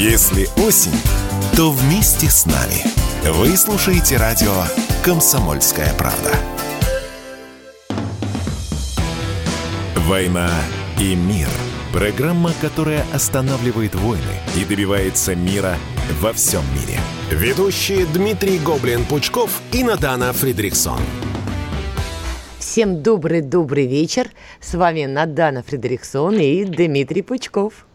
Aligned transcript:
Если 0.00 0.46
осень, 0.64 0.94
то 1.56 1.72
вместе 1.72 2.30
с 2.30 2.46
нами. 2.46 2.84
Вы 3.32 3.56
слушаете 3.56 4.16
радио 4.16 4.62
«Комсомольская 5.02 5.92
правда». 5.94 6.30
«Война 9.96 10.52
и 11.00 11.16
мир»– 11.16 11.48
программа, 11.92 12.52
которая 12.60 13.04
останавливает 13.12 13.96
войны 13.96 14.22
и 14.56 14.64
добивается 14.64 15.34
мира 15.34 15.76
во 16.20 16.32
всем 16.32 16.62
мире. 16.74 17.00
Ведущие 17.32 18.06
Дмитрий 18.06 18.60
Гоблин-Пучков 18.60 19.50
и 19.72 19.82
Надана 19.82 20.32
Фридриксон. 20.32 21.00
Всем 22.60 23.02
добрый-добрый 23.02 23.88
вечер. 23.88 24.30
С 24.60 24.74
вами 24.74 25.06
Надана 25.06 25.64
Фредериксон 25.64 26.38
и 26.38 26.64
Дмитрий 26.64 27.22
Пучков. 27.22 27.87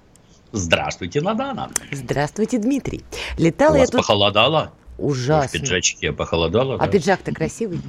Здравствуйте, 0.54 1.20
Надана. 1.20 1.72
Здравствуйте, 1.92 2.60
Дмитрий. 2.60 3.04
Летала 3.40 3.72
У 3.72 3.76
я 3.76 3.82
вас 3.82 3.90
тут... 3.90 4.02
похолодало? 4.02 4.72
Ужасно. 5.00 5.48
В 5.60 5.62
пиджачке 5.62 6.14
похолодало? 6.14 6.76
А 6.76 6.86
да? 6.86 6.88
пиджак-то 6.88 7.34
красивый. 7.34 7.82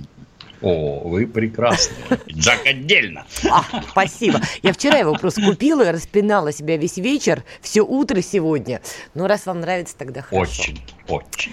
О, 0.62 1.07
вы 1.07 1.27
прекрасны. 1.27 1.95
Пиджак 2.24 2.65
отдельно. 2.65 3.27
А, 3.51 3.65
спасибо. 3.91 4.41
Я 4.62 4.73
вчера 4.73 4.97
его 4.97 5.15
просто 5.15 5.43
купила, 5.43 5.93
распинала 5.93 6.52
себя 6.52 6.79
весь 6.79 6.97
вечер, 6.97 7.45
все 7.61 7.83
утро 7.83 8.23
сегодня. 8.23 8.80
Ну, 9.12 9.27
раз 9.27 9.45
вам 9.45 9.60
нравится, 9.60 9.95
тогда 9.99 10.23
хорошо. 10.23 10.62
Очень, 10.62 10.80
очень. 11.07 11.52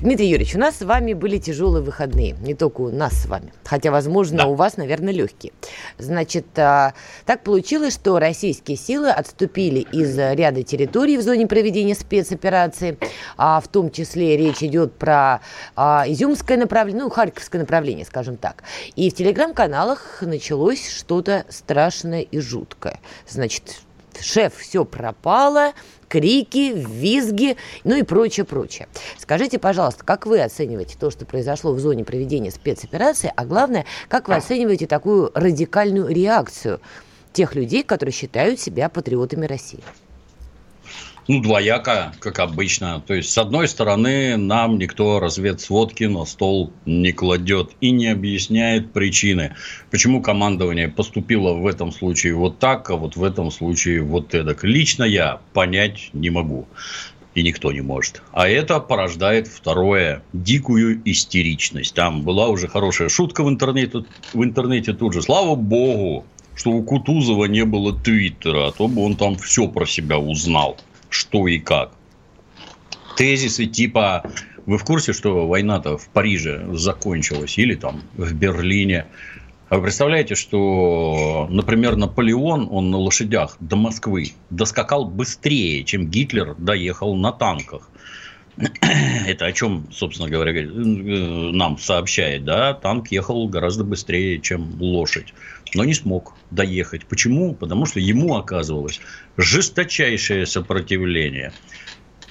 Дмитрий 0.00 0.28
Юрьевич, 0.28 0.56
у 0.56 0.58
нас 0.58 0.78
с 0.78 0.82
вами 0.82 1.12
были 1.12 1.38
тяжелые 1.38 1.84
выходные. 1.84 2.32
Не 2.40 2.54
только 2.54 2.80
у 2.80 2.90
нас 2.90 3.12
с 3.12 3.26
вами. 3.26 3.52
Хотя, 3.64 3.92
возможно, 3.92 4.38
Да. 4.38 4.46
у 4.46 4.54
вас, 4.54 4.76
наверное, 4.76 5.12
легкие. 5.12 5.52
Значит, 5.98 6.46
а, 6.58 6.94
так 7.26 7.44
получилось, 7.44 7.94
что 7.94 8.18
российские 8.18 8.76
силы 8.76 9.10
отступили 9.10 9.80
из 9.92 10.18
ряда 10.18 10.64
территорий 10.64 11.16
в 11.16 11.22
зоне 11.22 11.46
проведения 11.46 11.94
спецоперации. 11.94 12.98
А, 13.36 13.60
в 13.60 13.68
том 13.68 13.90
числе 13.92 14.36
речь 14.36 14.64
идет 14.64 14.94
про 14.94 15.42
а, 15.76 16.04
Изюмское 16.08 16.56
направление, 16.56 17.04
ну, 17.04 17.10
Харьковское 17.10 17.60
направление, 17.60 18.04
скажем 18.04 18.36
так. 18.36 18.64
И 18.96 19.10
в 19.10 19.14
телеграм-каналах 19.14 20.22
началось 20.22 20.88
что-то 20.88 21.44
страшное 21.48 22.22
и 22.22 22.40
жуткое. 22.40 22.98
Значит, 23.28 23.80
шеф, 24.20 24.56
все 24.56 24.84
пропало, 24.84 25.72
крики, 26.08 26.72
визги, 26.74 27.56
ну 27.84 27.96
и 27.96 28.02
прочее, 28.02 28.44
прочее. 28.44 28.88
Скажите, 29.18 29.58
пожалуйста, 29.58 30.04
как 30.04 30.26
вы 30.26 30.40
оцениваете 30.40 30.96
то, 30.98 31.10
что 31.10 31.26
произошло 31.26 31.72
в 31.72 31.80
зоне 31.80 32.04
проведения 32.04 32.50
спецоперации, 32.50 33.32
а 33.34 33.44
главное, 33.44 33.84
как 34.08 34.28
вы 34.28 34.36
оцениваете 34.36 34.86
такую 34.86 35.30
радикальную 35.34 36.08
реакцию 36.08 36.80
тех 37.32 37.54
людей, 37.54 37.82
которые 37.82 38.12
считают 38.12 38.58
себя 38.58 38.88
патриотами 38.88 39.46
России? 39.46 39.80
Ну, 41.28 41.42
двояко, 41.42 42.14
как 42.20 42.38
обычно. 42.38 43.02
То 43.06 43.12
есть, 43.12 43.30
с 43.30 43.36
одной 43.36 43.68
стороны, 43.68 44.38
нам 44.38 44.78
никто 44.78 45.20
разведсводки 45.20 46.04
на 46.04 46.24
стол 46.24 46.72
не 46.86 47.12
кладет 47.12 47.72
и 47.82 47.90
не 47.90 48.06
объясняет 48.06 48.94
причины, 48.94 49.54
почему 49.90 50.22
командование 50.22 50.88
поступило 50.88 51.52
в 51.52 51.66
этом 51.66 51.92
случае 51.92 52.34
вот 52.34 52.58
так, 52.58 52.88
а 52.88 52.96
вот 52.96 53.16
в 53.16 53.22
этом 53.22 53.50
случае 53.50 54.00
вот 54.00 54.34
эдак. 54.34 54.64
Лично 54.64 55.04
я 55.04 55.40
понять 55.52 56.08
не 56.14 56.30
могу. 56.30 56.66
И 57.34 57.42
никто 57.42 57.72
не 57.72 57.82
может. 57.82 58.22
А 58.32 58.48
это 58.48 58.80
порождает 58.80 59.48
второе, 59.48 60.22
дикую 60.32 61.02
истеричность. 61.04 61.94
Там 61.94 62.22
была 62.22 62.48
уже 62.48 62.68
хорошая 62.68 63.10
шутка 63.10 63.44
в 63.44 63.50
интернете, 63.50 64.06
в 64.32 64.42
интернете 64.42 64.94
тут 64.94 65.12
же. 65.12 65.20
Слава 65.20 65.56
богу, 65.56 66.24
что 66.54 66.70
у 66.70 66.82
Кутузова 66.82 67.44
не 67.44 67.66
было 67.66 67.94
твиттера, 67.94 68.68
а 68.68 68.72
то 68.72 68.88
бы 68.88 69.04
он 69.04 69.14
там 69.14 69.36
все 69.36 69.68
про 69.68 69.84
себя 69.84 70.18
узнал, 70.18 70.78
что 71.08 71.46
и 71.48 71.58
как. 71.58 71.92
Тезисы 73.16 73.66
типа 73.66 74.30
вы 74.68 74.76
в 74.76 74.84
курсе, 74.84 75.14
что 75.14 75.46
война-то 75.48 75.96
в 75.96 76.08
Париже 76.10 76.68
закончилась 76.74 77.56
или 77.56 77.74
там 77.74 78.02
в 78.16 78.34
Берлине? 78.34 79.06
А 79.70 79.76
вы 79.76 79.84
представляете, 79.84 80.34
что, 80.34 81.46
например, 81.50 81.96
Наполеон, 81.96 82.68
он 82.70 82.90
на 82.90 82.98
лошадях 82.98 83.56
до 83.60 83.76
Москвы 83.76 84.32
доскакал 84.50 85.06
быстрее, 85.06 85.84
чем 85.84 86.06
Гитлер 86.08 86.54
доехал 86.58 87.16
на 87.16 87.32
танках. 87.32 87.88
Это 89.26 89.46
о 89.46 89.52
чем, 89.52 89.86
собственно 89.90 90.28
говоря, 90.28 90.52
э, 90.52 90.64
нам 90.64 91.78
сообщает, 91.78 92.44
да? 92.44 92.74
Танк 92.74 93.10
ехал 93.10 93.48
гораздо 93.48 93.84
быстрее, 93.84 94.38
чем 94.38 94.80
лошадь, 94.80 95.32
но 95.74 95.84
не 95.84 95.94
смог 95.94 96.34
доехать. 96.50 97.06
Почему? 97.06 97.54
Потому 97.54 97.86
что 97.86 98.00
ему 98.00 98.36
оказывалось 98.36 99.00
жесточайшее 99.36 100.46
сопротивление. 100.46 101.52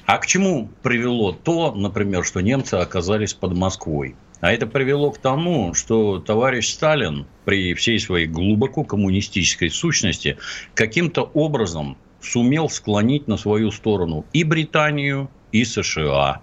А 0.06 0.18
к 0.20 0.26
чему 0.26 0.70
привело 0.84 1.34
то, 1.34 1.74
например, 1.74 2.24
что 2.24 2.42
немцы 2.42 2.76
оказались 2.76 3.34
под 3.34 3.54
Москвой? 3.54 4.16
А 4.40 4.54
это 4.54 4.68
привело 4.68 5.12
к 5.12 5.18
тому, 5.18 5.74
что 5.74 6.20
товарищ 6.20 6.70
Сталин 6.70 7.26
при 7.44 7.74
всей 7.74 8.00
своей 8.00 8.28
глубоко 8.28 8.84
коммунистической 8.84 9.70
сущности 9.70 10.38
каким-то 10.76 11.24
образом 11.24 11.98
сумел 12.22 12.70
склонить 12.70 13.28
на 13.28 13.38
свою 13.38 13.72
сторону 13.72 14.26
и 14.34 14.44
Британию, 14.44 15.30
и 15.52 15.66
США, 15.66 16.42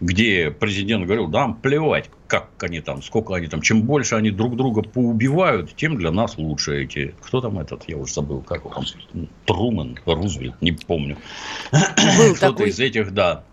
где 0.00 0.50
президент 0.50 1.04
говорил, 1.04 1.28
да, 1.28 1.48
плевать, 1.48 2.10
как 2.26 2.50
они 2.60 2.80
там, 2.80 3.02
сколько 3.02 3.34
они 3.34 3.46
там, 3.46 3.62
чем 3.62 3.82
больше 3.82 4.16
они 4.16 4.30
друг 4.30 4.56
друга 4.56 4.82
поубивают, 4.82 5.74
тем 5.76 5.96
для 5.96 6.10
нас 6.10 6.36
лучше 6.36 6.82
эти. 6.82 7.14
Кто 7.22 7.40
там 7.40 7.58
этот, 7.58 7.84
я 7.88 7.96
уже 7.96 8.12
забыл, 8.12 8.40
как 8.42 8.66
он, 8.66 8.84
Труман, 9.46 9.98
Рузвельт, 10.04 10.60
не 10.60 10.72
помню. 10.72 11.16
Был 11.72 12.34
Кто-то 12.34 12.52
такой. 12.52 12.70
из 12.70 12.80
этих, 12.80 13.12
да, 13.12 13.44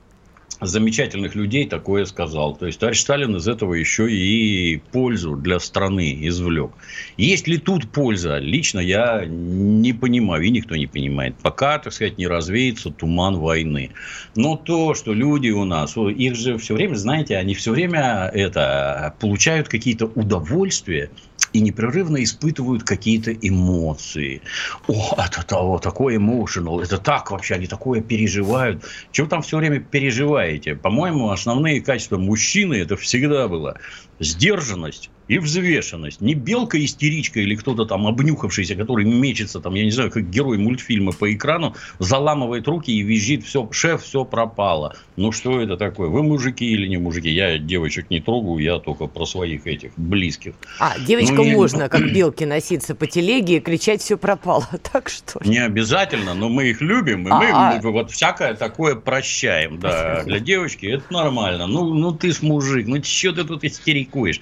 замечательных 0.62 1.36
людей 1.36 1.68
такое 1.68 2.06
сказал. 2.06 2.56
То 2.56 2.68
есть, 2.68 2.80
товарищ 2.80 3.00
Сталин 3.00 3.36
из 3.36 3.48
этого 3.48 3.74
еще 3.74 4.12
и 4.12 4.78
пользу 4.92 5.36
для 5.36 5.60
страны 5.60 6.18
извлек. 6.28 6.72
Есть 7.18 7.48
ли 7.48 7.58
тут 7.58 7.92
польза? 7.92 8.38
Лично 8.38 8.80
я 8.80 9.26
не 9.26 9.94
понимаю, 9.94 10.44
и 10.44 10.50
никто 10.52 10.76
не 10.76 10.88
понимает. 10.88 11.36
Пока, 11.42 11.80
так 11.80 11.94
сказать, 11.94 12.18
не 12.18 12.28
развеется 12.28 12.92
туман 12.92 13.38
войны. 13.38 13.90
Но 14.36 14.56
то, 14.56 14.94
что 14.94 15.14
люди 15.14 15.50
у 15.50 15.66
нас, 15.66 15.98
их 15.98 16.36
же 16.36 16.58
все 16.58 16.76
время, 16.76 16.96
знаете, 16.96 17.38
они 17.38 17.56
все 17.56 17.72
время 17.72 18.30
это, 18.34 19.16
получают 19.20 19.68
какие-то 19.68 20.06
удовольствия 20.06 21.10
и 21.54 21.62
непрерывно 21.62 22.24
испытывают 22.24 22.84
какие-то 22.84 23.34
эмоции. 23.34 24.44
О, 24.88 25.16
это 25.18 25.46
того, 25.46 25.80
такой 25.80 26.16
emotional, 26.16 26.82
это 26.82 26.98
так 26.98 27.32
вообще, 27.32 27.56
они 27.56 27.68
такое 27.68 28.02
переживают. 28.02 28.86
Чего 29.12 29.28
там 29.28 29.42
все 29.42 29.58
время 29.58 29.80
переживаете? 29.80 30.76
По-моему, 30.76 31.30
основные 31.30 31.82
качества 31.82 32.18
мужчины 32.18 32.76
это 32.76 32.96
всегда 32.96 33.48
было 33.48 33.78
сдержанность 34.20 35.12
и 35.32 35.40
взвешенность. 35.40 36.20
Не 36.20 36.34
белка-истеричка 36.34 37.40
или 37.40 37.56
кто-то 37.56 37.86
там 37.86 38.06
обнюхавшийся, 38.06 38.76
который 38.76 39.06
мечется, 39.06 39.62
там, 39.62 39.76
я 39.76 39.86
не 39.86 39.92
знаю, 39.92 40.12
как 40.12 40.30
герой 40.30 40.58
мультфильма 40.58 41.14
по 41.14 41.34
экрану, 41.34 41.74
заламывает 42.00 42.68
руки 42.68 42.92
и 42.92 43.02
визжит, 43.02 43.46
все, 43.46 43.70
шеф, 43.72 44.04
все 44.04 44.26
пропало. 44.26 44.94
Ну, 45.16 45.32
что 45.32 45.62
это 45.62 45.78
такое? 45.78 46.10
Вы 46.10 46.24
мужики 46.24 46.66
или 46.66 46.86
не 46.86 46.98
мужики? 46.98 47.30
Я 47.30 47.58
девочек 47.58 48.10
не 48.10 48.20
трогаю, 48.20 48.58
я 48.58 48.80
только 48.80 49.08
про 49.08 49.26
своих 49.26 49.68
этих 49.68 49.92
близких. 49.96 50.54
А, 50.80 51.00
девочкам 51.00 51.38
Ну, 51.38 51.44
не- 51.46 51.56
можно, 51.56 51.88
как 51.88 52.12
белки, 52.12 52.44
носиться 52.44 52.94
по 52.94 53.08
телеге 53.08 53.58
и 53.58 53.60
кричать 53.62 54.02
«все 54.02 54.18
пропало». 54.18 54.68
Так 54.92 55.08
что 55.08 55.40
ли? 55.40 55.50
Не 55.50 55.60
обязательно, 55.60 56.34
но 56.34 56.50
мы 56.50 56.72
их 56.72 56.82
любим, 56.82 57.26
и 57.30 57.32
А, 57.32 57.40
мы 57.40 57.50
а. 57.54 57.80
мы 57.82 57.92
вот 57.92 58.12
всякое 58.12 58.54
такое 58.56 58.96
прощаем. 58.96 59.80
Да, 59.80 60.24
для 60.26 60.40
девочки 60.40 60.88
это 60.88 61.06
нормально. 61.10 61.68
Ну, 61.68 61.94
ну 61.94 62.12
ты 62.12 62.34
ж 62.34 62.42
мужик, 62.42 62.86
ну 62.88 63.02
что 63.02 63.32
ты 63.32 63.46
тут 63.46 63.64
истерикуешь? 63.64 64.42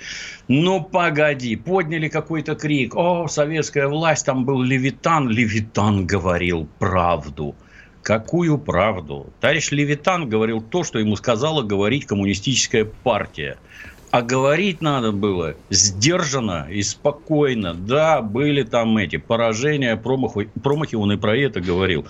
Ну, 0.52 0.82
погоди, 0.82 1.56
подняли 1.56 2.08
какой-то 2.08 2.56
крик. 2.56 2.96
О, 2.96 3.28
советская 3.28 3.88
власть, 3.88 4.26
там 4.26 4.46
был 4.46 4.64
Левитан. 4.64 5.30
Левитан 5.30 6.08
говорил 6.08 6.68
правду. 6.80 7.56
Какую 8.02 8.58
правду? 8.58 9.32
Товарищ 9.42 9.70
Левитан 9.70 10.28
говорил 10.28 10.60
то, 10.60 10.84
что 10.84 10.98
ему 10.98 11.16
сказала 11.18 11.62
говорить 11.62 12.08
коммунистическая 12.08 12.84
партия. 12.84 13.60
А 14.12 14.24
говорить 14.24 14.82
надо 14.82 15.12
было 15.12 15.56
сдержанно 15.70 16.68
и 16.70 16.82
спокойно. 16.82 17.76
Да, 17.76 18.22
были 18.22 18.64
там 18.64 18.98
эти 18.98 19.18
поражения, 19.18 19.96
промахи, 19.96 20.50
промахи, 20.64 20.96
он 20.96 21.12
и 21.12 21.18
про 21.18 21.38
это 21.38 21.62
говорил. 21.62 22.08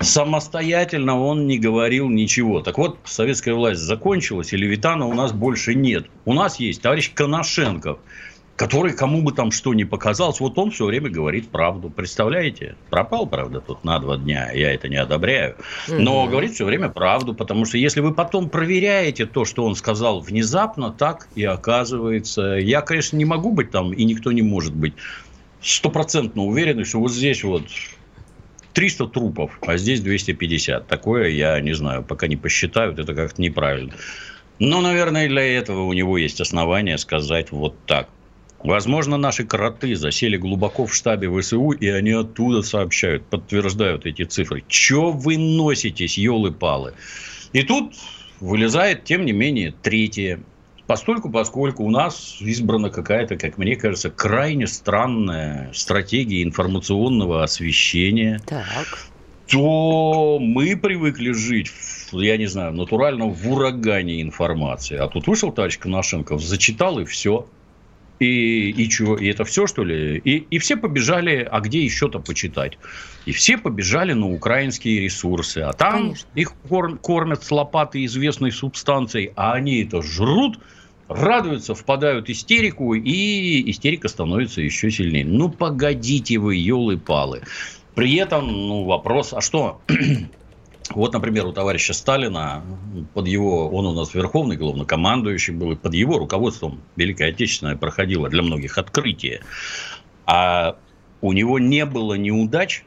Самостоятельно 0.00 1.20
он 1.20 1.46
не 1.46 1.58
говорил 1.58 2.08
ничего. 2.08 2.62
Так 2.62 2.78
вот, 2.78 2.98
советская 3.04 3.54
власть 3.54 3.80
закончилась, 3.80 4.52
и 4.52 4.56
Левитана 4.56 5.06
у 5.06 5.14
нас 5.14 5.32
больше 5.32 5.74
нет. 5.74 6.06
У 6.24 6.34
нас 6.34 6.58
есть 6.58 6.82
товарищ 6.82 7.12
Коношенков, 7.14 8.00
который 8.56 8.94
кому 8.94 9.22
бы 9.22 9.32
там 9.32 9.50
что 9.50 9.74
ни 9.74 9.84
показалось, 9.84 10.40
вот 10.40 10.58
он 10.58 10.70
все 10.70 10.86
время 10.86 11.10
говорит 11.10 11.50
правду. 11.50 11.90
Представляете? 11.90 12.76
Пропал, 12.88 13.28
правда, 13.28 13.60
тут 13.60 13.84
на 13.84 13.98
два 13.98 14.16
дня, 14.16 14.50
я 14.52 14.72
это 14.72 14.88
не 14.88 14.96
одобряю. 14.96 15.56
Но 15.88 16.22
Мгм. 16.22 16.30
говорит 16.30 16.52
все 16.52 16.64
время 16.64 16.88
правду, 16.88 17.34
потому 17.34 17.66
что 17.66 17.76
если 17.76 18.00
вы 18.00 18.14
потом 18.14 18.48
проверяете 18.48 19.26
то, 19.26 19.44
что 19.44 19.64
он 19.64 19.76
сказал 19.76 20.20
внезапно, 20.20 20.90
так 20.90 21.28
и 21.34 21.44
оказывается. 21.44 22.54
Я, 22.54 22.80
конечно, 22.80 23.16
не 23.16 23.26
могу 23.26 23.52
быть 23.52 23.70
там, 23.70 23.92
и 23.92 24.04
никто 24.04 24.32
не 24.32 24.42
может 24.42 24.74
быть 24.74 24.94
стопроцентно 25.60 26.42
уверенный, 26.42 26.84
что 26.84 27.00
вот 27.00 27.12
здесь 27.12 27.44
вот 27.44 27.68
300 28.72 29.08
трупов, 29.08 29.58
а 29.66 29.76
здесь 29.76 30.00
250. 30.00 30.86
Такое 30.86 31.28
я 31.28 31.60
не 31.60 31.74
знаю, 31.74 32.04
пока 32.04 32.26
не 32.26 32.36
посчитают, 32.36 32.98
это 32.98 33.14
как-то 33.14 33.42
неправильно. 33.42 33.92
Но, 34.58 34.80
наверное, 34.80 35.28
для 35.28 35.42
этого 35.42 35.82
у 35.82 35.92
него 35.92 36.16
есть 36.16 36.40
основания 36.40 36.96
сказать 36.96 37.52
вот 37.52 37.84
так. 37.84 38.15
Возможно, 38.62 39.16
наши 39.16 39.44
кроты 39.44 39.94
засели 39.96 40.36
глубоко 40.36 40.86
в 40.86 40.94
штабе 40.94 41.30
ВСУ, 41.30 41.70
и 41.70 41.88
они 41.88 42.12
оттуда 42.12 42.62
сообщают, 42.62 43.24
подтверждают 43.26 44.06
эти 44.06 44.24
цифры. 44.24 44.64
Че 44.66 45.10
вы 45.10 45.36
носитесь, 45.36 46.18
елы-палы? 46.18 46.94
И 47.52 47.62
тут 47.62 47.94
вылезает, 48.40 49.04
тем 49.04 49.24
не 49.24 49.32
менее, 49.32 49.72
третье. 49.82 50.40
Постольку, 50.86 51.30
поскольку 51.30 51.84
у 51.84 51.90
нас 51.90 52.36
избрана 52.40 52.90
какая-то, 52.90 53.36
как 53.36 53.58
мне 53.58 53.76
кажется, 53.76 54.10
крайне 54.10 54.66
странная 54.66 55.70
стратегия 55.72 56.42
информационного 56.42 57.42
освещения, 57.42 58.40
так. 58.46 59.06
то 59.48 60.38
мы 60.40 60.76
привыкли 60.76 61.32
жить 61.32 61.70
я 62.12 62.36
не 62.36 62.46
знаю, 62.46 62.72
натурально 62.72 63.26
в 63.26 63.50
урагане 63.50 64.22
информации. 64.22 64.96
А 64.96 65.08
тут 65.08 65.26
вышел 65.26 65.52
товарищ 65.52 65.78
Коношенков, 65.78 66.42
зачитал 66.42 66.98
и 66.98 67.04
все. 67.04 67.46
И, 68.18 68.70
и 68.70 68.90
что, 68.90 69.16
и 69.16 69.26
это 69.26 69.44
все, 69.44 69.66
что 69.66 69.84
ли? 69.84 70.16
И, 70.18 70.36
и 70.36 70.58
все 70.58 70.76
побежали, 70.76 71.46
а 71.50 71.60
где 71.60 71.82
еще-то 71.82 72.18
почитать? 72.18 72.78
И 73.26 73.32
все 73.32 73.58
побежали 73.58 74.14
на 74.14 74.26
украинские 74.26 75.00
ресурсы. 75.00 75.58
А 75.58 75.72
там 75.72 76.02
Конечно. 76.02 76.28
их 76.34 76.54
корм, 76.68 76.98
кормят 76.98 77.44
с 77.44 77.50
лопаты 77.50 78.04
известной 78.06 78.52
субстанцией, 78.52 79.32
а 79.36 79.52
они 79.52 79.82
это 79.82 80.00
жрут, 80.00 80.58
радуются, 81.08 81.74
впадают 81.74 82.28
в 82.28 82.32
истерику, 82.32 82.94
и 82.94 83.70
истерика 83.70 84.08
становится 84.08 84.62
еще 84.62 84.90
сильнее. 84.90 85.26
Ну, 85.26 85.50
погодите 85.50 86.38
вы, 86.38 86.56
елы-палы. 86.56 87.42
При 87.94 88.14
этом, 88.16 88.46
ну, 88.46 88.84
вопрос, 88.84 89.32
а 89.32 89.40
что? 89.40 89.82
Вот, 90.90 91.12
например, 91.12 91.46
у 91.46 91.52
товарища 91.52 91.92
Сталина, 91.92 92.62
под 93.14 93.26
его, 93.26 93.68
он 93.68 93.86
у 93.86 93.92
нас 93.92 94.14
верховный 94.14 94.56
главнокомандующий 94.56 95.52
был, 95.52 95.72
и 95.72 95.76
под 95.76 95.94
его 95.94 96.18
руководством 96.18 96.80
Великая 96.96 97.30
Отечественная 97.30 97.76
проходила 97.76 98.28
для 98.28 98.42
многих 98.42 98.78
открытие. 98.78 99.40
А 100.26 100.76
у 101.20 101.32
него 101.32 101.58
не 101.58 101.84
было 101.84 102.14
неудач. 102.14 102.84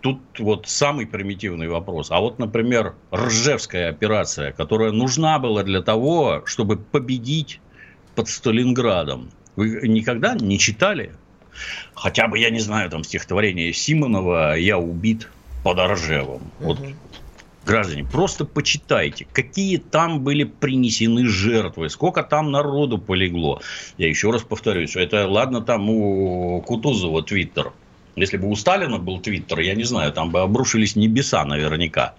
Тут 0.00 0.20
вот 0.38 0.68
самый 0.68 1.06
примитивный 1.06 1.68
вопрос. 1.68 2.10
А 2.10 2.20
вот, 2.20 2.38
например, 2.38 2.94
Ржевская 3.12 3.90
операция, 3.90 4.52
которая 4.52 4.92
нужна 4.92 5.38
была 5.38 5.64
для 5.64 5.82
того, 5.82 6.42
чтобы 6.44 6.76
победить 6.76 7.60
под 8.14 8.28
Сталинградом. 8.28 9.30
Вы 9.56 9.88
никогда 9.88 10.36
не 10.36 10.58
читали? 10.58 11.12
Хотя 11.94 12.28
бы, 12.28 12.38
я 12.38 12.50
не 12.50 12.60
знаю, 12.60 12.90
там 12.90 13.02
стихотворение 13.02 13.72
Симонова 13.72 14.56
«Я 14.56 14.78
убит», 14.78 15.28
под 15.68 15.80
Оржевом. 15.80 16.40
Вот 16.60 16.78
граждане, 17.66 18.02
просто 18.02 18.46
почитайте, 18.46 19.26
какие 19.30 19.76
там 19.76 20.20
были 20.20 20.44
принесены 20.44 21.26
жертвы, 21.26 21.90
сколько 21.90 22.22
там 22.22 22.50
народу 22.50 22.96
полегло. 22.96 23.60
Я 23.98 24.08
еще 24.08 24.30
раз 24.30 24.40
повторюсь, 24.40 24.96
это 24.96 25.28
ладно 25.28 25.60
там 25.60 25.90
у 25.90 26.62
Кутузова 26.62 27.22
твиттер. 27.22 27.72
Если 28.16 28.38
бы 28.38 28.48
у 28.48 28.56
Сталина 28.56 28.96
был 28.96 29.20
твиттер, 29.20 29.60
я 29.60 29.74
не 29.74 29.84
знаю, 29.84 30.10
там 30.14 30.30
бы 30.30 30.40
обрушились 30.40 30.96
небеса 30.96 31.44
наверняка. 31.44 32.14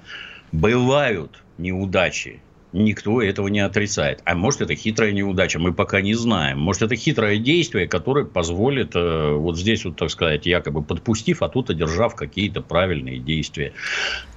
Бывают 0.51 1.41
неудачи, 1.57 2.41
Никто 2.71 3.19
этого 3.19 3.48
не 3.48 3.62
отрицает. 3.62 4.21
А 4.25 4.36
может, 4.36 4.62
это 4.62 4.75
хитрая 4.75 5.12
неудача, 5.12 5.57
мы 5.57 5.74
пока 5.74 6.01
не 6.01 6.13
знаем. 6.13 6.60
Может, 6.60 6.83
это 6.83 6.95
хитрое 6.95 7.38
действие, 7.38 7.88
которое 7.88 8.25
позволит 8.25 8.95
э, 8.95 9.33
вот 9.33 9.57
здесь, 9.57 9.86
вот, 9.86 9.95
так 9.95 10.12
сказать, 10.12 10.45
якобы 10.45 10.83
подпустив, 10.83 11.42
а 11.42 11.50
тут 11.50 11.71
одержав 11.71 12.16
какие-то 12.16 12.62
правильные 12.62 13.18
действия. 13.18 13.74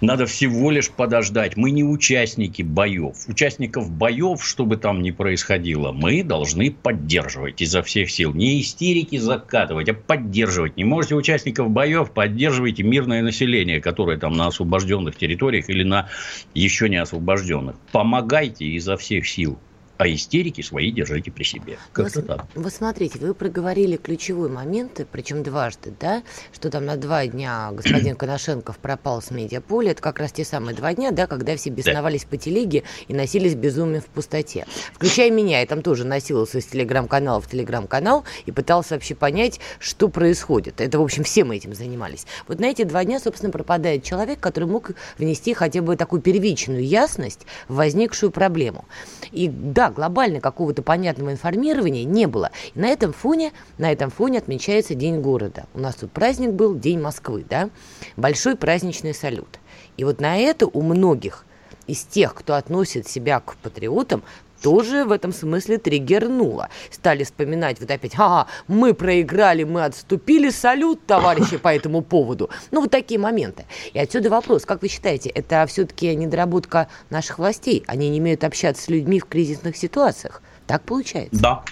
Надо 0.00 0.24
всего 0.24 0.70
лишь 0.70 0.90
подождать. 0.90 1.58
Мы 1.58 1.72
не 1.72 1.84
участники 1.84 2.62
боев. 2.62 3.16
Участников 3.28 3.90
боев, 3.90 4.42
что 4.42 4.64
бы 4.64 4.78
там 4.78 5.02
ни 5.02 5.10
происходило, 5.10 5.92
мы 5.92 6.24
должны 6.24 6.70
поддерживать 6.70 7.60
изо 7.60 7.82
всех 7.82 8.10
сил. 8.10 8.32
Не 8.32 8.62
истерики 8.62 9.18
закатывать, 9.18 9.90
а 9.90 9.94
поддерживать. 9.94 10.78
Не 10.78 10.84
можете 10.84 11.16
участников 11.16 11.68
боев, 11.68 12.10
поддерживайте 12.12 12.82
мирное 12.82 13.20
население, 13.20 13.82
которое 13.82 14.16
там 14.16 14.32
на 14.32 14.46
освобожденных 14.46 15.16
территориях 15.16 15.68
или 15.68 15.82
на 15.82 16.08
еще 16.54 16.88
не 16.88 16.96
освобожденных. 16.96 17.76
Помогайте 17.92 18.21
помогайте 18.22 18.64
изо 18.64 18.96
всех 18.96 19.26
сил 19.28 19.58
а 20.02 20.08
истерики 20.08 20.62
свои 20.62 20.90
держите 20.90 21.30
при 21.30 21.44
себе. 21.44 21.78
Как-то 21.92 22.22
вы, 22.22 22.26
так. 22.26 22.46
Вы 22.56 22.70
смотрите, 22.70 23.20
вы 23.20 23.34
проговорили 23.34 23.96
ключевой 23.96 24.48
момент, 24.48 25.06
причем 25.12 25.44
дважды, 25.44 25.94
да, 26.00 26.24
что 26.52 26.70
там 26.70 26.86
на 26.86 26.96
два 26.96 27.24
дня 27.28 27.70
господин 27.72 28.16
Коношенков 28.16 28.78
пропал 28.78 29.22
с 29.22 29.30
медиаполя. 29.30 29.92
Это 29.92 30.02
как 30.02 30.18
раз 30.18 30.32
те 30.32 30.44
самые 30.44 30.74
два 30.74 30.92
дня, 30.92 31.12
да, 31.12 31.28
когда 31.28 31.56
все 31.56 31.70
бесновались 31.70 32.22
да. 32.22 32.30
по 32.30 32.36
телеге 32.36 32.82
и 33.06 33.14
носились 33.14 33.54
безумием 33.54 34.00
в 34.00 34.06
пустоте. 34.06 34.66
Включая 34.92 35.30
меня, 35.30 35.60
я 35.60 35.66
там 35.66 35.82
тоже 35.82 36.04
носился 36.04 36.58
из 36.58 36.66
телеграм-канала 36.66 37.40
в 37.40 37.48
телеграм-канал 37.48 38.24
и 38.44 38.50
пытался 38.50 38.94
вообще 38.94 39.14
понять, 39.14 39.60
что 39.78 40.08
происходит. 40.08 40.80
Это, 40.80 40.98
в 40.98 41.02
общем, 41.02 41.22
все 41.22 41.44
мы 41.44 41.58
этим 41.58 41.74
занимались. 41.74 42.26
Вот 42.48 42.58
на 42.58 42.64
эти 42.64 42.82
два 42.82 43.04
дня, 43.04 43.20
собственно, 43.20 43.52
пропадает 43.52 44.02
человек, 44.02 44.40
который 44.40 44.68
мог 44.68 44.90
внести 45.16 45.54
хотя 45.54 45.80
бы 45.80 45.94
такую 45.94 46.20
первичную 46.20 46.84
ясность 46.84 47.46
в 47.68 47.76
возникшую 47.76 48.32
проблему. 48.32 48.84
И 49.30 49.46
да, 49.46 49.91
глобально 49.92 50.40
какого-то 50.40 50.82
понятного 50.82 51.32
информирования 51.32 52.04
не 52.04 52.26
было. 52.26 52.50
И 52.74 52.78
на 52.78 52.86
этом 52.86 53.12
фоне, 53.12 53.52
на 53.78 53.90
этом 53.92 54.10
фоне 54.10 54.38
отмечается 54.38 54.94
День 54.94 55.20
города. 55.20 55.66
У 55.74 55.80
нас 55.80 55.96
тут 55.96 56.10
праздник 56.12 56.50
был, 56.50 56.74
День 56.74 57.00
Москвы, 57.00 57.44
да? 57.48 57.70
Большой 58.16 58.56
праздничный 58.56 59.14
салют. 59.14 59.58
И 59.96 60.04
вот 60.04 60.20
на 60.20 60.36
это 60.36 60.66
у 60.66 60.82
многих 60.82 61.44
из 61.86 62.04
тех, 62.04 62.34
кто 62.34 62.54
относит 62.54 63.08
себя 63.08 63.40
к 63.40 63.56
патриотам, 63.56 64.22
тоже 64.62 65.04
в 65.04 65.12
этом 65.12 65.32
смысле 65.32 65.78
триггернуло. 65.78 66.68
Стали 66.90 67.24
вспоминать 67.24 67.80
вот 67.80 67.90
опять, 67.90 68.12
ага, 68.14 68.48
мы 68.68 68.94
проиграли, 68.94 69.64
мы 69.64 69.84
отступили, 69.84 70.50
салют, 70.50 71.04
товарищи, 71.06 71.56
по 71.56 71.74
этому 71.74 72.02
поводу. 72.02 72.50
Ну, 72.70 72.80
вот 72.82 72.90
такие 72.90 73.18
моменты. 73.18 73.64
И 73.92 73.98
отсюда 73.98 74.30
вопрос, 74.30 74.64
как 74.64 74.82
вы 74.82 74.88
считаете, 74.88 75.28
это 75.30 75.66
все-таки 75.66 76.14
недоработка 76.14 76.88
наших 77.10 77.38
властей? 77.38 77.82
Они 77.86 78.08
не 78.08 78.20
умеют 78.20 78.44
общаться 78.44 78.82
с 78.82 78.88
людьми 78.88 79.20
в 79.20 79.26
кризисных 79.26 79.76
ситуациях? 79.76 80.42
Так 80.66 80.82
получается? 80.82 81.40
Да, 81.40 81.64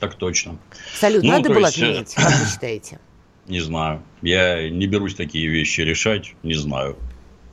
так 0.00 0.14
точно. 0.14 0.58
Салют 0.94 1.22
ну, 1.22 1.30
надо 1.30 1.50
было 1.50 1.66
есть... 1.66 1.78
Э, 1.78 1.88
отменить, 1.90 2.14
как 2.14 2.32
вы 2.32 2.46
считаете? 2.46 2.98
Не 3.46 3.60
знаю. 3.60 4.02
Я 4.22 4.70
не 4.70 4.86
берусь 4.86 5.14
такие 5.14 5.48
вещи 5.48 5.80
решать, 5.80 6.34
не 6.44 6.54
знаю. 6.54 6.96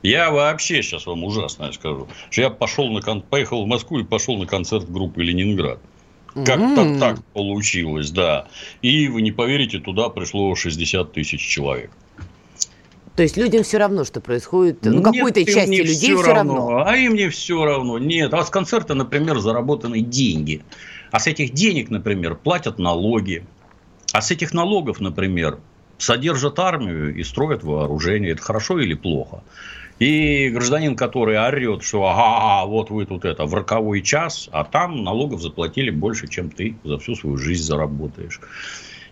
Я 0.02 0.30
вообще 0.30 0.82
сейчас 0.82 1.06
вам 1.06 1.24
ужасно 1.24 1.72
скажу, 1.72 2.08
что 2.30 2.42
я 2.42 2.50
пошел 2.50 2.88
на 2.90 3.00
кон... 3.00 3.22
поехал 3.22 3.64
в 3.64 3.66
Москву 3.66 3.98
и 3.98 4.04
пошел 4.04 4.38
на 4.38 4.46
концерт 4.46 4.90
группы 4.90 5.22
Ленинград. 5.22 5.80
Как-то 6.34 6.82
mm. 6.82 6.98
так 7.00 7.24
получилось, 7.32 8.10
да. 8.10 8.46
И 8.80 9.08
вы 9.08 9.22
не 9.22 9.32
поверите, 9.32 9.80
туда 9.80 10.08
пришло 10.08 10.54
60 10.54 11.12
тысяч 11.12 11.40
человек. 11.40 11.90
То 13.16 13.22
есть 13.22 13.36
людям 13.36 13.64
все 13.64 13.78
равно, 13.78 14.04
что 14.04 14.20
происходит, 14.20 14.84
ну, 14.84 15.02
какой-то 15.02 15.44
части 15.44 15.74
людей 15.74 16.14
все, 16.14 16.22
все 16.22 16.32
равно. 16.32 16.54
равно. 16.54 16.84
А 16.86 16.96
им 16.96 17.14
не 17.14 17.28
все 17.30 17.64
равно. 17.64 17.98
Нет, 17.98 18.32
а 18.32 18.44
с 18.44 18.50
концерта, 18.50 18.94
например, 18.94 19.40
заработаны 19.40 20.00
деньги. 20.00 20.62
А 21.10 21.18
с 21.18 21.26
этих 21.26 21.52
денег, 21.52 21.90
например, 21.90 22.36
платят 22.36 22.78
налоги. 22.78 23.44
А 24.12 24.22
с 24.22 24.30
этих 24.30 24.54
налогов, 24.54 25.00
например, 25.00 25.58
содержат 25.96 26.60
армию 26.60 27.12
и 27.12 27.24
строят 27.24 27.64
вооружение. 27.64 28.30
Это 28.30 28.42
хорошо 28.42 28.78
или 28.78 28.94
плохо? 28.94 29.42
И 29.98 30.48
гражданин, 30.50 30.94
который 30.94 31.38
орет, 31.38 31.82
что 31.82 32.06
ага, 32.06 32.66
вот 32.66 32.90
вы 32.90 33.04
тут 33.04 33.24
это 33.24 33.46
в 33.46 33.54
роковой 33.54 34.00
час, 34.02 34.48
а 34.52 34.62
там 34.62 35.02
налогов 35.02 35.40
заплатили 35.42 35.90
больше, 35.90 36.28
чем 36.28 36.50
ты 36.50 36.76
за 36.84 36.98
всю 36.98 37.16
свою 37.16 37.36
жизнь 37.36 37.64
заработаешь. 37.64 38.40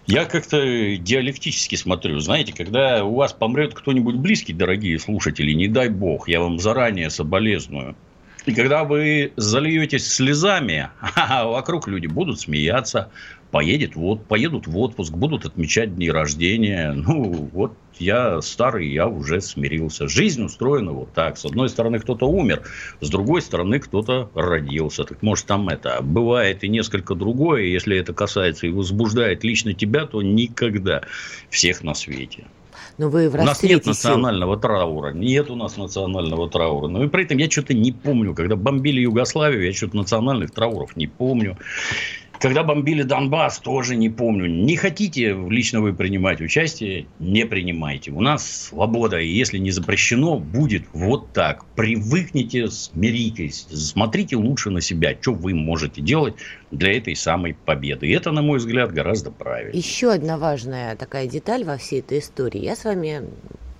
Я 0.07 0.25
как-то 0.25 0.97
диалектически 0.97 1.75
смотрю. 1.75 2.21
Знаете, 2.21 2.53
когда 2.53 3.05
у 3.05 3.17
вас 3.17 3.33
помрет 3.33 3.75
кто-нибудь 3.75 4.15
близкий, 4.15 4.53
дорогие 4.53 5.01
слушатели, 5.01 5.51
не 5.51 5.67
дай 5.67 5.89
бог, 5.89 6.29
я 6.29 6.41
вам 6.41 6.61
заранее 6.61 7.11
соболезную. 7.11 7.97
И 8.45 8.55
когда 8.55 8.85
вы 8.85 9.33
зальетесь 9.35 10.07
слезами, 10.07 10.91
а 11.17 11.47
вокруг 11.47 11.89
люди 11.89 12.07
будут 12.07 12.39
смеяться, 12.39 13.11
поедет, 13.51 13.97
вот, 13.97 14.27
поедут 14.27 14.67
в 14.67 14.79
отпуск, 14.79 15.13
будут 15.13 15.45
отмечать 15.45 15.95
дни 15.95 16.11
рождения. 16.11 16.93
Ну, 17.07 17.51
вот 17.53 17.73
я 17.99 18.43
старый, 18.43 18.89
я 18.89 19.07
уже 19.07 19.41
смирился. 19.41 20.09
Жизнь 20.09 20.43
устроена 20.45 20.93
вот 20.93 21.13
так. 21.13 21.39
С 21.39 21.45
одной 21.45 21.69
стороны, 21.69 22.01
кто-то 22.01 22.27
умер, 22.27 22.63
с 23.01 23.09
другой 23.09 23.43
стороны, 23.43 23.79
кто-то 23.79 24.29
родился. 24.35 25.05
Так 25.05 25.23
может, 25.23 25.47
там 25.47 25.69
это 25.69 26.01
бывает 26.03 26.65
и 26.65 26.69
несколько 26.69 27.15
другое. 27.15 27.63
Если 27.63 27.97
это 27.97 28.13
касается 28.13 28.67
и 28.67 28.71
возбуждает 28.71 29.45
лично 29.45 29.73
тебя, 29.73 30.07
то 30.07 30.21
никогда 30.21 31.03
всех 31.49 31.85
на 31.85 31.95
свете. 31.95 32.47
Но 32.99 33.11
вы 33.11 33.29
в 33.29 33.35
у 33.35 33.43
нас 33.43 33.63
нет 33.63 33.85
национального 33.85 34.55
сил. 34.55 34.61
траура. 34.61 35.13
Нет 35.13 35.51
у 35.51 35.57
нас 35.57 35.77
национального 35.77 36.49
траура. 36.49 36.89
Но 36.89 37.05
и 37.05 37.09
при 37.09 37.25
этом 37.25 37.37
я 37.39 37.51
что-то 37.51 37.75
не 37.75 37.93
помню. 37.93 38.35
Когда 38.35 38.57
бомбили 38.57 39.01
Югославию, 39.01 39.67
я 39.67 39.73
что-то 39.73 39.97
национальных 39.97 40.51
трауров 40.51 40.97
не 40.97 41.07
помню. 41.07 41.59
Когда 42.41 42.63
бомбили 42.63 43.03
Донбасс, 43.03 43.59
тоже 43.59 43.97
не 43.97 44.09
помню. 44.09 44.47
Не 44.47 44.77
хотите 44.77 45.37
лично 45.49 45.81
вы 45.81 45.93
принимать 45.95 46.41
участие, 46.41 47.07
не 47.19 47.47
принимайте. 47.47 48.11
У 48.11 48.21
нас 48.21 48.69
свобода, 48.69 49.19
и 49.19 49.29
если 49.29 49.59
не 49.59 49.71
запрещено, 49.71 50.39
будет 50.39 50.85
вот 50.93 51.33
так. 51.33 51.65
Привыкните, 51.75 52.69
смиритесь, 52.69 53.67
смотрите 53.71 54.37
лучше 54.37 54.71
на 54.71 54.81
себя, 54.81 55.17
что 55.21 55.33
вы 55.33 55.55
можете 55.55 56.01
делать 56.01 56.35
для 56.71 56.97
этой 56.97 57.17
самой 57.17 57.55
победы. 57.55 58.07
И 58.07 58.13
это, 58.13 58.33
на 58.33 58.43
мой 58.43 58.59
взгляд, 58.59 58.93
гораздо 58.93 59.31
правильнее. 59.31 59.79
Еще 59.79 60.13
одна 60.13 60.39
важная 60.39 60.97
такая 60.97 61.27
деталь 61.27 61.65
во 61.65 61.77
всей 61.77 62.01
этой 62.01 62.19
истории. 62.19 62.63
Я 62.63 62.77
с 62.77 62.85
вами 62.85 63.23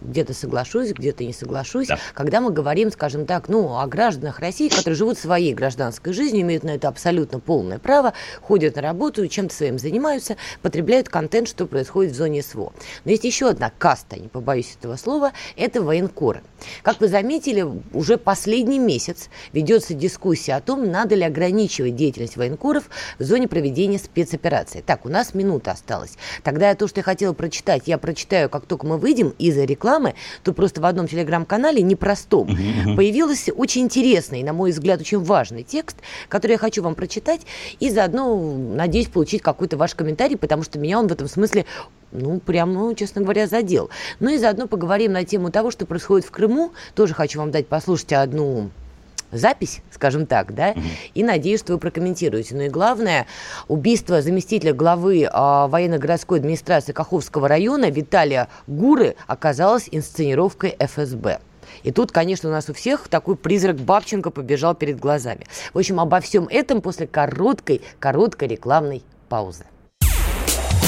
где-то 0.01 0.35
соглашусь, 0.35 0.93
где-то 0.93 1.25
не 1.25 1.33
соглашусь, 1.33 1.89
да. 1.89 1.99
когда 2.15 2.41
мы 2.41 2.51
говорим, 2.51 2.91
скажем 2.91 3.27
так, 3.27 3.49
ну, 3.49 3.79
о 3.79 3.87
гражданах 3.87 4.39
России, 4.41 4.69
которые 4.69 4.95
живут 4.95 5.19
своей 5.19 5.55
гражданской 5.55 6.13
жизнью, 6.13 6.43
имеют 6.43 6.65
на 6.65 6.71
это 6.71 6.89
абсолютно 6.89 7.41
полное 7.41 7.79
право, 7.79 8.13
ходят 8.41 8.77
на 8.77 8.83
работу, 8.83 9.27
чем-то 9.27 9.55
своим 9.55 9.79
занимаются, 9.79 10.37
потребляют 10.63 11.09
контент, 11.09 11.49
что 11.49 11.67
происходит 11.67 12.13
в 12.13 12.17
зоне 12.17 12.43
СВО. 12.43 12.73
Но 13.05 13.11
есть 13.11 13.25
еще 13.25 13.49
одна 13.49 13.71
каста, 13.77 14.19
не 14.19 14.29
побоюсь 14.29 14.77
этого 14.79 14.97
слова, 14.97 15.33
это 15.57 15.83
военкоры. 15.83 16.43
Как 16.83 17.01
вы 17.01 17.09
заметили, 17.09 17.67
уже 17.93 18.17
последний 18.19 18.79
месяц 18.79 19.29
ведется 19.53 19.95
дискуссия 19.95 20.55
о 20.55 20.61
том, 20.61 20.91
надо 20.91 21.15
ли 21.15 21.25
ограничивать 21.25 21.97
деятельность 21.97 22.37
военкоров 22.37 22.85
в 23.19 23.23
зоне 23.23 23.49
проведения 23.49 23.99
спецоперации. 23.99 24.83
Так, 24.85 25.07
у 25.07 25.09
нас 25.09 25.35
минута 25.35 25.73
осталась. 25.73 26.17
Тогда 26.43 26.75
то, 26.75 26.87
что 26.89 27.01
я 27.01 27.05
хотела 27.05 27.33
прочитать, 27.33 27.83
я 27.87 27.99
прочитаю, 27.99 28.49
как 28.49 28.67
только 28.67 28.87
мы 28.87 28.99
выйдем 28.99 29.31
из 29.39 29.57
рекламы, 29.57 29.86
рекламы, 29.87 30.15
то 30.43 30.53
просто 30.53 30.81
в 30.81 30.87
одном 30.87 31.07
телеграм-канале, 31.07 31.83
непростом, 31.83 32.49
uh-huh. 32.49 32.97
появился 32.97 33.53
очень 33.53 33.83
интересный, 33.83 34.43
на 34.43 34.53
мой 34.53 34.73
взгляд, 34.73 35.01
очень 35.01 35.23
важный 35.23 35.63
текст, 35.63 35.97
который 36.29 36.53
я 36.53 36.59
хочу 36.59 36.83
вам 36.83 36.95
прочитать, 36.95 37.43
и 37.79 37.91
заодно, 37.91 38.57
надеюсь, 38.75 39.09
получить 39.09 39.43
какой-то 39.43 39.77
ваш 39.77 39.95
комментарий, 39.95 40.37
потому 40.37 40.63
что 40.63 40.79
меня 40.79 40.99
он 40.99 41.07
в 41.09 41.13
этом 41.13 41.29
смысле 41.29 41.67
ну, 42.13 42.41
прям, 42.41 42.73
ну, 42.73 42.95
честно 42.95 43.23
говоря, 43.23 43.47
задел. 43.47 43.91
Ну 44.21 44.31
и 44.31 44.39
заодно 44.39 44.67
поговорим 44.69 45.13
на 45.13 45.25
тему 45.25 45.51
того, 45.51 45.71
что 45.71 45.87
происходит 45.87 46.27
в 46.27 46.31
Крыму. 46.31 46.73
Тоже 46.95 47.15
хочу 47.15 47.41
вам 47.41 47.51
дать 47.51 47.67
послушать 47.67 48.13
одну 48.13 48.71
запись, 49.37 49.83
скажем 49.91 50.27
так, 50.27 50.55
да, 50.55 50.71
угу. 50.71 50.81
и 51.15 51.23
надеюсь, 51.23 51.61
что 51.61 51.73
вы 51.75 51.79
прокомментируете. 51.79 52.55
Ну 52.55 52.63
и 52.63 52.69
главное, 52.69 53.27
убийство 53.69 54.23
заместителя 54.23 54.73
главы 54.73 55.23
э, 55.23 55.29
военно-городской 55.31 56.39
администрации 56.39 56.93
Каховского 56.93 57.49
района 57.49 57.91
Виталия 57.91 58.49
Гуры 58.67 59.17
оказалось 59.27 59.89
инсценировкой 59.91 60.77
ФСБ. 60.79 61.41
И 61.83 61.93
тут, 61.93 62.13
конечно, 62.13 62.49
у 62.49 62.53
нас 62.53 62.69
у 62.69 62.75
всех 62.75 63.09
такой 63.09 63.37
призрак 63.37 63.77
Бабченко 63.77 64.31
побежал 64.31 64.75
перед 64.75 64.99
глазами. 64.99 65.47
В 65.75 65.79
общем, 65.79 66.01
обо 66.01 66.21
всем 66.21 66.49
этом 66.49 66.81
после 66.81 67.07
короткой, 67.07 67.83
короткой 67.99 68.49
рекламной 68.49 69.03
паузы. 69.29 69.65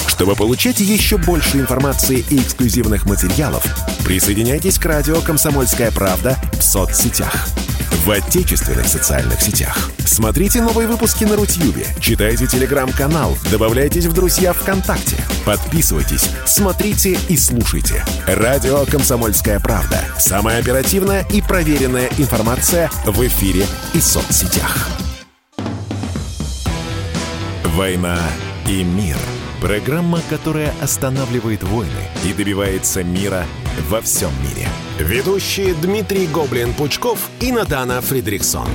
Чтобы 0.07 0.35
получать 0.35 0.81
еще 0.81 1.17
больше 1.17 1.59
информации 1.59 2.25
и 2.29 2.39
эксклюзивных 2.39 3.05
материалов, 3.05 3.63
присоединяйтесь 4.05 4.77
к 4.77 4.85
радио 4.85 5.21
«Комсомольская 5.21 5.91
правда» 5.91 6.35
в 6.53 6.61
соцсетях 6.61 7.47
в 8.09 8.11
отечественных 8.11 8.87
социальных 8.87 9.39
сетях. 9.39 9.91
Смотрите 9.99 10.63
новые 10.63 10.87
выпуски 10.87 11.25
на 11.25 11.35
Рутьюбе, 11.35 11.85
читайте 11.99 12.47
телеграм-канал, 12.47 13.37
добавляйтесь 13.51 14.05
в 14.05 14.13
друзья 14.13 14.51
ВКонтакте, 14.51 15.15
подписывайтесь, 15.45 16.27
смотрите 16.43 17.19
и 17.27 17.37
слушайте. 17.37 18.03
Радио 18.25 18.83
«Комсомольская 18.85 19.59
правда». 19.59 20.03
Самая 20.17 20.59
оперативная 20.59 21.23
и 21.31 21.39
проверенная 21.39 22.09
информация 22.17 22.89
в 23.05 23.21
эфире 23.27 23.63
и 23.93 23.99
соцсетях. 23.99 24.87
«Война 27.63 28.17
и 28.67 28.83
мир»– 28.83 29.17
программа, 29.61 30.19
которая 30.31 30.73
останавливает 30.81 31.61
войны 31.61 32.09
и 32.25 32.33
добивается 32.33 33.03
мира 33.03 33.45
во 33.89 34.01
всем 34.01 34.31
мире– 34.43 34.67
Ведущие 34.99 35.75
Дмитрий 35.75 36.27
Гоблин-Пучков 36.27 37.29
и 37.39 37.53
Надана 37.53 38.01
Фридриксон. 38.01 38.67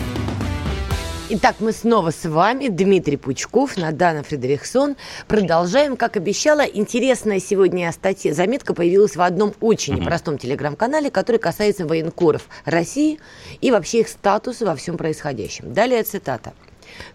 Итак, 1.28 1.56
мы 1.58 1.72
снова 1.72 2.12
с 2.12 2.24
вами, 2.24 2.68
Дмитрий 2.68 3.18
Пучков, 3.18 3.76
Надана 3.76 4.22
Фредериксон. 4.22 4.96
Продолжаем, 5.28 5.98
как 5.98 6.16
обещала, 6.16 6.62
интересная 6.62 7.40
сегодня 7.40 7.92
статья, 7.92 8.32
заметка 8.32 8.72
появилась 8.72 9.16
в 9.16 9.20
одном 9.20 9.52
очень 9.60 9.96
непростом 9.96 10.38
телеграм-канале, 10.38 11.10
который 11.10 11.36
касается 11.36 11.86
военкоров 11.86 12.48
России 12.64 13.20
и 13.60 13.70
вообще 13.70 14.00
их 14.00 14.08
статуса 14.08 14.64
во 14.64 14.74
всем 14.74 14.96
происходящем. 14.96 15.74
Далее 15.74 16.02
цитата. 16.04 16.54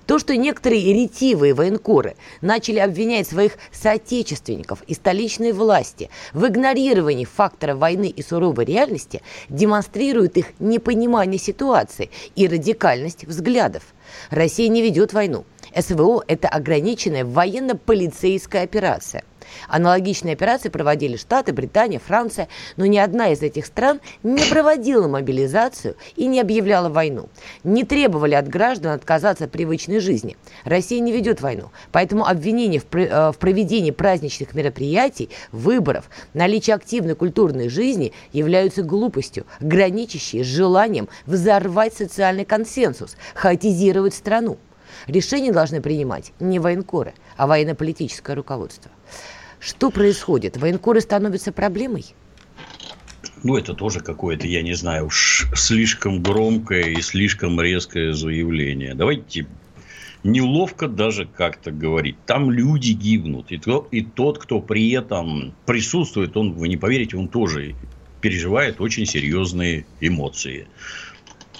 То, 0.05 0.19
что 0.19 0.35
некоторые 0.35 0.93
ретивые 0.93 1.53
военкоры 1.53 2.15
начали 2.41 2.79
обвинять 2.79 3.27
своих 3.27 3.57
соотечественников 3.71 4.81
и 4.87 4.93
столичной 4.93 5.51
власти 5.51 6.09
в 6.33 6.47
игнорировании 6.47 7.25
фактора 7.25 7.75
войны 7.75 8.09
и 8.09 8.21
суровой 8.21 8.65
реальности, 8.65 9.21
демонстрирует 9.49 10.37
их 10.37 10.47
непонимание 10.59 11.39
ситуации 11.39 12.09
и 12.35 12.47
радикальность 12.47 13.25
взглядов. 13.25 13.83
Россия 14.29 14.67
не 14.69 14.81
ведет 14.81 15.13
войну. 15.13 15.45
СВО– 15.77 16.23
это 16.27 16.47
ограниченная 16.47 17.25
военно-полицейская 17.25 18.63
операция. 18.63 19.23
Аналогичные 19.67 20.33
операции 20.33 20.69
проводили 20.69 21.15
Штаты, 21.15 21.53
Британия, 21.53 21.99
Франция, 21.99 22.47
но 22.77 22.85
ни 22.85 22.97
одна 22.97 23.29
из 23.29 23.41
этих 23.41 23.65
стран 23.65 23.99
не 24.23 24.43
проводила 24.43 25.07
мобилизацию 25.07 25.95
и 26.15 26.27
не 26.27 26.39
объявляла 26.39 26.89
войну. 26.89 27.29
Не 27.63 27.83
требовали 27.83 28.35
от 28.35 28.47
граждан 28.47 28.93
отказаться 28.93 29.45
от 29.45 29.51
привычной 29.51 29.99
жизни. 29.99 30.37
Россия 30.63 30.99
не 30.99 31.11
ведет 31.11 31.41
войну, 31.41 31.71
поэтому 31.91 32.25
обвинения 32.25 32.79
в, 32.79 32.85
э, 32.95 33.33
проведении 33.39 33.91
праздничных 33.91 34.53
мероприятий, 34.53 35.29
выборов, 35.51 36.09
наличие 36.33 36.75
активной 36.75 37.15
культурной 37.15 37.69
жизни 37.69 38.13
являются 38.31 38.83
глупостью, 38.83 39.45
граничащей 39.59 40.43
с 40.43 40.47
желанием 40.47 41.09
взорвать 41.25 41.93
социальный 41.93 42.45
консенсус, 42.45 43.15
хаотизировать 43.33 44.13
страну. 44.13 44.57
Решения 45.07 45.51
должны 45.51 45.81
принимать 45.81 46.33
не 46.39 46.59
военкоры, 46.59 47.13
а 47.37 47.47
военно-политическое 47.47 48.35
руководство. 48.35 48.91
Что 49.59 49.91
происходит? 49.91 50.57
Военкоры 50.57 51.01
становятся 51.01 51.51
проблемой? 51.51 52.05
Ну, 53.43 53.55
это 53.57 53.73
тоже 53.73 54.01
какое-то, 54.01 54.47
я 54.47 54.61
не 54.61 54.73
знаю, 54.73 55.07
уж 55.07 55.47
слишком 55.55 56.21
громкое 56.21 56.89
и 56.89 57.01
слишком 57.01 57.59
резкое 57.61 58.13
заявление. 58.13 58.95
Давайте 58.95 59.47
неловко 60.23 60.87
даже 60.87 61.25
как-то 61.25 61.71
говорить. 61.71 62.17
Там 62.25 62.51
люди 62.51 62.91
гибнут. 62.91 63.51
И, 63.51 63.57
то, 63.57 63.87
и 63.91 64.01
тот, 64.01 64.39
кто 64.39 64.59
при 64.59 64.91
этом 64.91 65.53
присутствует, 65.65 66.35
он, 66.35 66.53
вы 66.53 66.67
не 66.67 66.77
поверите, 66.77 67.17
он 67.17 67.27
тоже 67.27 67.75
переживает 68.21 68.81
очень 68.81 69.05
серьезные 69.05 69.85
эмоции 70.01 70.67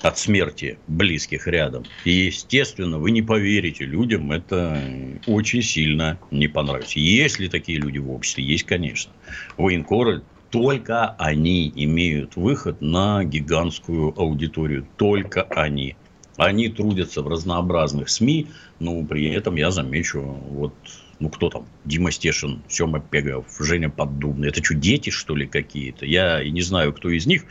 от 0.02 0.18
смерти 0.18 0.78
близких 0.88 1.48
рядом. 1.48 1.84
И, 2.06 2.12
естественно, 2.12 3.00
вы 3.00 3.12
не 3.12 3.22
поверите, 3.22 3.86
людям 3.86 4.32
это 4.32 4.82
очень 5.28 5.62
сильно 5.62 6.20
не 6.32 6.48
понравится. 6.48 7.00
Есть 7.00 7.40
ли 7.40 7.50
такие 7.50 7.80
люди 7.80 7.98
в 7.98 8.12
обществе? 8.12 8.44
Есть, 8.44 8.64
конечно. 8.64 9.12
Военкоры 9.58 10.24
только 10.50 11.10
они 11.20 11.72
имеют 11.76 12.36
выход 12.36 12.82
на 12.82 13.24
гигантскую 13.24 14.20
аудиторию. 14.20 14.88
Только 14.98 15.44
они. 15.44 15.96
Они 16.38 16.70
трудятся 16.70 17.22
в 17.22 17.28
разнообразных 17.28 18.10
СМИ, 18.10 18.48
но 18.80 19.04
при 19.04 19.30
этом 19.30 19.58
я 19.58 19.72
замечу, 19.72 20.22
вот 20.22 20.74
ну, 21.20 21.30
кто 21.30 21.50
там, 21.50 21.68
Дима 21.86 22.12
Стешин, 22.12 22.64
Сема 22.68 23.00
Пегов, 23.00 23.46
Женя 23.60 23.90
Поддубный. 23.90 24.50
Это 24.50 24.64
что, 24.64 24.74
дети, 24.74 25.10
что 25.10 25.36
ли, 25.36 25.46
какие-то? 25.48 26.06
Я 26.06 26.42
и 26.42 26.50
не 26.52 26.62
знаю, 26.62 26.94
кто 26.94 27.10
из 27.10 27.26
них, 27.26 27.44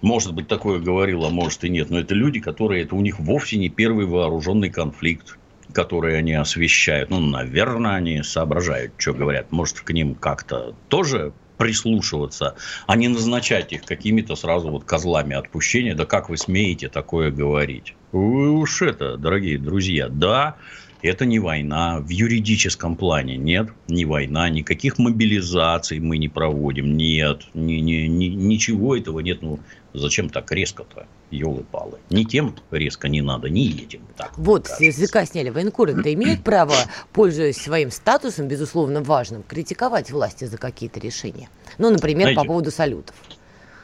может 0.00 0.34
быть, 0.34 0.48
такое 0.48 0.80
говорил, 0.80 1.24
а 1.24 1.30
может 1.30 1.64
и 1.64 1.68
нет. 1.68 1.90
Но 1.90 2.00
это 2.00 2.14
люди, 2.14 2.40
которые, 2.40 2.84
это 2.84 2.94
у 2.94 3.00
них 3.00 3.20
вовсе 3.20 3.58
не 3.58 3.68
первый 3.68 4.06
вооруженный 4.06 4.70
конфликт 4.70 5.38
который 5.72 6.18
они 6.18 6.34
освещают. 6.34 7.08
Ну, 7.08 7.18
наверное, 7.18 7.94
они 7.94 8.22
соображают, 8.22 8.92
что 8.98 9.14
говорят. 9.14 9.52
Может, 9.52 9.80
к 9.80 9.90
ним 9.90 10.14
как-то 10.14 10.74
тоже 10.88 11.32
прислушиваться, 11.56 12.56
а 12.86 12.96
не 12.96 13.08
назначать 13.08 13.72
их 13.72 13.84
какими-то 13.84 14.34
сразу 14.34 14.70
вот 14.70 14.84
козлами 14.84 15.36
отпущения. 15.36 15.94
Да 15.94 16.04
как 16.04 16.28
вы 16.28 16.36
смеете 16.36 16.88
такое 16.88 17.30
говорить? 17.30 17.94
Вы 18.10 18.50
уж 18.50 18.82
это, 18.82 19.16
дорогие 19.16 19.58
друзья, 19.58 20.08
да, 20.08 20.56
это 21.02 21.26
не 21.26 21.38
война. 21.38 22.00
В 22.00 22.08
юридическом 22.08 22.96
плане 22.96 23.36
нет, 23.36 23.68
не 23.88 24.04
война. 24.04 24.48
Никаких 24.48 24.98
мобилизаций 24.98 25.98
мы 25.98 26.18
не 26.18 26.28
проводим. 26.28 26.96
Нет, 26.96 27.42
ни, 27.54 27.74
ни, 27.74 28.06
ни, 28.06 28.26
ничего 28.26 28.96
этого 28.96 29.20
нет. 29.20 29.42
Ну, 29.42 29.60
зачем 29.92 30.28
так 30.28 30.50
резко-то? 30.52 31.06
елы-палы. 31.32 31.98
Ни 32.10 32.24
тем 32.24 32.54
резко 32.70 33.08
не 33.08 33.22
надо, 33.22 33.48
ни 33.48 33.82
этим. 33.82 34.02
Так, 34.16 34.36
вот, 34.36 34.66
с 34.66 34.80
языка 34.80 35.24
сняли. 35.24 35.50
Военкоры-то 35.50 36.12
имеют 36.12 36.42
право, 36.44 36.74
пользуясь 37.12 37.56
своим 37.56 37.90
статусом, 37.90 38.48
безусловно, 38.48 39.02
важным, 39.02 39.42
критиковать 39.42 40.10
власти 40.10 40.44
за 40.44 40.58
какие-то 40.58 41.00
решения. 41.00 41.48
Ну, 41.78 41.90
например, 41.90 42.26
Знаете, 42.26 42.40
по 42.40 42.44
поводу 42.44 42.70
салютов. 42.70 43.16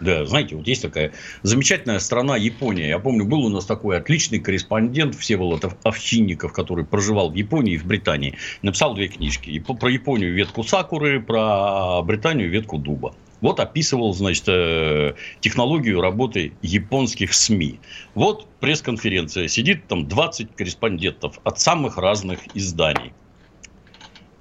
Да, 0.01 0.25
знаете, 0.25 0.55
вот 0.55 0.67
есть 0.67 0.83
такая 0.83 1.13
замечательная 1.43 1.99
страна 1.99 2.37
Япония. 2.37 2.89
Я 2.89 2.99
помню, 2.99 3.25
был 3.25 3.45
у 3.45 3.49
нас 3.49 3.67
такой 3.67 3.97
отличный 3.97 4.39
корреспондент 4.39 5.17
Всеволод 5.17 5.65
Овчинников, 5.83 6.53
который 6.53 6.85
проживал 6.85 7.31
в 7.31 7.35
Японии 7.35 7.75
и 7.75 7.79
в 7.79 7.85
Британии. 7.85 8.35
Написал 8.63 8.95
две 8.95 9.09
книжки. 9.09 9.59
Про 9.59 9.91
Японию 9.91 10.35
ветку 10.35 10.63
сакуры, 10.63 11.21
про 11.21 12.03
Британию 12.03 12.49
ветку 12.49 12.79
дуба. 12.79 13.15
Вот 13.41 13.61
описывал, 13.61 14.15
значит, 14.15 14.45
э, 14.49 15.15
технологию 15.41 16.01
работы 16.01 16.53
японских 16.63 17.35
СМИ. 17.35 17.79
Вот 18.15 18.49
пресс-конференция. 18.61 19.49
Сидит 19.49 19.87
там 19.87 20.09
20 20.09 20.57
корреспондентов 20.57 21.39
от 21.45 21.61
самых 21.61 21.99
разных 21.99 22.41
изданий. 22.55 23.13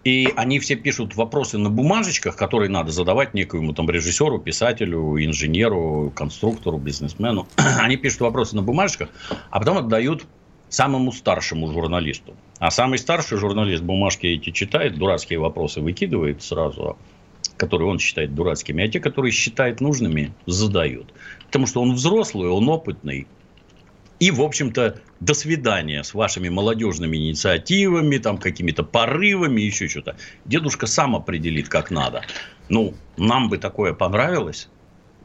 И 0.07 0.31
они 0.37 0.59
все 0.59 0.77
пишут 0.77 1.17
вопросы 1.17 1.57
на 1.57 1.69
бумажечках, 1.69 2.37
которые 2.37 2.69
надо 2.69 2.93
задавать 2.93 3.33
некоему 3.33 3.73
там 3.73 3.89
режиссеру, 3.89 4.39
писателю, 4.39 5.21
инженеру, 5.21 6.13
конструктору, 6.15 6.77
бизнесмену. 6.77 7.45
Они 7.77 7.97
пишут 7.97 8.21
вопросы 8.21 8.55
на 8.55 8.61
бумажечках, 8.61 9.09
а 9.49 9.59
потом 9.59 9.79
отдают 9.79 10.25
самому 10.69 11.11
старшему 11.11 11.69
журналисту. 11.73 12.35
А 12.57 12.71
самый 12.71 12.99
старший 12.99 13.37
журналист 13.37 13.83
бумажки 13.83 14.27
эти 14.27 14.51
читает, 14.51 14.97
дурацкие 14.97 15.39
вопросы 15.39 15.81
выкидывает 15.81 16.41
сразу, 16.41 16.97
которые 17.57 17.89
он 17.89 17.99
считает 17.99 18.33
дурацкими, 18.33 18.85
а 18.85 18.87
те, 18.87 19.01
которые 19.01 19.33
считает 19.33 19.81
нужными, 19.81 20.31
задают. 20.45 21.13
Потому 21.47 21.67
что 21.67 21.81
он 21.81 21.95
взрослый, 21.95 22.49
он 22.49 22.69
опытный, 22.69 23.27
и, 24.19 24.31
в 24.31 24.41
общем-то, 24.41 24.99
до 25.19 25.33
свидания 25.33 26.03
с 26.03 26.13
вашими 26.13 26.49
молодежными 26.49 27.17
инициативами, 27.17 28.17
там, 28.17 28.37
какими-то 28.37 28.83
порывами, 28.83 29.61
еще 29.61 29.87
что-то. 29.87 30.17
Дедушка 30.45 30.87
сам 30.87 31.15
определит, 31.15 31.69
как 31.69 31.91
надо. 31.91 32.23
Ну, 32.69 32.95
нам 33.17 33.49
бы 33.49 33.57
такое 33.57 33.93
понравилось. 33.93 34.69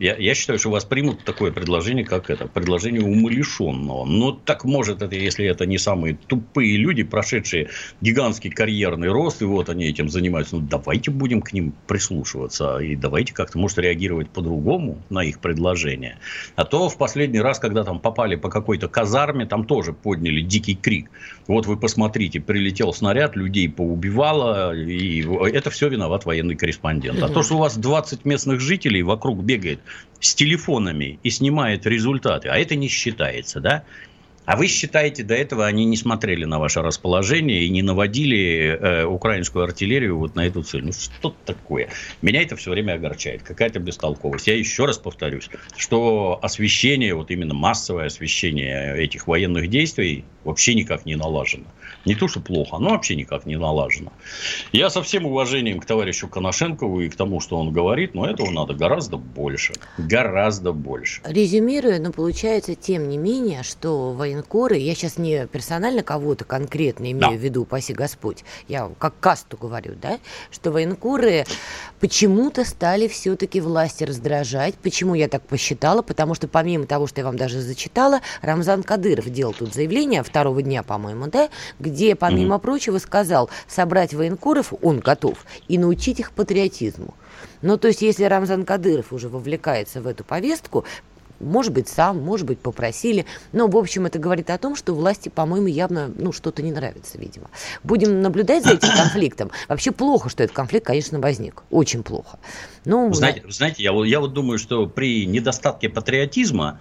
Я, 0.02 0.16
я 0.16 0.34
считаю, 0.34 0.58
что 0.58 0.70
вас 0.70 0.84
примут 0.84 1.22
такое 1.22 1.52
предложение, 1.52 2.04
как 2.04 2.28
это, 2.28 2.48
предложение 2.48 3.02
умалишенного. 3.02 4.04
Но 4.04 4.32
так 4.32 4.64
может 4.64 5.00
это, 5.00 5.14
если 5.14 5.46
это 5.46 5.64
не 5.64 5.78
самые 5.78 6.18
тупые 6.26 6.76
люди, 6.76 7.04
прошедшие 7.04 7.68
гигантский 8.00 8.50
карьерный 8.50 9.10
рост, 9.10 9.42
и 9.42 9.44
вот 9.44 9.68
они 9.68 9.84
этим 9.84 10.08
занимаются. 10.08 10.56
Ну, 10.56 10.62
давайте 10.68 11.12
будем 11.12 11.40
к 11.40 11.52
ним 11.52 11.72
прислушиваться, 11.86 12.78
и 12.78 12.96
давайте 12.96 13.32
как-то, 13.32 13.58
может, 13.58 13.78
реагировать 13.78 14.28
по-другому 14.28 15.00
на 15.08 15.22
их 15.22 15.38
предложение. 15.38 16.18
А 16.56 16.64
то 16.64 16.88
в 16.88 16.98
последний 16.98 17.40
раз, 17.40 17.60
когда 17.60 17.84
там 17.84 18.00
попали 18.00 18.34
по 18.34 18.48
какой-то 18.48 18.88
казарме, 18.88 19.46
там 19.46 19.64
тоже 19.64 19.92
подняли 19.92 20.40
дикий 20.40 20.74
крик. 20.74 21.12
Вот 21.46 21.66
вы 21.66 21.76
посмотрите, 21.76 22.40
прилетел 22.40 22.92
снаряд, 22.92 23.36
людей 23.36 23.68
поубивало, 23.68 24.74
и 24.74 25.24
это 25.52 25.70
все 25.70 25.88
виноват 25.88 26.24
военный 26.24 26.56
корреспондент. 26.56 27.22
А 27.22 27.28
то, 27.28 27.44
что 27.44 27.54
у 27.54 27.58
вас 27.58 27.76
20 27.76 28.24
местных 28.24 28.58
жителей 28.58 29.04
вокруг 29.04 29.44
бегает 29.44 29.78
с 30.20 30.34
телефонами 30.34 31.18
и 31.22 31.30
снимает 31.30 31.86
результаты, 31.86 32.48
а 32.48 32.56
это 32.56 32.76
не 32.76 32.88
считается, 32.88 33.60
да? 33.60 33.84
А 34.44 34.56
вы 34.56 34.66
считаете, 34.66 35.22
до 35.22 35.34
этого 35.34 35.66
они 35.66 35.84
не 35.84 35.96
смотрели 35.96 36.44
на 36.44 36.58
ваше 36.58 36.82
расположение 36.82 37.62
и 37.62 37.68
не 37.68 37.82
наводили 37.82 38.76
э, 38.80 39.04
украинскую 39.04 39.64
артиллерию 39.64 40.18
вот 40.18 40.34
на 40.34 40.46
эту 40.46 40.62
цель? 40.62 40.84
Ну, 40.84 40.92
что 40.92 41.34
такое? 41.44 41.90
Меня 42.22 42.42
это 42.42 42.56
все 42.56 42.70
время 42.70 42.94
огорчает. 42.94 43.42
Какая-то 43.42 43.78
бестолковость. 43.78 44.48
Я 44.48 44.56
еще 44.56 44.84
раз 44.84 44.98
повторюсь, 44.98 45.48
что 45.76 46.40
освещение, 46.42 47.14
вот 47.14 47.30
именно 47.30 47.54
массовое 47.54 48.06
освещение 48.06 48.96
этих 48.98 49.28
военных 49.28 49.68
действий 49.68 50.24
вообще 50.44 50.74
никак 50.74 51.06
не 51.06 51.14
налажено. 51.14 51.66
Не 52.04 52.16
то, 52.16 52.26
что 52.26 52.40
плохо, 52.40 52.78
но 52.78 52.90
вообще 52.90 53.14
никак 53.14 53.46
не 53.46 53.56
налажено. 53.56 54.12
Я 54.72 54.90
со 54.90 55.02
всем 55.02 55.26
уважением 55.26 55.78
к 55.78 55.86
товарищу 55.86 56.26
Коношенкову 56.26 57.00
и 57.00 57.08
к 57.08 57.14
тому, 57.14 57.40
что 57.40 57.58
он 57.58 57.72
говорит, 57.72 58.14
но 58.14 58.26
этого 58.26 58.50
надо 58.50 58.74
гораздо 58.74 59.16
больше. 59.16 59.74
Гораздо 59.98 60.72
больше. 60.72 61.22
Резюмируя, 61.24 62.00
но 62.00 62.10
получается, 62.10 62.74
тем 62.74 63.08
не 63.08 63.18
менее, 63.18 63.62
что 63.62 64.12
военкоры, 64.32 64.76
я 64.76 64.94
сейчас 64.94 65.18
не 65.18 65.46
персонально 65.46 66.02
кого-то 66.02 66.44
конкретно 66.44 67.10
имею 67.10 67.20
да. 67.20 67.30
в 67.30 67.40
виду, 67.40 67.64
паси 67.64 67.92
Господь, 67.92 68.44
я 68.68 68.90
как 68.98 69.14
касту 69.20 69.56
говорю, 69.56 69.94
да, 70.00 70.18
что 70.50 70.70
военкоры 70.70 71.44
почему-то 72.00 72.64
стали 72.64 73.08
все-таки 73.08 73.60
власти 73.60 74.04
раздражать. 74.04 74.74
Почему 74.76 75.14
я 75.14 75.28
так 75.28 75.42
посчитала? 75.42 76.02
Потому 76.02 76.34
что 76.34 76.48
помимо 76.48 76.86
того, 76.86 77.06
что 77.06 77.20
я 77.20 77.26
вам 77.26 77.36
даже 77.36 77.60
зачитала, 77.60 78.20
Рамзан 78.40 78.82
Кадыров 78.82 79.30
делал 79.30 79.52
тут 79.52 79.74
заявление 79.74 80.22
второго 80.22 80.62
дня, 80.62 80.82
по-моему, 80.82 81.26
да, 81.26 81.48
где, 81.78 82.14
помимо 82.14 82.56
mm-hmm. 82.56 82.60
прочего, 82.60 82.98
сказал 82.98 83.50
собрать 83.68 84.14
военкоров, 84.14 84.72
он 84.82 85.00
готов, 85.00 85.44
и 85.68 85.78
научить 85.78 86.20
их 86.20 86.32
патриотизму. 86.32 87.14
Ну, 87.60 87.76
то 87.76 87.88
есть, 87.88 88.02
если 88.02 88.24
Рамзан 88.24 88.64
Кадыров 88.64 89.12
уже 89.12 89.28
вовлекается 89.28 90.00
в 90.00 90.06
эту 90.06 90.24
повестку, 90.24 90.84
может 91.42 91.72
быть, 91.72 91.88
сам, 91.88 92.22
может 92.22 92.46
быть, 92.46 92.58
попросили. 92.58 93.26
Но, 93.52 93.68
в 93.68 93.76
общем, 93.76 94.06
это 94.06 94.18
говорит 94.18 94.50
о 94.50 94.58
том, 94.58 94.76
что 94.76 94.94
власти, 94.94 95.28
по-моему, 95.28 95.66
явно 95.66 96.10
ну, 96.16 96.32
что-то 96.32 96.62
не 96.62 96.72
нравится, 96.72 97.18
видимо. 97.18 97.48
Будем 97.82 98.22
наблюдать 98.22 98.64
за 98.64 98.74
этим 98.74 98.88
конфликтом. 98.96 99.50
Вообще 99.68 99.92
плохо, 99.92 100.28
что 100.30 100.42
этот 100.42 100.56
конфликт, 100.56 100.86
конечно, 100.86 101.20
возник. 101.20 101.62
Очень 101.70 102.02
плохо. 102.02 102.38
Ну, 102.84 103.12
знаете, 103.12 103.42
знаете 103.48 103.82
я, 103.82 103.92
я 104.04 104.20
вот 104.20 104.32
думаю, 104.32 104.58
что 104.58 104.86
при 104.86 105.26
недостатке 105.26 105.88
патриотизма 105.88 106.80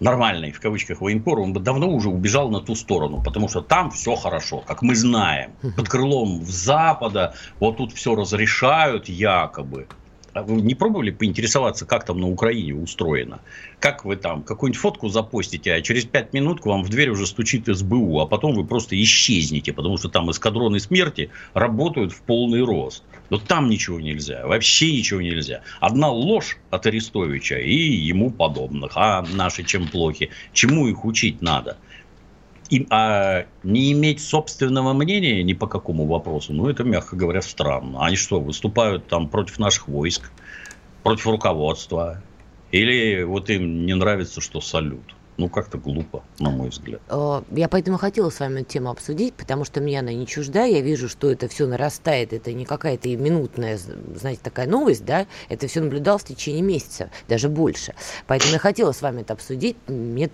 нормальный, 0.00 0.52
в 0.52 0.60
кавычках, 0.60 1.00
военкор, 1.00 1.40
он 1.40 1.52
бы 1.52 1.60
давно 1.60 1.88
уже 1.88 2.08
убежал 2.10 2.50
на 2.50 2.60
ту 2.60 2.74
сторону, 2.74 3.22
потому 3.22 3.48
что 3.48 3.60
там 3.60 3.90
все 3.90 4.14
хорошо, 4.14 4.62
как 4.66 4.82
мы 4.82 4.94
знаем. 4.94 5.52
Под 5.76 5.88
крылом 5.88 6.44
Запада, 6.44 7.34
вот 7.60 7.78
тут 7.78 7.92
все 7.92 8.14
разрешают 8.14 9.08
якобы. 9.08 9.86
А 10.36 10.42
вы 10.42 10.60
не 10.60 10.74
пробовали 10.74 11.10
поинтересоваться, 11.10 11.86
как 11.86 12.04
там 12.04 12.20
на 12.20 12.28
Украине 12.28 12.74
устроено? 12.74 13.40
Как 13.80 14.04
вы 14.04 14.16
там 14.16 14.42
какую-нибудь 14.42 14.78
фотку 14.78 15.08
запостите, 15.08 15.72
а 15.72 15.80
через 15.80 16.04
пять 16.04 16.34
минут 16.34 16.60
к 16.60 16.66
вам 16.66 16.82
в 16.82 16.90
дверь 16.90 17.08
уже 17.08 17.26
стучит 17.26 17.66
СБУ, 17.66 18.20
а 18.20 18.26
потом 18.26 18.54
вы 18.54 18.66
просто 18.66 19.02
исчезнете, 19.02 19.72
потому 19.72 19.96
что 19.96 20.10
там 20.10 20.30
эскадроны 20.30 20.78
смерти 20.78 21.30
работают 21.54 22.12
в 22.12 22.20
полный 22.20 22.62
рост. 22.62 23.02
Но 23.30 23.38
там 23.38 23.70
ничего 23.70 23.98
нельзя, 23.98 24.46
вообще 24.46 24.92
ничего 24.92 25.22
нельзя. 25.22 25.62
Одна 25.80 26.10
ложь 26.10 26.58
от 26.70 26.84
Арестовича 26.84 27.58
и 27.58 27.74
ему 27.74 28.30
подобных. 28.30 28.92
А 28.94 29.24
наши 29.32 29.64
чем 29.64 29.88
плохи? 29.88 30.28
Чему 30.52 30.86
их 30.86 31.06
учить 31.06 31.40
надо? 31.40 31.78
И, 32.70 32.86
а 32.90 33.46
не 33.62 33.92
иметь 33.92 34.20
собственного 34.20 34.92
мнения 34.92 35.42
ни 35.42 35.52
по 35.52 35.66
какому 35.66 36.06
вопросу, 36.06 36.52
ну, 36.52 36.68
это, 36.68 36.84
мягко 36.84 37.16
говоря, 37.16 37.42
странно. 37.42 38.04
Они 38.04 38.16
что, 38.16 38.40
выступают 38.40 39.06
там 39.06 39.28
против 39.28 39.58
наших 39.58 39.88
войск, 39.88 40.30
против 41.02 41.26
руководства? 41.26 42.22
Или 42.72 43.22
вот 43.22 43.48
им 43.50 43.86
не 43.86 43.94
нравится, 43.94 44.40
что 44.40 44.60
салют? 44.60 45.14
Ну, 45.38 45.50
как-то 45.50 45.76
глупо, 45.76 46.24
на 46.38 46.50
мой 46.50 46.70
взгляд. 46.70 47.00
Э, 47.10 47.42
я 47.50 47.68
поэтому 47.68 47.98
хотела 47.98 48.30
с 48.30 48.40
вами 48.40 48.60
эту 48.60 48.70
тему 48.70 48.90
обсудить, 48.90 49.34
потому 49.34 49.64
что 49.64 49.82
мне 49.82 50.00
она 50.00 50.12
не 50.12 50.26
чужда. 50.26 50.64
Я 50.64 50.80
вижу, 50.80 51.10
что 51.10 51.30
это 51.30 51.46
все 51.46 51.66
нарастает. 51.66 52.32
Это 52.32 52.54
не 52.54 52.64
какая-то 52.64 53.08
минутная, 53.10 53.78
знаете, 54.14 54.40
такая 54.42 54.66
новость, 54.66 55.04
да? 55.04 55.26
Это 55.50 55.66
все 55.66 55.82
наблюдалось 55.82 56.22
в 56.22 56.28
течение 56.28 56.62
месяца, 56.62 57.10
даже 57.28 57.50
больше. 57.50 57.94
Поэтому 58.26 58.54
я 58.54 58.58
хотела 58.58 58.92
с 58.92 59.02
вами 59.02 59.20
это 59.20 59.34
обсудить. 59.34 59.76
Мне 59.88 60.30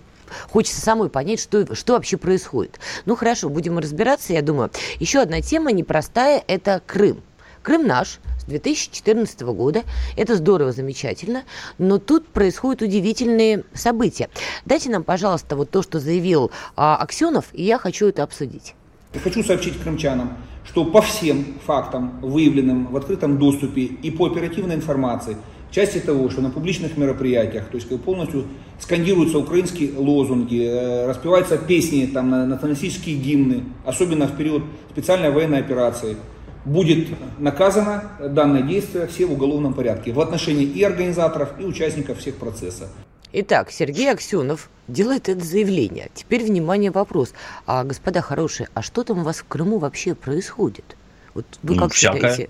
Хочется 0.49 0.81
самой 0.81 1.09
понять, 1.09 1.39
что, 1.39 1.75
что 1.75 1.93
вообще 1.93 2.17
происходит. 2.17 2.79
Ну 3.05 3.15
хорошо, 3.15 3.49
будем 3.49 3.79
разбираться, 3.79 4.33
я 4.33 4.41
думаю. 4.41 4.71
Еще 4.99 5.19
одна 5.19 5.41
тема 5.41 5.71
непростая– 5.71 6.43
это 6.47 6.81
Крым. 6.85 7.21
Крым 7.61 7.87
наш, 7.87 8.19
с 8.39 8.43
2014 8.45 9.41
года. 9.41 9.83
Это 10.17 10.35
здорово, 10.35 10.71
замечательно. 10.71 11.43
Но 11.77 11.97
тут 11.97 12.27
происходят 12.27 12.81
удивительные 12.81 13.63
события. 13.73 14.29
Дайте 14.65 14.89
нам, 14.89 15.03
пожалуйста, 15.03 15.55
вот 15.55 15.69
то, 15.69 15.81
что 15.81 15.99
заявил 15.99 16.51
а, 16.75 16.97
Аксенов, 16.97 17.45
и 17.53 17.63
я 17.63 17.77
хочу 17.77 18.07
это 18.07 18.23
обсудить. 18.23 18.75
Хочу 19.23 19.43
сообщить 19.43 19.81
крымчанам, 19.81 20.37
что 20.65 20.85
по 20.85 21.01
всем 21.01 21.59
фактам, 21.65 22.19
выявленным 22.21 22.87
в 22.87 22.97
открытом 22.97 23.37
доступе 23.37 23.83
и 23.83 24.11
по 24.11 24.27
оперативной 24.27 24.75
информации– 24.75 25.37
части 25.73 25.99
того, 25.99 26.29
что 26.29 26.41
на 26.41 26.49
публичных 26.49 26.97
мероприятиях, 26.97 27.65
то 27.65 27.77
есть 27.77 27.89
полностью 28.03 28.45
скандируются 28.79 29.39
украинские 29.39 29.93
лозунги, 29.97 30.63
э, 30.63 31.07
распеваются 31.07 31.57
песни, 31.57 32.05
там, 32.05 32.29
националистические 32.29 33.17
гимны, 33.17 33.63
особенно 33.85 34.27
в 34.27 34.37
период 34.37 34.63
специальной 34.91 35.31
военной 35.31 35.59
операции, 35.59 36.17
будет 36.65 37.07
наказано 37.39 38.11
данное 38.19 38.61
действие 38.61 39.07
все 39.07 39.25
в 39.25 39.33
уголовном 39.33 39.73
порядке 39.73 40.11
в 40.11 40.19
отношении 40.19 40.65
и 40.65 40.83
организаторов, 40.83 41.59
и 41.59 41.65
участников 41.65 42.19
всех 42.19 42.35
процессов. 42.35 42.89
Итак, 43.33 43.71
Сергей 43.71 44.11
Аксенов 44.11 44.69
делает 44.87 45.27
это 45.27 45.43
заявление. 45.43 46.09
Теперь, 46.13 46.43
внимание, 46.43 46.91
вопрос. 46.91 47.33
А, 47.65 47.83
господа 47.83 48.21
хорошие, 48.21 48.69
а 48.75 48.83
что 48.83 49.03
там 49.03 49.19
у 49.19 49.23
вас 49.23 49.39
в 49.39 49.45
Крыму 49.45 49.79
вообще 49.79 50.13
происходит? 50.13 50.85
Вот 51.33 51.45
вы 51.63 51.75
как 51.77 51.93
всякое. 51.93 52.19
считаете? 52.19 52.49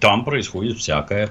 Там 0.00 0.24
происходит 0.24 0.78
всякое. 0.78 1.30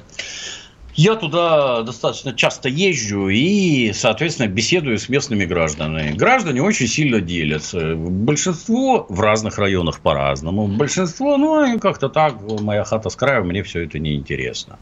Я 1.00 1.16
туда 1.16 1.84
достаточно 1.84 2.34
часто 2.34 2.68
езжу 2.68 3.30
и, 3.30 3.94
соответственно, 3.94 4.48
беседую 4.48 5.00
с 5.00 5.08
местными 5.08 5.46
гражданами. 5.46 6.12
Граждане 6.12 6.62
очень 6.62 6.88
сильно 6.88 7.22
делятся. 7.22 7.96
Большинство 7.96 9.06
в 9.08 9.22
разных 9.22 9.58
районах 9.60 10.02
по-разному. 10.02 10.68
Большинство, 10.68 11.38
ну, 11.38 11.80
как-то 11.80 12.10
так, 12.10 12.36
моя 12.60 12.84
хата 12.84 13.10
с 13.10 13.16
краю, 13.16 13.46
мне 13.46 13.64
все 13.64 13.86
это 13.86 13.98
неинтересно. 13.98 14.78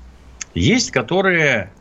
Есть, 0.55 0.89
которые 0.89 1.71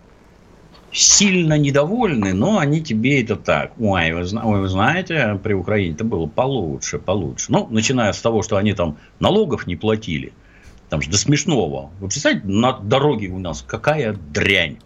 сильно 0.93 1.57
недовольны, 1.57 2.35
но 2.35 2.59
они 2.59 2.83
тебе 2.83 3.23
это 3.23 3.37
так. 3.37 3.73
Ой, 3.81 4.13
вы, 4.13 4.21
ой, 4.21 4.61
вы 4.61 4.69
знаете, 4.69 5.41
при 5.43 5.55
Украине 5.55 5.95
это 5.95 6.05
было 6.05 6.27
получше, 6.27 6.99
получше. 6.99 7.47
Ну, 7.49 7.69
начиная 7.71 8.13
с 8.13 8.21
того, 8.21 8.43
что 8.43 8.59
они 8.59 8.75
там 8.75 8.99
налогов 9.19 9.67
не 9.67 9.77
платили. 9.77 10.35
Там 10.89 11.03
же 11.03 11.11
до 11.11 11.19
смешного. 11.19 11.91
Вы 12.01 12.09
представляете, 12.09 12.47
на 12.47 12.73
дороге 12.73 13.29
у 13.29 13.39
нас 13.39 13.65
какая 13.67 14.13
дрянь. 14.13 14.79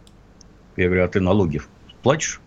Я 0.77 0.87
говорю, 0.87 1.05
а 1.05 1.09
ты 1.09 1.21
налоги 1.21 1.61
платишь? 2.03 2.41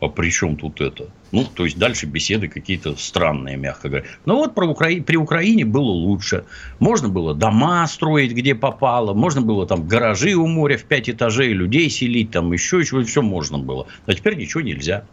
А 0.00 0.08
при 0.08 0.30
чем 0.30 0.56
тут 0.56 0.80
это? 0.80 1.08
Ну, 1.32 1.44
то 1.44 1.64
есть, 1.64 1.76
дальше 1.76 2.06
беседы 2.06 2.48
какие-то 2.48 2.96
странные, 2.96 3.56
мягко 3.56 3.88
говоря. 3.88 4.06
Но 4.24 4.36
вот 4.36 4.54
про 4.54 4.66
Укра... 4.66 4.88
при 5.04 5.16
Украине 5.16 5.64
было 5.64 5.90
лучше. 5.90 6.44
Можно 6.78 7.08
было 7.08 7.34
дома 7.34 7.86
строить, 7.86 8.32
где 8.32 8.54
попало. 8.54 9.12
Можно 9.12 9.42
было 9.42 9.66
там 9.66 9.88
гаражи 9.88 10.34
у 10.34 10.46
моря 10.46 10.76
в 10.76 10.84
пять 10.84 11.10
этажей, 11.10 11.52
людей 11.52 11.90
селить, 11.90 12.30
там 12.30 12.52
еще, 12.52 12.78
еще 12.78 13.02
все 13.02 13.22
можно 13.22 13.58
было. 13.58 13.88
А 14.06 14.14
теперь 14.14 14.36
ничего 14.36 14.60
нельзя. 14.60 15.04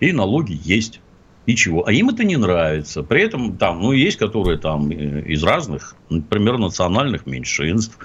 И 0.00 0.12
налоги 0.12 0.58
есть 0.64 1.00
и 1.46 1.56
чего. 1.56 1.86
А 1.86 1.92
им 1.92 2.08
это 2.08 2.24
не 2.24 2.36
нравится. 2.36 3.02
При 3.02 3.22
этом 3.22 3.56
там, 3.56 3.80
ну, 3.80 3.92
есть, 3.92 4.16
которые 4.16 4.58
там 4.58 4.90
э, 4.90 5.22
из 5.22 5.42
разных, 5.42 5.96
например, 6.08 6.58
национальных 6.58 7.26
меньшинств, 7.26 7.98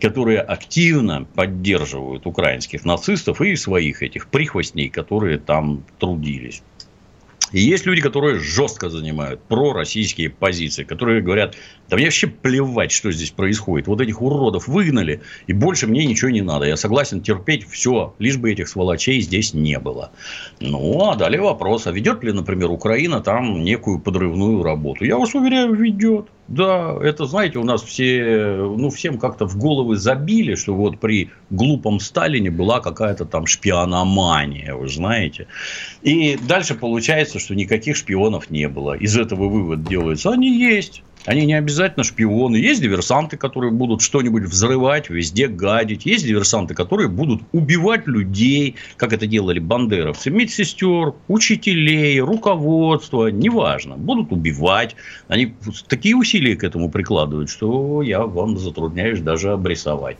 которые 0.00 0.40
активно 0.40 1.24
поддерживают 1.34 2.26
украинских 2.26 2.84
нацистов 2.84 3.40
и 3.40 3.56
своих 3.56 4.02
этих 4.02 4.26
прихвостней, 4.26 4.88
которые 4.88 5.38
там 5.38 5.84
трудились. 5.98 6.62
И 7.52 7.60
есть 7.60 7.84
люди, 7.84 8.00
которые 8.00 8.40
жестко 8.40 8.88
занимают 8.88 9.42
пророссийские 9.42 10.30
позиции, 10.30 10.84
которые 10.84 11.20
говорят, 11.20 11.54
да 11.92 11.96
мне 11.96 12.06
вообще 12.06 12.26
плевать, 12.26 12.90
что 12.90 13.12
здесь 13.12 13.32
происходит. 13.32 13.86
Вот 13.86 14.00
этих 14.00 14.22
уродов 14.22 14.66
выгнали, 14.66 15.20
и 15.46 15.52
больше 15.52 15.86
мне 15.86 16.06
ничего 16.06 16.30
не 16.30 16.40
надо. 16.40 16.64
Я 16.64 16.78
согласен 16.78 17.20
терпеть 17.20 17.68
все, 17.68 18.14
лишь 18.18 18.38
бы 18.38 18.50
этих 18.50 18.68
сволочей 18.68 19.20
здесь 19.20 19.52
не 19.52 19.78
было. 19.78 20.10
Ну, 20.58 21.10
а 21.10 21.16
далее 21.16 21.42
вопрос, 21.42 21.86
а 21.86 21.92
ведет 21.92 22.24
ли, 22.24 22.32
например, 22.32 22.70
Украина 22.70 23.20
там 23.20 23.62
некую 23.62 23.98
подрывную 24.00 24.62
работу? 24.62 25.04
Я 25.04 25.18
вас 25.18 25.34
уверяю, 25.34 25.74
ведет. 25.74 26.28
Да, 26.48 26.96
это, 27.02 27.26
знаете, 27.26 27.58
у 27.58 27.64
нас 27.64 27.82
все, 27.82 28.54
ну, 28.56 28.88
всем 28.88 29.18
как-то 29.18 29.46
в 29.46 29.58
головы 29.58 29.96
забили, 29.96 30.54
что 30.54 30.74
вот 30.74 30.98
при 30.98 31.30
глупом 31.50 32.00
Сталине 32.00 32.50
была 32.50 32.80
какая-то 32.80 33.26
там 33.26 33.44
шпиономания, 33.44 34.74
вы 34.74 34.88
знаете. 34.88 35.46
И 36.00 36.38
дальше 36.48 36.74
получается, 36.74 37.38
что 37.38 37.54
никаких 37.54 37.96
шпионов 37.96 38.48
не 38.48 38.66
было. 38.66 38.94
Из 38.94 39.14
этого 39.18 39.50
вывод 39.50 39.84
делается. 39.84 40.30
Они 40.30 40.48
есть. 40.48 41.02
Они 41.24 41.46
не 41.46 41.54
обязательно 41.54 42.04
шпионы. 42.04 42.56
Есть 42.56 42.82
диверсанты, 42.82 43.36
которые 43.36 43.70
будут 43.70 44.02
что-нибудь 44.02 44.44
взрывать, 44.44 45.08
везде 45.08 45.46
гадить. 45.46 46.04
Есть 46.04 46.26
диверсанты, 46.26 46.74
которые 46.74 47.08
будут 47.08 47.42
убивать 47.52 48.06
людей, 48.06 48.74
как 48.96 49.12
это 49.12 49.26
делали 49.26 49.60
бандеровцы, 49.60 50.30
медсестер, 50.30 51.14
учителей, 51.28 52.20
руководство, 52.20 53.28
неважно. 53.28 53.96
Будут 53.96 54.32
убивать. 54.32 54.96
Они 55.28 55.54
такие 55.86 56.16
усилия 56.16 56.56
к 56.56 56.64
этому 56.64 56.90
прикладывают, 56.90 57.50
что 57.50 58.02
я 58.02 58.22
вам 58.22 58.58
затрудняюсь 58.58 59.20
даже 59.20 59.52
обрисовать. 59.52 60.16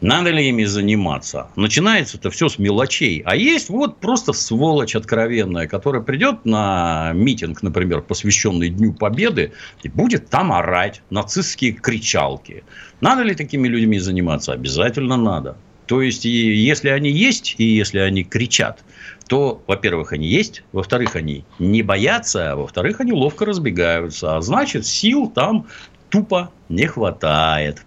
Надо 0.00 0.30
ли 0.30 0.48
ими 0.48 0.64
заниматься? 0.64 1.48
Начинается 1.56 2.18
это 2.18 2.30
все 2.30 2.48
с 2.48 2.58
мелочей. 2.58 3.22
А 3.24 3.34
есть 3.34 3.68
вот 3.68 3.98
просто 3.98 4.32
сволочь 4.32 4.94
откровенная, 4.94 5.66
которая 5.66 6.02
придет 6.02 6.44
на 6.44 7.12
митинг, 7.14 7.62
например, 7.62 8.02
посвященный 8.02 8.68
Дню 8.68 8.92
Победы, 8.92 9.52
и 9.82 9.88
будет 9.88 10.28
там 10.28 10.52
орать 10.52 11.02
нацистские 11.10 11.72
кричалки. 11.72 12.62
Надо 13.00 13.22
ли 13.22 13.34
такими 13.34 13.66
людьми 13.66 13.98
заниматься? 13.98 14.52
Обязательно 14.52 15.16
надо. 15.16 15.56
То 15.86 16.02
есть, 16.02 16.26
если 16.26 16.90
они 16.90 17.10
есть, 17.10 17.54
и 17.56 17.64
если 17.64 17.98
они 17.98 18.22
кричат, 18.22 18.84
то, 19.26 19.62
во-первых, 19.66 20.12
они 20.12 20.28
есть, 20.28 20.62
во-вторых, 20.72 21.16
они 21.16 21.44
не 21.58 21.82
боятся, 21.82 22.52
а 22.52 22.56
во-вторых, 22.56 23.00
они 23.00 23.12
ловко 23.12 23.46
разбегаются. 23.46 24.36
А 24.36 24.40
значит, 24.42 24.86
сил 24.86 25.28
там 25.28 25.66
тупо 26.10 26.50
не 26.68 26.86
хватает. 26.86 27.82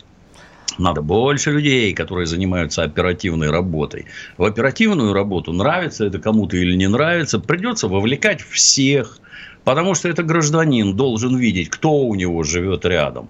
Надо 0.77 1.01
больше 1.01 1.51
людей, 1.51 1.93
которые 1.93 2.25
занимаются 2.25 2.83
оперативной 2.83 3.49
работой. 3.49 4.05
В 4.37 4.43
оперативную 4.43 5.13
работу, 5.13 5.53
нравится 5.53 6.05
это 6.05 6.19
кому-то 6.19 6.57
или 6.57 6.75
не 6.75 6.87
нравится, 6.87 7.39
придется 7.39 7.87
вовлекать 7.87 8.41
всех. 8.41 9.19
Потому 9.63 9.93
что 9.93 10.09
это 10.09 10.23
гражданин 10.23 10.95
должен 10.95 11.37
видеть, 11.37 11.69
кто 11.69 11.99
у 11.99 12.15
него 12.15 12.43
живет 12.43 12.85
рядом 12.85 13.29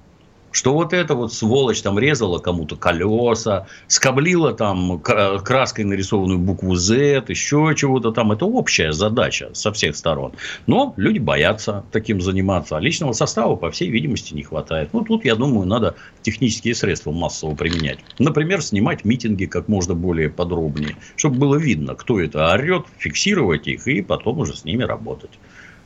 что 0.52 0.74
вот 0.74 0.94
эта 0.94 1.16
вот 1.16 1.34
сволочь 1.34 1.82
там 1.82 1.98
резала 1.98 2.40
кому-то 2.40 2.76
колеса, 2.76 3.68
скоблила 3.88 4.54
там 4.54 5.00
краской 5.00 5.86
нарисованную 5.86 6.40
букву 6.40 6.76
Z, 6.76 7.24
еще 7.28 7.74
чего-то 7.76 8.12
там. 8.12 8.32
Это 8.32 8.46
общая 8.46 8.92
задача 8.92 9.50
со 9.54 9.72
всех 9.72 9.96
сторон. 9.96 10.34
Но 10.68 10.94
люди 10.98 11.20
боятся 11.20 11.84
таким 11.92 12.22
заниматься. 12.22 12.78
А 12.78 12.80
личного 12.80 13.14
состава, 13.14 13.56
по 13.56 13.72
всей 13.72 13.90
видимости, 13.90 14.34
не 14.34 14.44
хватает. 14.44 14.90
Ну, 14.94 15.02
тут, 15.02 15.26
я 15.26 15.36
думаю, 15.36 15.68
надо 15.68 15.96
технические 16.22 16.76
средства 16.76 17.12
массово 17.12 17.56
применять. 17.56 18.00
Например, 18.20 18.62
снимать 18.62 19.06
митинги 19.06 19.46
как 19.46 19.68
можно 19.68 19.94
более 19.96 20.30
подробнее, 20.30 20.96
чтобы 21.16 21.38
было 21.38 21.56
видно, 21.56 21.96
кто 21.96 22.20
это 22.20 22.52
орет, 22.52 22.86
фиксировать 22.98 23.68
их 23.68 23.88
и 23.88 24.02
потом 24.02 24.40
уже 24.40 24.56
с 24.56 24.66
ними 24.66 24.84
работать. 24.84 25.32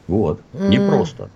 Вот. 0.07 0.41
Непросто. 0.53 1.29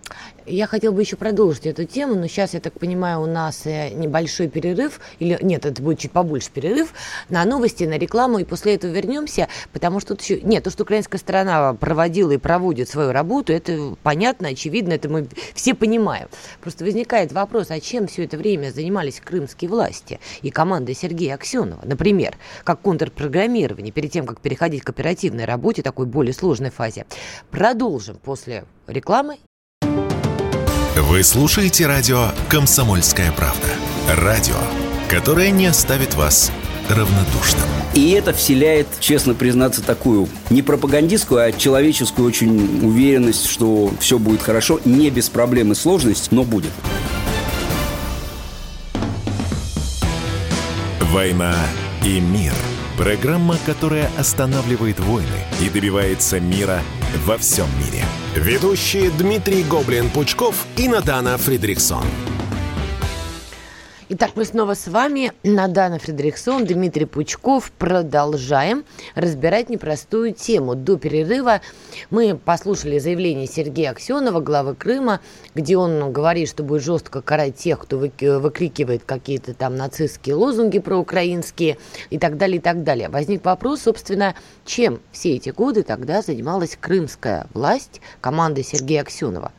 Я 0.49 0.65
хотел 0.65 0.93
бы 0.93 1.01
еще 1.01 1.15
продолжить 1.15 1.67
эту 1.67 1.85
тему, 1.85 2.15
но 2.15 2.25
сейчас, 2.25 2.55
я 2.55 2.59
так 2.59 2.73
понимаю, 2.73 3.21
у 3.21 3.27
нас 3.27 3.67
э, 3.67 3.91
небольшой 3.91 4.47
перерыв, 4.47 4.99
или 5.19 5.37
нет, 5.43 5.63
это 5.63 5.79
будет 5.79 5.99
чуть 5.99 6.11
побольше 6.11 6.49
перерыв, 6.51 6.91
на 7.29 7.45
новости, 7.45 7.83
на 7.83 7.99
рекламу, 7.99 8.39
и 8.39 8.43
после 8.43 8.73
этого 8.73 8.91
вернемся, 8.91 9.47
потому 9.73 9.99
что 9.99 10.15
тут 10.15 10.23
еще... 10.23 10.41
Нет, 10.41 10.63
то, 10.63 10.71
что 10.71 10.83
украинская 10.83 11.19
сторона 11.19 11.75
проводила 11.75 12.31
и 12.31 12.37
проводит 12.37 12.89
свою 12.89 13.11
работу, 13.11 13.53
это 13.53 13.95
понятно, 14.01 14.47
очевидно, 14.47 14.93
это 14.93 15.07
мы 15.07 15.27
все 15.53 15.75
понимаем. 15.75 16.27
Просто 16.61 16.83
возникает 16.83 17.31
вопрос, 17.31 17.69
а 17.69 17.79
чем 17.79 18.07
все 18.07 18.25
это 18.25 18.35
время 18.35 18.71
занимались 18.71 19.21
крымские 19.23 19.69
власти 19.69 20.19
и 20.41 20.49
команда 20.49 20.95
Сергея 20.95 21.35
Аксенова, 21.35 21.81
например, 21.83 22.35
как 22.63 22.81
контрпрограммирование, 22.81 23.91
перед 23.91 24.11
тем, 24.11 24.25
как 24.25 24.41
переходить 24.41 24.81
к 24.81 24.89
оперативной 24.89 25.45
работе, 25.45 25.83
такой 25.83 26.07
более 26.07 26.33
сложной 26.33 26.71
фазе. 26.71 27.05
Продолжим 27.51 28.17
после 28.17 28.65
рекламы 28.87 29.37
вы 31.01 31.23
слушаете 31.23 31.87
радио 31.87 32.29
«Комсомольская 32.49 33.31
правда». 33.31 33.67
Радио, 34.17 34.55
которое 35.07 35.49
не 35.51 35.67
оставит 35.67 36.15
вас 36.15 36.51
равнодушным. 36.89 37.63
И 37.93 38.11
это 38.11 38.33
вселяет, 38.33 38.87
честно 38.99 39.33
признаться, 39.33 39.81
такую 39.81 40.27
не 40.49 40.61
пропагандистскую, 40.61 41.41
а 41.41 41.51
человеческую 41.51 42.27
очень 42.27 42.85
уверенность, 42.85 43.45
что 43.47 43.93
все 43.99 44.19
будет 44.19 44.41
хорошо, 44.41 44.79
не 44.83 45.09
без 45.09 45.29
проблем 45.29 45.71
и 45.71 45.75
сложностей, 45.75 46.29
но 46.31 46.43
будет. 46.43 46.71
«Война 51.01 51.55
и 52.05 52.19
мир»– 52.19 52.53
программа, 52.97 53.57
которая 53.65 54.11
останавливает 54.17 54.99
войны 54.99 55.45
и 55.61 55.69
добивается 55.69 56.39
мира 56.39 56.81
во 57.25 57.37
всем 57.37 57.67
мире– 57.79 58.05
Ведущие 58.35 59.09
Дмитрий 59.09 59.63
Гоблин-Пучков 59.63 60.55
и 60.77 60.87
Надана 60.87 61.37
Фридриксон. 61.37 62.05
Итак, 64.11 64.31
мы 64.33 64.43
снова 64.43 64.73
с 64.73 64.87
вами, 64.87 65.33
Надана 65.43 65.99
Фредериксон, 65.99 66.65
Дмитрий 66.65 67.05
Пучков. 67.05 67.71
Продолжаем 67.71 68.83
разбирать 69.13 69.69
непростую 69.69 70.33
тему. 70.33 70.73
До 70.73 70.97
перерыва 70.97 71.61
мы 72.09 72.35
послушали 72.35 72.97
заявление 72.97 73.45
Сергея 73.45 73.91
Аксенова, 73.91 74.39
главы 74.39 74.73
Крыма, 74.73 75.19
где 75.53 75.77
он 75.77 76.11
говорит, 76.11 76.49
что 76.49 76.63
будет 76.63 76.81
жестко 76.81 77.21
карать 77.21 77.57
тех, 77.57 77.81
кто 77.81 77.99
выкрикивает 77.99 79.03
какие-то 79.05 79.53
там 79.53 79.75
нацистские 79.75 80.33
лозунги 80.33 80.79
проукраинские 80.79 81.77
и 82.09 82.17
так 82.17 82.37
далее, 82.37 82.57
и 82.57 82.61
так 82.61 82.81
далее. 82.81 83.09
Возник 83.09 83.45
вопрос, 83.45 83.81
собственно, 83.81 84.33
чем 84.65 85.01
все 85.11 85.35
эти 85.35 85.51
годы 85.51 85.83
тогда 85.83 86.23
занималась 86.23 86.75
крымская 86.81 87.45
власть, 87.53 88.01
команда 88.21 88.63
Сергея 88.63 89.01
Аксенова? 89.01 89.51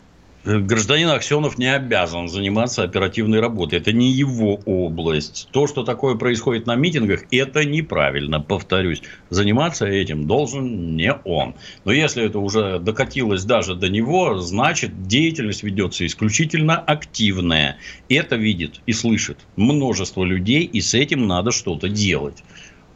Гражданин 0.45 1.09
Аксенов 1.09 1.59
не 1.59 1.73
обязан 1.73 2.29
заниматься 2.29 2.83
оперативной 2.83 3.41
работой. 3.41 3.79
Это 3.79 3.93
не 3.93 4.11
его 4.11 4.61
область. 4.65 5.49
То, 5.53 5.67
что 5.67 5.83
такое 5.83 6.15
происходит 6.15 6.67
на 6.67 6.77
митингах, 6.77 7.25
это 7.31 7.65
неправильно, 7.65 8.41
повторюсь. 8.41 9.03
Заниматься 9.29 9.87
этим 9.87 10.27
должен 10.27 10.97
не 10.97 11.13
он. 11.25 11.55
Но 11.85 11.93
если 11.93 12.25
это 12.25 12.39
уже 12.39 12.79
докатилось 12.79 13.45
даже 13.45 13.75
до 13.75 13.89
него, 13.89 14.39
значит 14.39 15.07
деятельность 15.07 15.63
ведется 15.63 16.07
исключительно 16.07 16.79
активная. 16.79 17.77
Это 18.09 18.37
видит 18.37 18.81
и 18.87 18.93
слышит 18.93 19.39
множество 19.57 20.25
людей, 20.25 20.65
и 20.65 20.81
с 20.81 20.95
этим 20.95 21.27
надо 21.27 21.51
что-то 21.51 21.89
делать. 21.89 22.43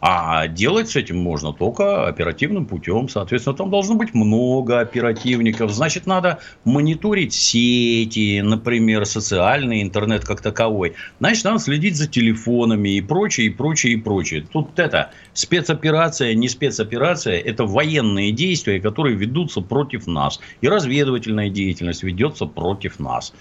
А 0.06 0.48
делать 0.48 0.90
с 0.90 0.96
этим 0.96 1.16
можно 1.16 1.54
только 1.54 2.06
оперативным 2.06 2.66
путем. 2.66 3.08
Соответственно, 3.08 3.56
там 3.56 3.70
должно 3.70 3.94
быть 3.94 4.12
много 4.12 4.80
оперативников. 4.80 5.72
Значит, 5.72 6.04
надо 6.04 6.40
мониторить 6.66 7.32
сети, 7.32 8.42
например, 8.42 9.06
социальный 9.06 9.80
интернет 9.80 10.22
как 10.22 10.42
таковой. 10.42 10.92
Значит, 11.20 11.44
надо 11.44 11.58
следить 11.58 11.96
за 11.96 12.06
телефонами 12.06 12.90
и 12.90 13.00
прочее, 13.00 13.46
и 13.46 13.50
прочее, 13.50 13.94
и 13.94 13.96
прочее. 13.96 14.42
Тут 14.52 14.78
это 14.78 15.10
спецоперация, 15.32 16.34
не 16.34 16.50
спецоперация, 16.50 17.40
это 17.40 17.64
военные 17.64 18.30
действия, 18.30 18.82
которые 18.82 19.16
ведутся 19.16 19.62
против 19.62 20.06
нас. 20.06 20.38
И 20.60 20.68
разведывательная 20.68 21.48
деятельность 21.48 22.02
ведется 22.02 22.44
против 22.44 22.98
нас 22.98 23.32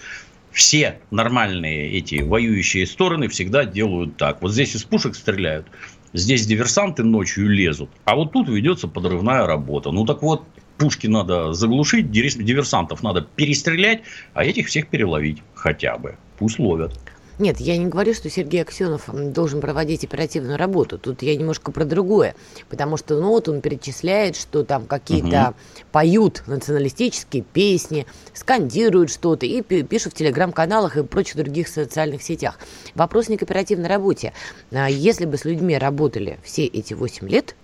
все 0.54 1.00
нормальные 1.10 1.90
эти 1.98 2.22
воюющие 2.22 2.86
стороны 2.86 3.28
всегда 3.28 3.64
делают 3.64 4.16
так. 4.16 4.40
Вот 4.40 4.52
здесь 4.52 4.76
из 4.76 4.84
пушек 4.84 5.16
стреляют, 5.16 5.66
Здесь 6.14 6.46
диверсанты 6.46 7.02
ночью 7.02 7.48
лезут, 7.48 7.90
а 8.04 8.14
вот 8.14 8.32
тут 8.32 8.48
ведется 8.48 8.86
подрывная 8.86 9.46
работа. 9.46 9.90
Ну 9.90 10.06
так 10.06 10.22
вот, 10.22 10.44
пушки 10.78 11.08
надо 11.08 11.52
заглушить, 11.52 12.12
диверсантов 12.12 13.02
надо 13.02 13.22
перестрелять, 13.22 14.02
а 14.32 14.44
этих 14.44 14.68
всех 14.68 14.86
переловить 14.86 15.42
хотя 15.54 15.98
бы. 15.98 16.16
Пусть 16.38 16.60
ловят. 16.60 16.96
Нет, 17.38 17.58
я 17.58 17.76
не 17.76 17.86
говорю, 17.86 18.14
что 18.14 18.30
Сергей 18.30 18.62
Аксенов 18.62 19.08
должен 19.12 19.60
проводить 19.60 20.04
оперативную 20.04 20.56
работу. 20.56 20.98
Тут 20.98 21.22
я 21.22 21.36
немножко 21.36 21.72
про 21.72 21.84
другое. 21.84 22.36
Потому 22.68 22.96
что, 22.96 23.18
ну, 23.20 23.30
вот 23.30 23.48
он 23.48 23.60
перечисляет, 23.60 24.36
что 24.36 24.64
там 24.64 24.86
какие-то 24.86 25.48
угу. 25.48 25.56
поют 25.90 26.44
националистические 26.46 27.42
песни, 27.42 28.06
скандируют 28.32 29.10
что-то 29.10 29.46
и 29.46 29.62
пишут 29.62 30.12
в 30.12 30.16
телеграм-каналах 30.16 30.96
и 30.96 31.02
прочих 31.02 31.36
других 31.36 31.66
социальных 31.68 32.22
сетях. 32.22 32.58
Вопрос 32.94 33.28
не 33.28 33.36
к 33.36 33.42
оперативной 33.42 33.88
работе. 33.88 34.32
А 34.70 34.88
если 34.88 35.24
бы 35.24 35.36
с 35.36 35.44
людьми 35.44 35.76
работали 35.76 36.38
все 36.44 36.66
эти 36.66 36.94
8 36.94 37.28
лет, 37.28 37.56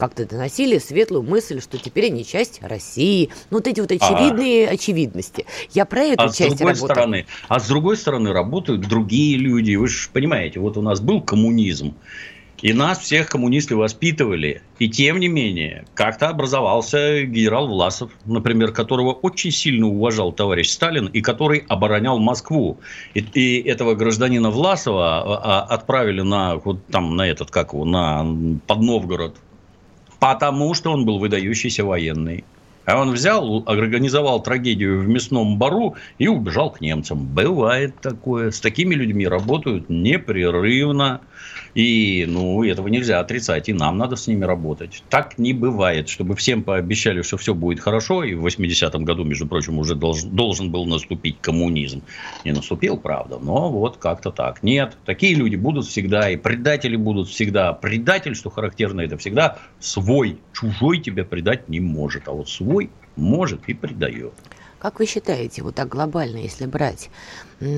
как-то 0.00 0.24
доносили 0.24 0.78
светлую 0.78 1.22
мысль, 1.22 1.60
что 1.60 1.76
теперь 1.76 2.06
они 2.06 2.24
часть 2.24 2.60
России. 2.62 3.28
Ну, 3.50 3.58
вот 3.58 3.66
эти 3.66 3.80
вот 3.80 3.92
очевидные 3.92 4.66
а. 4.66 4.72
очевидности. 4.72 5.44
Я 5.72 5.84
про 5.84 6.00
эту 6.00 6.24
а 6.24 6.28
часть 6.28 6.54
с 6.54 6.58
другой 6.58 6.74
работаю. 6.74 6.96
стороны, 6.96 7.26
А 7.48 7.60
с 7.60 7.68
другой 7.68 7.96
стороны 7.98 8.32
работают 8.32 8.80
другие 8.80 9.36
люди. 9.36 9.74
Вы 9.74 9.88
же 9.88 10.08
понимаете, 10.10 10.58
вот 10.58 10.78
у 10.78 10.82
нас 10.82 11.02
был 11.02 11.20
коммунизм. 11.20 11.94
И 12.62 12.72
нас 12.72 12.98
всех 13.00 13.28
коммунисты 13.28 13.76
воспитывали. 13.76 14.62
И 14.78 14.88
тем 14.88 15.20
не 15.20 15.28
менее, 15.28 15.84
как-то 15.92 16.30
образовался 16.30 17.22
генерал 17.24 17.68
Власов, 17.68 18.10
например, 18.24 18.72
которого 18.72 19.12
очень 19.12 19.50
сильно 19.50 19.86
уважал 19.86 20.32
товарищ 20.32 20.68
Сталин 20.70 21.08
и 21.08 21.20
который 21.20 21.64
оборонял 21.68 22.18
Москву. 22.18 22.80
И, 23.12 23.20
и 23.20 23.68
этого 23.68 23.94
гражданина 23.94 24.48
Власова 24.48 25.20
а, 25.20 25.40
а, 25.42 25.74
отправили 25.74 26.22
на, 26.22 26.56
вот 26.56 26.86
там, 26.86 27.16
на 27.16 27.28
этот, 27.28 27.50
как 27.50 27.74
его, 27.74 27.84
на 27.84 28.26
под 28.66 28.80
Новгород, 28.80 29.36
Потому 30.20 30.74
что 30.74 30.92
он 30.92 31.06
был 31.06 31.18
выдающийся 31.18 31.84
военный. 31.84 32.44
А 32.90 32.96
он 32.96 33.12
взял, 33.12 33.62
организовал 33.66 34.42
трагедию 34.42 35.00
в 35.00 35.08
мясном 35.08 35.58
бару 35.58 35.94
и 36.18 36.26
убежал 36.26 36.72
к 36.72 36.80
немцам. 36.80 37.24
Бывает 37.24 38.00
такое. 38.00 38.50
С 38.50 38.60
такими 38.60 38.94
людьми 38.94 39.28
работают 39.28 39.88
непрерывно. 39.88 41.20
И, 41.74 42.24
ну, 42.28 42.64
этого 42.64 42.88
нельзя 42.88 43.20
отрицать, 43.20 43.68
и 43.68 43.72
нам 43.72 43.96
надо 43.96 44.16
с 44.16 44.26
ними 44.26 44.44
работать. 44.44 45.04
Так 45.08 45.38
не 45.38 45.52
бывает, 45.52 46.08
чтобы 46.08 46.34
всем 46.34 46.64
пообещали, 46.64 47.22
что 47.22 47.36
все 47.36 47.54
будет 47.54 47.80
хорошо, 47.80 48.24
и 48.24 48.34
в 48.34 48.44
80-м 48.44 49.04
году, 49.04 49.24
между 49.24 49.46
прочим, 49.46 49.78
уже 49.78 49.94
должен, 49.94 50.30
должен 50.34 50.70
был 50.70 50.84
наступить 50.86 51.36
коммунизм. 51.40 52.02
Не 52.44 52.52
наступил, 52.52 52.96
правда, 52.96 53.38
но 53.40 53.70
вот 53.70 53.98
как-то 53.98 54.32
так. 54.32 54.62
Нет, 54.62 54.96
такие 55.04 55.34
люди 55.34 55.56
будут 55.56 55.86
всегда, 55.86 56.28
и 56.30 56.36
предатели 56.36 56.96
будут 56.96 57.28
всегда. 57.28 57.72
Предатель, 57.72 58.34
что 58.34 58.50
характерно, 58.50 59.02
это 59.02 59.16
всегда 59.16 59.58
свой. 59.78 60.38
Чужой 60.52 60.98
тебя 60.98 61.24
предать 61.24 61.68
не 61.68 61.78
может, 61.78 62.26
а 62.26 62.32
вот 62.32 62.48
свой 62.48 62.79
может 63.20 63.68
и 63.68 63.74
предает. 63.74 64.32
Как 64.78 64.98
вы 64.98 65.06
считаете, 65.06 65.62
вот 65.62 65.74
так 65.74 65.88
глобально, 65.88 66.38
если 66.38 66.64
брать, 66.64 67.10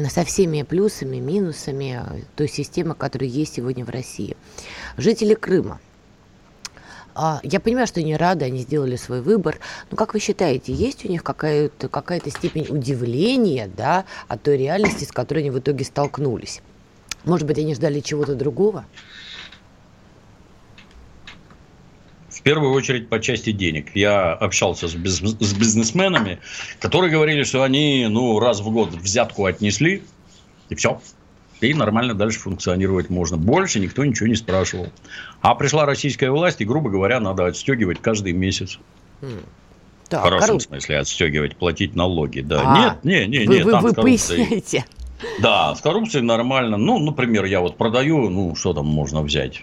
со 0.09 0.25
всеми 0.25 0.63
плюсами, 0.63 1.17
минусами 1.17 2.01
той 2.37 2.49
системы, 2.49 2.95
которая 2.95 3.29
есть 3.29 3.55
сегодня 3.55 3.85
в 3.85 3.91
России, 3.91 4.37
жители 4.97 5.35
Крыма, 5.35 5.81
а, 7.15 7.41
я 7.43 7.61
понимаю, 7.61 7.87
что 7.87 8.01
они 8.01 8.17
рады, 8.17 8.45
они 8.45 8.61
сделали 8.61 8.97
свой 8.97 9.21
выбор. 9.21 9.59
Но 9.91 9.97
как 9.97 10.15
вы 10.15 10.21
считаете, 10.21 10.73
есть 10.73 11.05
у 11.05 11.09
них 11.09 11.23
какая-то 11.23 11.89
какая 11.89 12.21
степень 12.21 12.67
удивления 12.71 13.69
да, 13.77 14.07
от 14.29 14.43
той 14.43 14.57
реальности, 14.57 15.05
с 15.05 15.13
которой 15.13 15.41
они 15.41 15.51
в 15.51 15.59
итоге 15.59 15.85
столкнулись? 15.85 16.63
Может 17.25 17.47
быть, 17.47 17.59
они 17.59 17.75
ждали 17.75 18.01
чего-то 18.01 18.35
другого? 18.35 18.87
В 22.33 22.43
первую 22.43 22.73
очередь 22.73 23.09
по 23.09 23.21
части 23.21 23.53
денег. 23.53 23.95
Я 23.95 24.33
общался 24.33 24.89
с, 24.89 24.95
биз- 24.95 25.37
с 25.39 25.55
бизнесменами, 25.55 26.39
которые 26.81 27.11
говорили, 27.11 27.43
что 27.43 27.63
они 27.63 28.07
ну, 28.09 28.41
раз 28.41 28.61
в 28.61 28.71
год 28.71 28.95
взятку 28.95 29.45
отнесли, 29.45 30.03
и 30.71 30.75
все. 30.75 31.01
И 31.61 31.75
нормально 31.75 32.15
дальше 32.15 32.41
функционировать 32.41 33.11
можно. 33.11 33.37
Больше 33.37 33.79
никто 33.79 34.05
ничего 34.05 34.27
не 34.27 34.35
спрашивал. 34.35 34.89
А 35.43 35.55
пришла 35.55 35.85
российская 35.85 36.31
власть, 36.31 36.61
и, 36.61 36.65
грубо 36.65 36.91
говоря, 36.91 37.21
надо 37.21 37.47
отстегивать 37.47 38.01
каждый 38.01 38.33
месяц. 38.33 38.79
Да, 40.11 40.21
в 40.21 40.23
хорошем 40.23 40.47
корруп... 40.47 40.63
смысле 40.63 40.99
отстегивать, 40.99 41.57
платить 41.57 41.95
налоги. 41.95 42.41
Да. 42.41 42.63
А, 42.65 42.99
нет, 43.05 43.05
не, 43.05 43.39
не, 43.39 43.47
вы, 43.47 43.63
Вы, 43.63 43.71
там 43.71 43.83
вы 43.83 43.95
поясняете. 43.95 44.85
Да, 45.41 45.75
с 45.75 45.81
коррупцией 45.81 46.25
нормально. 46.25 46.77
Ну, 46.77 46.99
например, 46.99 47.45
я 47.45 47.61
вот 47.61 47.77
продаю, 47.77 48.29
ну, 48.29 48.57
что 48.57 48.75
там 48.75 48.87
можно 48.87 49.23
взять? 49.23 49.63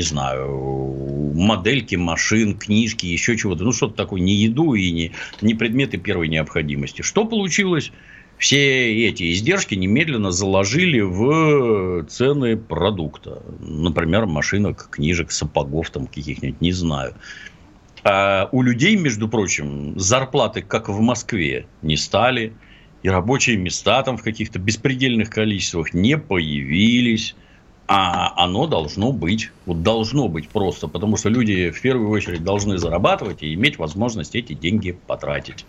Не 0.00 0.02
знаю, 0.02 1.34
модельки 1.34 1.94
машин, 1.94 2.56
книжки, 2.56 3.04
еще 3.04 3.36
чего-то. 3.36 3.64
Ну, 3.64 3.72
что-то 3.72 3.94
такое, 3.94 4.22
не 4.22 4.32
еду 4.32 4.72
и 4.72 4.90
не, 4.90 5.12
не 5.42 5.54
предметы 5.54 5.98
первой 5.98 6.28
необходимости. 6.28 7.02
Что 7.02 7.26
получилось? 7.26 7.92
Все 8.38 9.06
эти 9.06 9.30
издержки 9.30 9.74
немедленно 9.74 10.30
заложили 10.30 11.00
в 11.00 12.06
цены 12.08 12.56
продукта. 12.56 13.42
Например, 13.60 14.24
машинок, 14.24 14.88
книжек, 14.90 15.32
сапогов 15.32 15.90
там 15.90 16.06
каких-нибудь, 16.06 16.62
не 16.62 16.72
знаю. 16.72 17.12
А 18.02 18.48
у 18.52 18.62
людей, 18.62 18.96
между 18.96 19.28
прочим, 19.28 19.98
зарплаты, 19.98 20.62
как 20.62 20.88
в 20.88 20.98
Москве, 21.00 21.66
не 21.82 21.98
стали. 21.98 22.54
И 23.02 23.10
рабочие 23.10 23.58
места 23.58 24.02
там 24.02 24.16
в 24.16 24.22
каких-то 24.22 24.58
беспредельных 24.58 25.28
количествах 25.28 25.92
не 25.92 26.16
появились 26.16 27.34
а 27.92 28.32
оно 28.36 28.68
должно 28.68 29.10
быть. 29.10 29.50
Вот 29.66 29.82
должно 29.82 30.28
быть 30.28 30.48
просто, 30.48 30.86
потому 30.86 31.16
что 31.16 31.28
люди 31.28 31.70
в 31.70 31.82
первую 31.82 32.10
очередь 32.10 32.44
должны 32.44 32.78
зарабатывать 32.78 33.42
и 33.42 33.52
иметь 33.54 33.78
возможность 33.78 34.36
эти 34.36 34.52
деньги 34.52 34.92
потратить. 34.92 35.66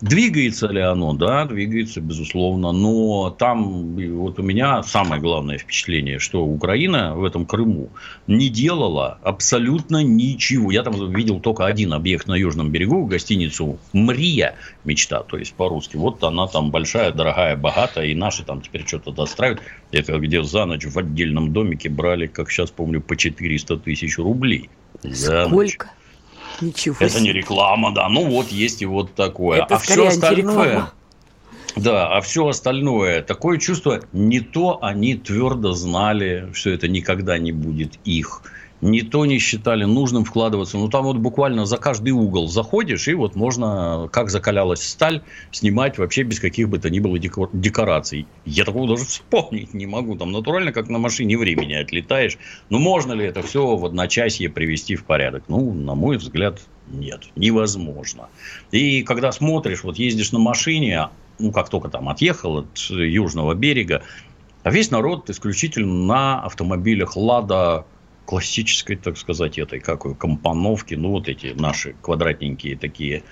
Двигается 0.00 0.68
ли 0.68 0.80
оно? 0.80 1.12
Да, 1.12 1.44
двигается, 1.44 2.00
безусловно. 2.00 2.72
Но 2.72 3.30
там 3.30 3.96
вот 3.96 4.38
у 4.38 4.42
меня 4.42 4.82
самое 4.82 5.20
главное 5.20 5.58
впечатление, 5.58 6.18
что 6.18 6.44
Украина 6.44 7.14
в 7.14 7.24
этом 7.24 7.46
Крыму 7.46 7.90
не 8.26 8.48
делала 8.48 9.18
абсолютно 9.22 10.02
ничего. 10.02 10.70
Я 10.70 10.82
там 10.82 11.12
видел 11.12 11.40
только 11.40 11.66
один 11.66 11.92
объект 11.92 12.28
на 12.28 12.36
Южном 12.36 12.70
берегу, 12.70 13.06
гостиницу 13.06 13.78
«Мрия», 13.92 14.54
мечта, 14.84 15.22
то 15.22 15.36
есть 15.36 15.54
по-русски. 15.54 15.96
Вот 15.96 16.22
она 16.22 16.46
там 16.46 16.70
большая, 16.70 17.12
дорогая, 17.12 17.56
богатая, 17.56 18.06
и 18.06 18.14
наши 18.14 18.44
там 18.44 18.60
теперь 18.60 18.86
что-то 18.86 19.10
достраивают. 19.10 19.62
Это 19.90 20.18
где 20.18 20.42
за 20.42 20.64
ночь 20.64 20.86
в 20.86 20.96
отдельном 20.96 21.52
домике 21.52 21.88
брали, 21.88 22.26
как 22.26 22.50
сейчас 22.50 22.70
помню, 22.70 23.00
по 23.00 23.16
400 23.16 23.78
тысяч 23.78 24.18
рублей. 24.18 24.70
За 25.02 25.46
Сколько? 25.46 25.86
Ночь. 25.86 25.97
Ничего 26.60 26.94
себе. 26.96 27.06
Это 27.06 27.20
не 27.20 27.32
реклама, 27.32 27.92
да. 27.92 28.08
Ну 28.08 28.26
вот 28.26 28.48
есть 28.48 28.82
и 28.82 28.86
вот 28.86 29.14
такое. 29.14 29.62
Это 29.62 29.76
а 29.76 29.78
все 29.78 30.06
остальное... 30.06 30.90
Да, 31.76 32.16
а 32.16 32.20
все 32.22 32.48
остальное, 32.48 33.22
такое 33.22 33.58
чувство, 33.58 34.00
не 34.12 34.40
то 34.40 34.82
они 34.82 35.14
твердо 35.14 35.74
знали, 35.74 36.48
что 36.52 36.70
это 36.70 36.88
никогда 36.88 37.38
не 37.38 37.52
будет 37.52 38.00
их 38.04 38.42
не 38.80 39.02
то 39.02 39.26
не 39.26 39.38
считали 39.38 39.84
нужным 39.84 40.24
вкладываться. 40.24 40.78
Ну, 40.78 40.88
там 40.88 41.04
вот 41.04 41.16
буквально 41.16 41.66
за 41.66 41.78
каждый 41.78 42.10
угол 42.10 42.48
заходишь, 42.48 43.08
и 43.08 43.14
вот 43.14 43.34
можно, 43.34 44.08
как 44.12 44.30
закалялась 44.30 44.82
сталь, 44.82 45.22
снимать 45.50 45.98
вообще 45.98 46.22
без 46.22 46.40
каких 46.40 46.68
бы 46.68 46.78
то 46.78 46.90
ни 46.90 47.00
было 47.00 47.18
декораций. 47.18 48.26
Я 48.44 48.64
такого 48.64 48.88
даже 48.88 49.04
вспомнить 49.04 49.74
не 49.74 49.86
могу. 49.86 50.16
Там 50.16 50.32
натурально, 50.32 50.72
как 50.72 50.88
на 50.88 50.98
машине 50.98 51.36
времени 51.36 51.74
отлетаешь. 51.74 52.38
Ну, 52.70 52.78
можно 52.78 53.12
ли 53.12 53.24
это 53.24 53.42
все 53.42 53.76
в 53.76 53.84
одночасье 53.84 54.48
привести 54.48 54.96
в 54.96 55.04
порядок? 55.04 55.44
Ну, 55.48 55.72
на 55.72 55.94
мой 55.94 56.16
взгляд, 56.16 56.60
нет, 56.88 57.28
невозможно. 57.36 58.28
И 58.70 59.02
когда 59.02 59.32
смотришь, 59.32 59.82
вот 59.82 59.98
ездишь 59.98 60.32
на 60.32 60.38
машине, 60.38 61.08
ну, 61.38 61.52
как 61.52 61.68
только 61.68 61.88
там 61.88 62.08
отъехал 62.08 62.58
от 62.58 62.78
южного 62.90 63.54
берега, 63.54 64.02
а 64.62 64.70
весь 64.70 64.90
народ 64.90 65.30
исключительно 65.30 65.94
на 65.94 66.42
автомобилях 66.42 67.16
«Лада», 67.16 67.86
классической, 68.28 68.96
так 68.96 69.16
сказать, 69.16 69.58
этой 69.58 69.80
какой 69.80 70.14
компоновки, 70.14 70.92
ну 70.92 71.12
вот 71.12 71.28
эти 71.30 71.54
наши 71.56 71.94
квадратненькие 72.02 72.76
такие 72.76 73.22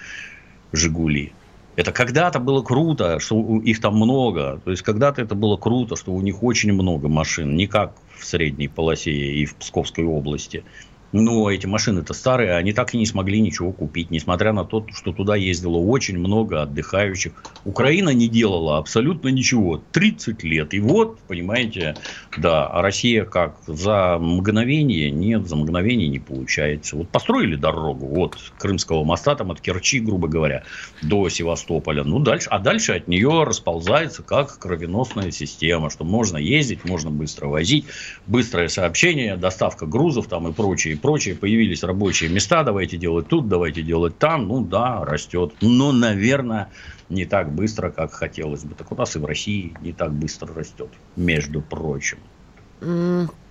Жигули. 0.72 1.34
Это 1.76 1.92
когда-то 1.92 2.38
было 2.38 2.62
круто, 2.62 3.20
что 3.20 3.60
их 3.60 3.78
там 3.82 3.96
много. 3.96 4.58
То 4.64 4.70
есть 4.70 4.82
когда-то 4.82 5.20
это 5.20 5.34
было 5.34 5.58
круто, 5.58 5.96
что 5.96 6.12
у 6.12 6.22
них 6.22 6.42
очень 6.42 6.72
много 6.72 7.08
машин. 7.08 7.56
Не 7.56 7.66
как 7.66 7.92
в 8.16 8.24
средней 8.24 8.68
полосе 8.68 9.10
и 9.10 9.44
в 9.44 9.56
Псковской 9.56 10.04
области. 10.04 10.64
Но 11.12 11.50
эти 11.50 11.66
машины-то 11.66 12.14
старые, 12.14 12.56
они 12.56 12.72
так 12.72 12.94
и 12.94 12.98
не 12.98 13.06
смогли 13.06 13.40
ничего 13.40 13.72
купить, 13.72 14.10
несмотря 14.10 14.52
на 14.52 14.64
то, 14.64 14.84
что 14.92 15.12
туда 15.12 15.36
ездило 15.36 15.76
очень 15.76 16.18
много 16.18 16.62
отдыхающих. 16.62 17.32
Украина 17.64 18.10
не 18.10 18.28
делала 18.28 18.78
абсолютно 18.78 19.28
ничего. 19.28 19.80
30 19.92 20.42
лет. 20.42 20.74
И 20.74 20.80
вот, 20.80 21.20
понимаете, 21.20 21.96
да, 22.36 22.66
а 22.66 22.82
Россия 22.82 23.24
как? 23.24 23.56
За 23.66 24.18
мгновение? 24.20 25.10
Нет, 25.10 25.46
за 25.46 25.56
мгновение 25.56 26.08
не 26.08 26.18
получается. 26.18 26.96
Вот 26.96 27.08
построили 27.08 27.56
дорогу 27.56 28.20
от 28.20 28.36
Крымского 28.58 29.04
моста, 29.04 29.36
там 29.36 29.50
от 29.50 29.60
Керчи, 29.60 30.00
грубо 30.00 30.28
говоря, 30.28 30.64
до 31.02 31.28
Севастополя. 31.28 32.04
Ну, 32.04 32.18
дальше, 32.18 32.48
а 32.50 32.58
дальше 32.58 32.92
от 32.92 33.08
нее 33.08 33.44
расползается 33.44 34.22
как 34.22 34.58
кровеносная 34.58 35.30
система, 35.30 35.90
что 35.90 36.04
можно 36.04 36.36
ездить, 36.36 36.84
можно 36.84 37.10
быстро 37.10 37.46
возить, 37.46 37.86
быстрое 38.26 38.68
сообщение, 38.68 39.36
доставка 39.36 39.86
грузов 39.86 40.26
там 40.26 40.48
и 40.48 40.52
прочее 40.52 40.95
и 40.96 40.98
прочее, 40.98 41.34
появились 41.34 41.82
рабочие 41.82 42.30
места, 42.30 42.62
давайте 42.64 42.96
делать 42.96 43.28
тут, 43.28 43.48
давайте 43.48 43.82
делать 43.82 44.18
там, 44.18 44.48
ну 44.48 44.60
да, 44.60 45.04
растет. 45.04 45.54
Но, 45.60 45.92
наверное, 45.92 46.70
не 47.08 47.26
так 47.26 47.52
быстро, 47.52 47.90
как 47.90 48.12
хотелось 48.12 48.64
бы. 48.64 48.74
Так 48.74 48.90
у 48.90 48.94
нас 48.94 49.14
и 49.16 49.18
в 49.18 49.24
России 49.24 49.74
не 49.80 49.92
так 49.92 50.12
быстро 50.12 50.52
растет, 50.54 50.88
между 51.14 51.60
прочим. 51.60 52.18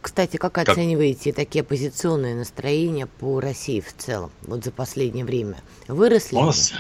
Кстати, 0.02 0.38
как, 0.38 0.54
как 0.54 0.70
оцениваете 0.70 1.34
такие 1.34 1.62
оппозиционные 1.62 2.36
настроения 2.36 3.08
по 3.08 3.40
России 3.40 3.80
в 3.80 3.94
целом, 3.96 4.32
вот 4.44 4.64
за 4.64 4.72
последнее 4.72 5.26
время? 5.26 5.58
Выросли? 5.88 6.36
У 6.36 6.44
нас, 6.44 6.74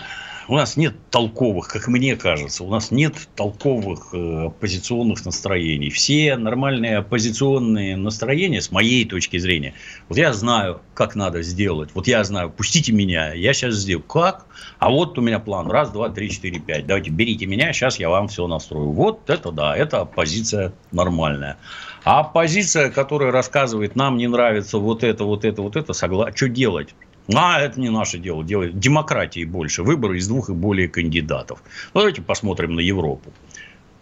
у 0.48 0.56
нас 0.56 0.78
нет 0.78 0.96
толковых, 1.10 1.68
как 1.68 1.88
мне 1.88 2.16
кажется, 2.16 2.64
у 2.64 2.70
нас 2.70 2.92
нет 2.92 3.16
толковых 3.36 4.14
э, 4.14 4.46
оппозиционных 4.48 5.26
настроений. 5.26 5.90
Все 5.90 6.36
нормальные 6.38 6.98
оппозиционные 6.98 7.96
настроения, 7.98 8.62
с 8.62 8.72
моей 8.72 9.06
точки 9.06 9.38
зрения, 9.38 9.74
вот 10.10 10.18
я 10.18 10.34
знаю, 10.34 10.82
как 10.94 11.16
надо 11.16 11.42
сделать. 11.42 11.90
Вот 11.94 12.08
я 12.08 12.24
знаю, 12.24 12.50
пустите 12.50 12.92
меня, 12.92 13.34
я 13.34 13.54
сейчас 13.54 13.76
сделаю. 13.76 14.04
Как? 14.04 14.46
А 14.80 14.90
вот 14.90 15.18
у 15.18 15.22
меня 15.22 15.40
план. 15.40 15.70
Раз, 15.70 15.92
два, 15.92 16.10
три, 16.10 16.30
четыре, 16.30 16.60
пять. 16.60 16.86
Давайте 16.86 17.10
берите 17.10 17.46
меня, 17.46 17.74
сейчас 17.74 18.00
я 18.00 18.10
вам 18.10 18.28
все 18.28 18.48
настрою. 18.48 18.92
Вот 18.92 19.30
это 19.30 19.52
да, 19.52 19.76
это 19.76 20.02
оппозиция 20.02 20.74
нормальная. 20.92 21.58
А 22.04 22.20
оппозиция, 22.20 22.92
которая 22.92 23.32
рассказывает, 23.32 23.96
нам 23.96 24.18
не 24.18 24.28
нравится 24.28 24.78
вот 24.78 25.04
это, 25.04 25.24
вот 25.24 25.44
это, 25.44 25.62
вот 25.62 25.76
это, 25.76 25.94
согла... 25.94 26.32
что 26.34 26.48
делать? 26.48 26.94
А 27.34 27.60
это 27.60 27.80
не 27.80 27.90
наше 27.90 28.20
дело. 28.20 28.44
Делать 28.44 28.80
демократии 28.80 29.46
больше. 29.46 29.84
Выборы 29.84 30.18
из 30.18 30.28
двух 30.28 30.50
и 30.50 30.54
более 30.54 30.88
кандидатов. 30.88 31.64
Ну, 31.94 32.02
давайте 32.02 32.22
посмотрим 32.22 32.76
на 32.76 32.82
Европу. 32.82 33.32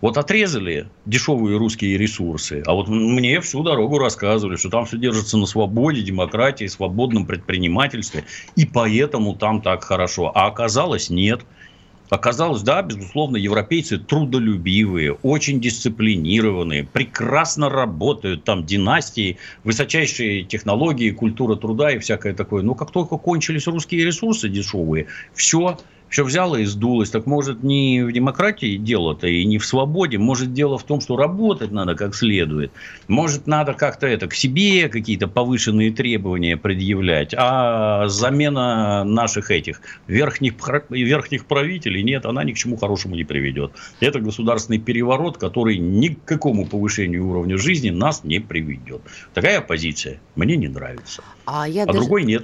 Вот 0.03 0.17
отрезали 0.17 0.89
дешевые 1.05 1.57
русские 1.57 1.97
ресурсы, 1.97 2.61
а 2.65 2.73
вот 2.73 2.89
мне 2.89 3.39
всю 3.39 3.63
дорогу 3.63 3.99
рассказывали, 3.99 4.57
что 4.57 4.69
там 4.69 4.85
все 4.85 4.97
держится 4.97 5.37
на 5.37 5.45
свободе, 5.45 6.01
демократии, 6.01 6.65
свободном 6.65 7.25
предпринимательстве, 7.25 8.25
и 8.57 8.65
поэтому 8.65 9.33
там 9.33 9.61
так 9.61 9.85
хорошо. 9.85 10.29
А 10.35 10.47
оказалось 10.47 11.09
нет. 11.09 11.45
Оказалось, 12.13 12.61
да, 12.61 12.83
безусловно, 12.83 13.37
европейцы 13.37 13.97
трудолюбивые, 13.97 15.13
очень 15.23 15.59
дисциплинированные, 15.59 16.83
прекрасно 16.83 17.71
работают, 17.71 18.43
там 18.43 18.67
династии, 18.67 19.37
высочайшие 19.63 20.43
технологии, 20.43 21.09
культура 21.09 21.55
труда 21.55 21.89
и 21.89 21.97
всякое 21.97 22.35
такое. 22.35 22.61
Но 22.61 22.75
как 22.75 22.91
только 22.91 23.17
кончились 23.17 23.65
русские 23.65 24.05
ресурсы 24.05 24.47
дешевые, 24.47 25.07
все, 25.33 25.79
все 26.13 26.23
взяло 26.23 26.57
и 26.57 26.65
сдулось. 26.65 27.09
Так 27.09 27.25
может 27.25 27.63
не 27.63 28.03
в 28.03 28.11
демократии 28.11 28.77
дело-то 28.77 29.25
и 29.25 29.43
не 29.45 29.57
в 29.57 29.65
свободе. 29.65 30.19
Может 30.19 30.53
дело 30.53 30.77
в 30.77 30.83
том, 30.83 31.01
что 31.01 31.17
работать 31.17 31.71
надо 31.71 31.95
как 31.95 32.13
следует. 32.13 32.71
Может 33.07 33.47
надо 33.47 33.73
как-то 33.73 34.05
это 34.05 34.27
к 34.27 34.35
себе 34.35 34.89
какие-то 34.89 35.27
повышенные 35.27 35.91
требования 35.91 36.55
предъявлять. 36.55 37.33
А 37.35 38.07
замена 38.09 39.03
наших 39.03 39.49
этих 39.49 39.81
верхних, 40.05 40.53
верхних 40.91 41.47
правителей 41.47 42.03
нет, 42.03 42.27
она 42.27 42.43
ни 42.43 42.51
к 42.51 42.57
чему 42.57 42.77
хорошему 42.77 43.15
не 43.15 43.23
приведет. 43.23 43.71
Это 43.99 44.19
государственный 44.19 44.77
переворот, 44.77 45.39
который 45.39 45.79
ни 45.79 46.09
к 46.09 46.25
какому 46.25 46.67
повышению 46.67 47.27
уровня 47.27 47.57
жизни 47.57 47.89
нас 47.89 48.23
не 48.23 48.37
приведет. 48.37 49.01
Такая 49.33 49.61
позиция 49.61 50.19
мне 50.35 50.57
не 50.57 50.67
нравится. 50.67 51.23
А, 51.47 51.67
я 51.67 51.83
а 51.83 51.85
даже... 51.87 52.01
другой 52.01 52.23
нет. 52.23 52.43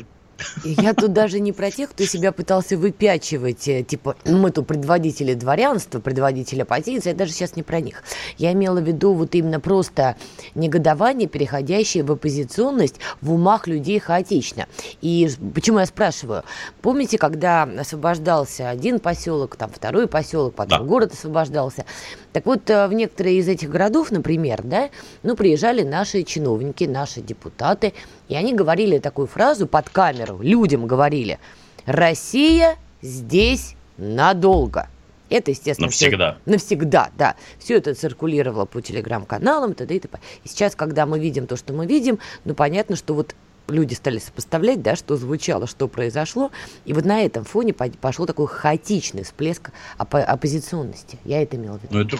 Я 0.64 0.94
тут 0.94 1.14
даже 1.14 1.40
не 1.40 1.52
про 1.52 1.72
тех, 1.72 1.90
кто 1.92 2.06
себя 2.06 2.32
пытался 2.32 2.78
выпячивать, 2.78 3.68
э, 3.68 3.84
типа, 3.84 4.16
мы 4.26 4.52
тут 4.52 4.68
предводители 4.68 5.34
дворянства, 5.34 6.00
предводители 6.00 6.62
оппозиции, 6.62 7.10
я 7.10 7.16
даже 7.16 7.32
сейчас 7.32 7.56
не 7.56 7.64
про 7.64 7.80
них. 7.80 8.04
Я 8.38 8.54
имела 8.54 8.80
в 8.80 8.84
виду 8.84 9.14
вот 9.14 9.36
именно 9.36 9.60
просто 9.60 10.16
негодование, 10.56 11.28
переходящее 11.28 12.04
в 12.04 12.12
оппозиционность 12.12 12.96
в 13.22 13.32
умах 13.34 13.68
людей 13.68 14.00
хаотично. 14.00 14.68
И 15.02 15.30
почему 15.54 15.80
я 15.80 15.86
спрашиваю? 15.86 16.44
Помните, 16.82 17.18
когда 17.18 17.64
освобождался 17.64 18.70
один 18.70 19.00
поселок, 19.00 19.56
там 19.56 19.70
второй 19.70 20.08
поселок, 20.08 20.56
потом 20.56 20.80
да. 20.80 20.86
город 20.86 21.14
освобождался, 21.14 21.86
так 22.34 22.46
вот, 22.46 22.70
э, 22.70 22.88
в 22.88 22.94
некоторые 22.94 23.38
из 23.38 23.48
этих 23.48 23.70
городов, 23.70 24.12
например, 24.12 24.62
да, 24.64 24.90
ну, 25.24 25.36
приезжали 25.36 25.84
наши 25.84 26.24
чиновники, 26.24 26.84
наши 26.84 27.22
депутаты, 27.22 27.94
и 28.28 28.36
они 28.36 28.54
говорили 28.54 29.00
такую 29.00 29.28
фразу 29.28 29.68
под 29.68 29.90
камеру, 29.90 30.40
людям 30.42 30.86
говорили, 30.86 31.40
Россия 31.86 32.76
здесь 33.02 33.76
надолго. 33.98 34.88
Это, 35.30 35.52
естественно, 35.52 35.88
навсегда. 35.88 36.38
Все, 36.42 36.52
навсегда, 36.52 37.12
да. 37.18 37.36
Все 37.60 37.78
это 37.78 37.94
циркулировало 37.94 38.66
по 38.66 38.82
телеграм-каналам, 38.82 39.76
т.д. 39.76 39.96
и 39.96 40.00
т.п. 40.00 40.20
И 40.44 40.48
сейчас, 40.48 40.76
когда 40.76 41.06
мы 41.06 41.20
видим 41.20 41.46
то, 41.46 41.56
что 41.56 41.72
мы 41.74 41.86
видим, 41.86 42.20
ну, 42.46 42.56
понятно, 42.56 42.96
что 42.96 43.14
вот 43.14 43.36
люди 43.70 43.94
стали 43.94 44.20
сопоставлять, 44.20 44.82
да, 44.82 44.96
что 44.96 45.16
звучало, 45.16 45.68
что 45.68 45.88
произошло. 45.88 46.52
И 46.86 46.94
вот 46.94 47.06
на 47.06 47.22
этом 47.22 47.44
фоне 47.44 47.74
пошел 47.74 48.26
такой 48.26 48.48
хаотичный 48.48 49.24
всплеск 49.24 49.72
оп- 49.98 50.16
оппозиционности. 50.16 51.18
Я 51.26 51.42
это 51.42 51.58
имел 51.58 51.78
в 51.78 51.84
виду. 51.84 51.94
Ну, 51.94 52.02
это, 52.02 52.18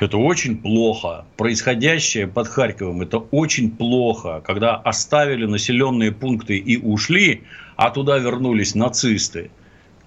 это 0.00 0.16
очень 0.16 0.56
плохо. 0.58 1.24
Происходящее 1.36 2.26
под 2.26 2.48
Харьковом, 2.48 3.02
это 3.02 3.18
очень 3.18 3.70
плохо. 3.70 4.42
Когда 4.44 4.76
оставили 4.76 5.46
населенные 5.46 6.12
пункты 6.12 6.56
и 6.56 6.76
ушли, 6.76 7.44
а 7.76 7.90
туда 7.90 8.18
вернулись 8.18 8.74
нацисты. 8.74 9.50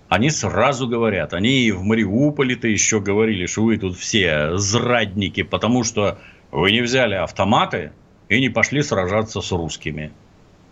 Они 0.08 0.30
сразу 0.30 0.88
говорят, 0.88 1.34
они 1.34 1.72
в 1.72 1.82
Мариуполе-то 1.82 2.68
еще 2.68 3.00
говорили, 3.00 3.48
что 3.48 3.64
вы 3.64 3.78
тут 3.78 3.98
все 3.98 4.56
зрадники, 4.58 5.42
потому 5.42 5.84
что 5.84 6.20
вы 6.52 6.72
не 6.72 6.82
взяли 6.82 7.16
автоматы 7.16 7.92
и 8.30 8.40
не 8.40 8.50
пошли 8.50 8.84
сражаться 8.84 9.42
с 9.42 9.52
русскими. 9.52 10.12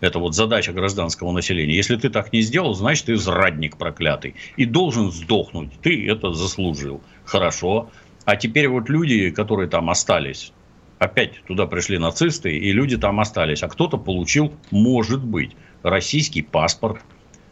Это 0.04 0.20
вот 0.20 0.36
задача 0.36 0.74
гражданского 0.74 1.32
населения. 1.32 1.78
Если 1.78 1.96
ты 1.96 2.10
так 2.10 2.34
не 2.34 2.42
сделал, 2.42 2.74
значит, 2.74 3.06
ты 3.06 3.16
зрадник 3.16 3.78
проклятый. 3.78 4.36
И 4.58 4.66
должен 4.66 5.14
сдохнуть. 5.14 5.70
Ты 5.82 6.06
это 6.10 6.34
заслужил. 6.34 7.02
Хорошо. 7.24 7.90
А 8.26 8.36
теперь 8.36 8.68
вот 8.68 8.90
люди, 8.90 9.30
которые 9.30 9.70
там 9.70 9.90
остались, 9.90 10.52
опять 11.00 11.42
туда 11.48 11.68
пришли 11.68 11.98
нацисты, 12.00 12.54
и 12.54 12.74
люди 12.74 12.98
там 12.98 13.22
остались. 13.22 13.64
А 13.64 13.70
кто-то 13.70 13.96
получил, 13.96 14.52
может 14.72 15.24
быть, 15.24 15.52
российский 15.84 16.42
паспорт. 16.42 17.00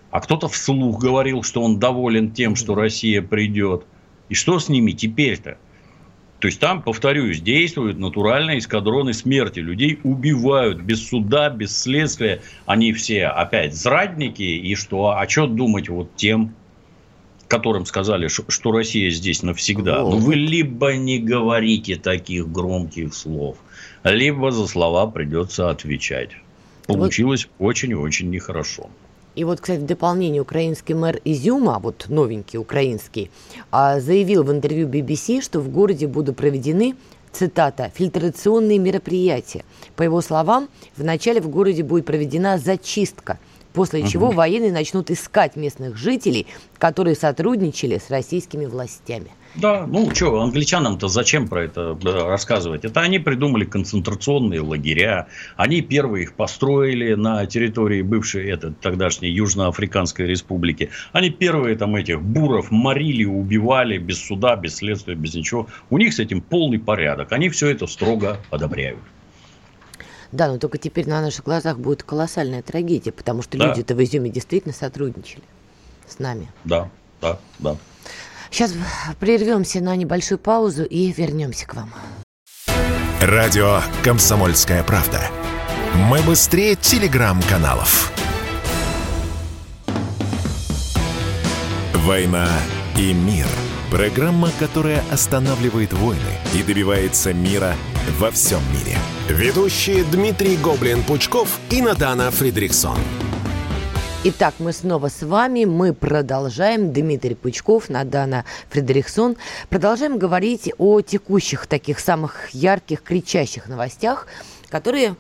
А 0.09 0.19
кто-то 0.19 0.49
вслух 0.49 0.99
говорил, 0.99 1.43
что 1.43 1.61
он 1.61 1.79
доволен 1.79 2.33
тем, 2.33 2.57
что 2.57 2.75
Россия 2.75 3.21
придет. 3.21 3.85
И 4.27 4.33
что 4.33 4.59
с 4.59 4.67
ними 4.67 4.91
теперь-то? 4.91 5.57
То 6.41 6.47
есть 6.47 6.59
там, 6.59 6.81
повторюсь, 6.81 7.39
действуют 7.39 7.99
натуральные 7.99 8.57
эскадроны 8.57 9.13
смерти. 9.13 9.59
Людей 9.59 9.99
убивают 10.03 10.81
без 10.81 11.07
суда, 11.07 11.51
без 11.51 11.79
следствия. 11.79 12.41
Они 12.65 12.93
все 12.93 13.27
опять 13.27 13.75
зрадники. 13.75 14.41
И 14.41 14.73
что? 14.73 15.11
А 15.11 15.29
что 15.29 15.45
думать 15.45 15.87
вот 15.87 16.15
тем, 16.15 16.55
которым 17.47 17.85
сказали, 17.85 18.27
что 18.27 18.71
Россия 18.71 19.11
здесь 19.11 19.43
навсегда? 19.43 20.01
Ну, 20.01 20.17
вы 20.17 20.33
либо 20.33 20.95
не 20.95 21.19
говорите 21.19 21.95
таких 21.95 22.51
громких 22.51 23.13
слов, 23.13 23.57
либо 24.03 24.49
за 24.49 24.65
слова 24.65 25.05
придется 25.05 25.69
отвечать. 25.69 26.31
Получилось 26.87 27.49
очень-очень 27.59 28.31
нехорошо. 28.31 28.89
И 29.35 29.43
вот, 29.43 29.61
кстати, 29.61 29.79
в 29.79 29.85
дополнение 29.85 30.41
украинский 30.41 30.93
мэр 30.93 31.21
Изюма, 31.23 31.79
вот 31.79 32.05
новенький 32.09 32.59
украинский, 32.59 33.31
а, 33.71 33.99
заявил 33.99 34.43
в 34.43 34.51
интервью 34.51 34.87
BBC, 34.87 35.41
что 35.41 35.59
в 35.59 35.69
городе 35.69 36.07
будут 36.07 36.35
проведены 36.35 36.95
цитата, 37.31 37.91
фильтрационные 37.95 38.77
мероприятия. 38.77 39.63
По 39.95 40.03
его 40.03 40.21
словам, 40.21 40.67
вначале 40.97 41.39
в 41.39 41.47
городе 41.47 41.83
будет 41.83 42.05
проведена 42.05 42.57
зачистка 42.57 43.39
после 43.73 44.05
чего 44.07 44.27
угу. 44.27 44.35
военные 44.35 44.71
начнут 44.71 45.09
искать 45.11 45.55
местных 45.55 45.97
жителей, 45.97 46.47
которые 46.77 47.15
сотрудничали 47.15 48.01
с 48.05 48.09
российскими 48.09 48.65
властями. 48.65 49.31
Да, 49.55 49.85
ну 49.85 50.13
что, 50.15 50.41
англичанам-то 50.41 51.09
зачем 51.09 51.47
про 51.47 51.63
это 51.63 51.97
рассказывать? 52.03 52.85
Это 52.85 53.01
они 53.01 53.19
придумали 53.19 53.65
концентрационные 53.65 54.61
лагеря, 54.61 55.27
они 55.57 55.81
первые 55.81 56.23
их 56.23 56.33
построили 56.33 57.15
на 57.15 57.45
территории 57.45 58.01
бывшей 58.01 58.49
это, 58.49 58.71
тогдашней 58.71 59.29
Южноафриканской 59.29 60.25
республики. 60.25 60.89
Они 61.11 61.29
первые 61.31 61.75
там 61.75 61.95
этих 61.97 62.21
буров 62.21 62.71
морили, 62.71 63.25
убивали 63.25 63.97
без 63.97 64.25
суда, 64.25 64.55
без 64.55 64.75
следствия, 64.77 65.15
без 65.15 65.33
ничего. 65.33 65.67
У 65.89 65.97
них 65.97 66.13
с 66.13 66.19
этим 66.19 66.41
полный 66.41 66.79
порядок. 66.79 67.33
Они 67.33 67.49
все 67.49 67.67
это 67.67 67.87
строго 67.87 68.37
одобряют. 68.51 68.99
Да, 70.31 70.47
но 70.47 70.59
только 70.59 70.77
теперь 70.77 71.09
на 71.09 71.21
наших 71.21 71.43
глазах 71.43 71.77
будет 71.77 72.03
колоссальная 72.03 72.61
трагедия, 72.61 73.11
потому 73.11 73.41
что 73.41 73.57
да. 73.57 73.67
люди-то 73.67 73.95
в 73.95 74.03
Изюме 74.03 74.29
действительно 74.29 74.73
сотрудничали 74.73 75.43
с 76.07 76.19
нами. 76.19 76.47
Да, 76.63 76.89
да, 77.19 77.37
да. 77.59 77.75
Сейчас 78.51 78.73
прервемся 79.19 79.79
на 79.79 79.95
небольшую 79.95 80.37
паузу 80.37 80.83
и 80.83 81.11
вернемся 81.11 81.65
к 81.65 81.73
вам. 81.73 81.93
Радио 83.21 83.81
«Комсомольская 84.03 84.83
правда». 84.83 85.21
Мы 85.95 86.21
быстрее 86.21 86.75
телеграм-каналов. 86.75 88.11
«Война 91.93 92.49
и 92.97 93.13
мир»– 93.13 93.47
программа, 93.91 94.49
которая 94.59 95.03
останавливает 95.11 95.93
войны 95.93 96.19
и 96.53 96.63
добивается 96.63 97.33
мира 97.33 97.75
во 98.19 98.31
всем 98.31 98.59
мире. 98.73 98.97
Ведущие 99.29 100.03
Дмитрий 100.03 100.57
Гоблин-Пучков 100.57 101.47
и 101.69 101.81
Надана 101.81 102.31
Фридриксон. 102.31 102.97
Итак, 104.23 104.53
мы 104.59 104.71
снова 104.71 105.07
с 105.07 105.23
вами. 105.23 105.65
Мы 105.65 105.95
продолжаем. 105.95 106.93
Дмитрий 106.93 107.33
Пучков, 107.33 107.89
Надана 107.89 108.45
Фредериксон. 108.69 109.35
Продолжаем 109.67 110.19
говорить 110.19 110.71
о 110.77 111.01
текущих 111.01 111.65
таких 111.65 111.99
самых 111.99 112.53
ярких, 112.53 113.01
кричащих 113.01 113.67
новостях– 113.67 114.27
которые 114.71 115.15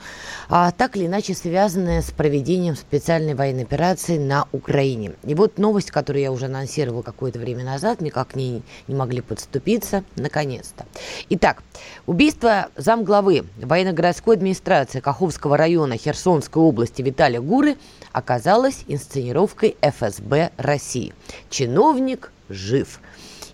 а, 0.49 0.71
так 0.71 0.95
или 0.95 1.05
иначе 1.05 1.35
связаны 1.35 2.01
с 2.01 2.09
проведением 2.09 2.75
специальной 2.75 3.35
военной 3.35 3.63
операции 3.63 4.17
на 4.17 4.47
Украине. 4.51 5.11
И 5.23 5.35
вот 5.35 5.59
новость, 5.59 5.91
которую 5.91 6.23
я 6.23 6.31
уже 6.31 6.45
анонсировала 6.45 7.03
какое-то 7.03 7.37
время 7.37 7.63
назад, 7.63 8.01
никак 8.01 8.29
к 8.29 8.35
ней 8.35 8.63
не 8.87 8.95
могли 8.95 9.21
подступиться, 9.21 10.03
наконец-то. 10.15 10.85
Итак, 11.29 11.61
убийство 12.07 12.69
замглавы 12.77 13.45
военно-городской 13.57 14.37
администрации 14.37 15.01
Каховского 15.01 15.57
района 15.57 15.97
Херсонской 15.97 16.63
области 16.63 17.01
Виталия 17.01 17.41
Гуры 17.41 17.77
оказалось 18.13 18.85
инсценировкой 18.87 19.75
ФСБ 19.81 20.51
России. 20.57 21.13
Чиновник 21.49 22.31
жив. 22.49 22.99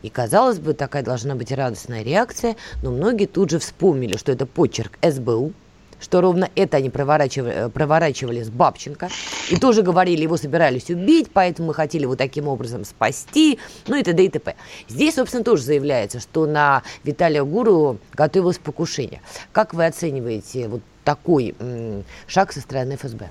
И, 0.01 0.09
казалось 0.09 0.59
бы, 0.59 0.73
такая 0.73 1.03
должна 1.03 1.35
быть 1.35 1.51
радостная 1.51 2.03
реакция, 2.03 2.55
но 2.83 2.91
многие 2.91 3.25
тут 3.25 3.49
же 3.49 3.59
вспомнили, 3.59 4.17
что 4.17 4.31
это 4.31 4.45
почерк 4.45 4.97
СБУ, 5.01 5.53
что 5.99 6.21
ровно 6.21 6.49
это 6.55 6.77
они 6.77 6.89
проворачивали, 6.89 7.53
э, 7.53 7.69
проворачивали 7.69 8.43
с 8.43 8.49
Бабченко. 8.49 9.09
И 9.49 9.57
тоже 9.57 9.81
говорили, 9.81 10.23
его 10.23 10.37
собирались 10.37 10.89
убить, 10.89 11.29
поэтому 11.31 11.69
мы 11.69 11.73
хотели 11.73 12.03
его 12.03 12.15
таким 12.15 12.47
образом 12.47 12.85
спасти, 12.85 13.59
ну 13.87 13.95
и 13.95 14.03
т.д. 14.03 14.25
и 14.25 14.29
т.п. 14.29 14.55
Здесь, 14.87 15.15
собственно, 15.15 15.43
тоже 15.43 15.63
заявляется, 15.63 16.19
что 16.19 16.45
на 16.45 16.83
Виталия 17.03 17.43
Гуру 17.43 17.99
готовилось 18.13 18.57
покушение. 18.57 19.21
Как 19.51 19.73
вы 19.73 19.85
оцениваете 19.85 20.67
вот 20.67 20.81
такой 21.03 21.55
шаг 22.27 22.51
со 22.51 22.61
стороны 22.61 22.97
ФСБ? 22.97 23.29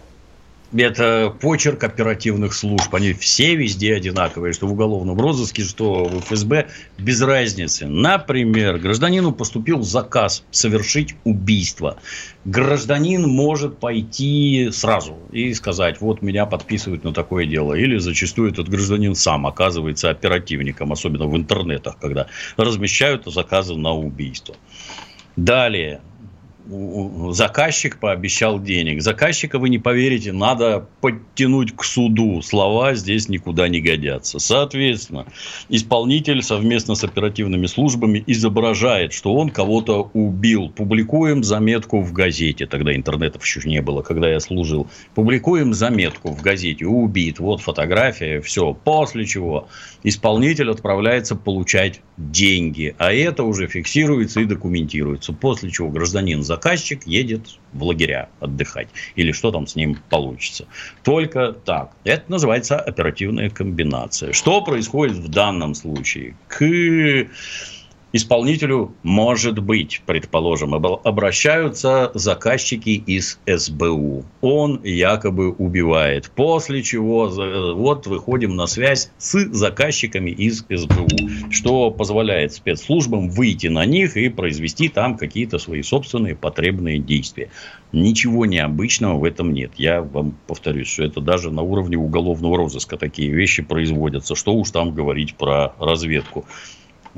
Это 0.84 1.34
почерк 1.40 1.84
оперативных 1.84 2.54
служб. 2.54 2.94
Они 2.94 3.12
все 3.12 3.54
везде 3.56 3.94
одинаковые, 3.94 4.52
что 4.52 4.66
в 4.66 4.72
уголовном 4.72 5.18
розыске, 5.20 5.62
что 5.62 6.04
в 6.04 6.20
ФСБ, 6.20 6.68
без 6.98 7.20
разницы. 7.22 7.86
Например, 7.86 8.78
гражданину 8.78 9.32
поступил 9.32 9.82
заказ 9.82 10.44
совершить 10.50 11.14
убийство. 11.24 11.98
Гражданин 12.44 13.28
может 13.28 13.78
пойти 13.78 14.70
сразу 14.72 15.18
и 15.32 15.52
сказать, 15.54 16.00
вот 16.00 16.22
меня 16.22 16.46
подписывают 16.46 17.04
на 17.04 17.12
такое 17.12 17.46
дело. 17.46 17.74
Или 17.74 17.98
зачастую 17.98 18.52
этот 18.52 18.68
гражданин 18.68 19.14
сам 19.14 19.46
оказывается 19.46 20.10
оперативником, 20.10 20.92
особенно 20.92 21.26
в 21.26 21.36
интернетах, 21.36 21.98
когда 21.98 22.26
размещают 22.56 23.24
заказы 23.26 23.74
на 23.74 23.92
убийство. 23.92 24.54
Далее, 25.36 26.00
заказчик 27.30 27.98
пообещал 27.98 28.60
денег. 28.60 29.00
Заказчика, 29.00 29.58
вы 29.58 29.68
не 29.68 29.78
поверите, 29.78 30.32
надо 30.32 30.86
подтянуть 31.00 31.74
к 31.74 31.84
суду. 31.84 32.42
Слова 32.42 32.94
здесь 32.94 33.28
никуда 33.28 33.68
не 33.68 33.80
годятся. 33.80 34.38
Соответственно, 34.38 35.26
исполнитель 35.68 36.42
совместно 36.42 36.94
с 36.94 37.04
оперативными 37.04 37.66
службами 37.66 38.22
изображает, 38.26 39.12
что 39.12 39.34
он 39.34 39.50
кого-то 39.50 40.10
убил. 40.12 40.68
Публикуем 40.68 41.44
заметку 41.44 42.00
в 42.00 42.12
газете. 42.12 42.66
Тогда 42.66 42.94
интернетов 42.94 43.44
еще 43.44 43.60
не 43.68 43.80
было, 43.80 44.02
когда 44.02 44.28
я 44.28 44.40
служил. 44.40 44.88
Публикуем 45.14 45.72
заметку 45.72 46.32
в 46.32 46.42
газете. 46.42 46.86
Убит. 46.86 47.38
Вот 47.38 47.60
фотография. 47.60 48.40
Все. 48.40 48.74
После 48.74 49.24
чего 49.24 49.68
исполнитель 50.02 50.70
отправляется 50.70 51.36
получать 51.36 52.00
деньги. 52.16 52.94
А 52.98 53.12
это 53.12 53.44
уже 53.44 53.68
фиксируется 53.68 54.40
и 54.40 54.44
документируется. 54.44 55.32
После 55.32 55.70
чего 55.70 55.90
гражданин 55.90 56.42
за 56.42 56.55
заказчик 56.56 57.06
едет 57.06 57.58
в 57.72 57.82
лагеря 57.82 58.28
отдыхать. 58.40 58.88
Или 59.14 59.32
что 59.32 59.52
там 59.52 59.66
с 59.66 59.76
ним 59.76 59.98
получится. 60.08 60.66
Только 61.04 61.52
так. 61.52 61.92
Это 62.04 62.24
называется 62.30 62.80
оперативная 62.80 63.50
комбинация. 63.50 64.32
Что 64.32 64.62
происходит 64.62 65.16
в 65.16 65.28
данном 65.28 65.74
случае? 65.74 66.34
К 66.48 66.64
исполнителю, 68.12 68.94
может 69.02 69.58
быть, 69.58 70.02
предположим, 70.06 70.74
обращаются 70.74 72.10
заказчики 72.14 72.90
из 72.90 73.38
СБУ. 73.46 74.24
Он 74.40 74.80
якобы 74.82 75.50
убивает. 75.50 76.30
После 76.34 76.82
чего 76.82 77.28
вот 77.74 78.06
выходим 78.06 78.56
на 78.56 78.66
связь 78.66 79.10
с 79.18 79.46
заказчиками 79.52 80.30
из 80.30 80.64
СБУ, 80.70 81.08
что 81.50 81.90
позволяет 81.90 82.54
спецслужбам 82.54 83.28
выйти 83.28 83.66
на 83.66 83.84
них 83.84 84.16
и 84.16 84.28
произвести 84.28 84.88
там 84.88 85.16
какие-то 85.16 85.58
свои 85.58 85.82
собственные 85.82 86.36
потребные 86.36 86.98
действия. 86.98 87.50
Ничего 87.92 88.46
необычного 88.46 89.18
в 89.18 89.24
этом 89.24 89.52
нет. 89.52 89.72
Я 89.76 90.02
вам 90.02 90.36
повторюсь, 90.46 90.88
что 90.88 91.04
это 91.04 91.20
даже 91.20 91.50
на 91.50 91.62
уровне 91.62 91.96
уголовного 91.96 92.56
розыска 92.56 92.96
такие 92.96 93.30
вещи 93.30 93.62
производятся. 93.62 94.34
Что 94.34 94.54
уж 94.54 94.70
там 94.70 94.94
говорить 94.94 95.34
про 95.34 95.74
разведку. 95.78 96.44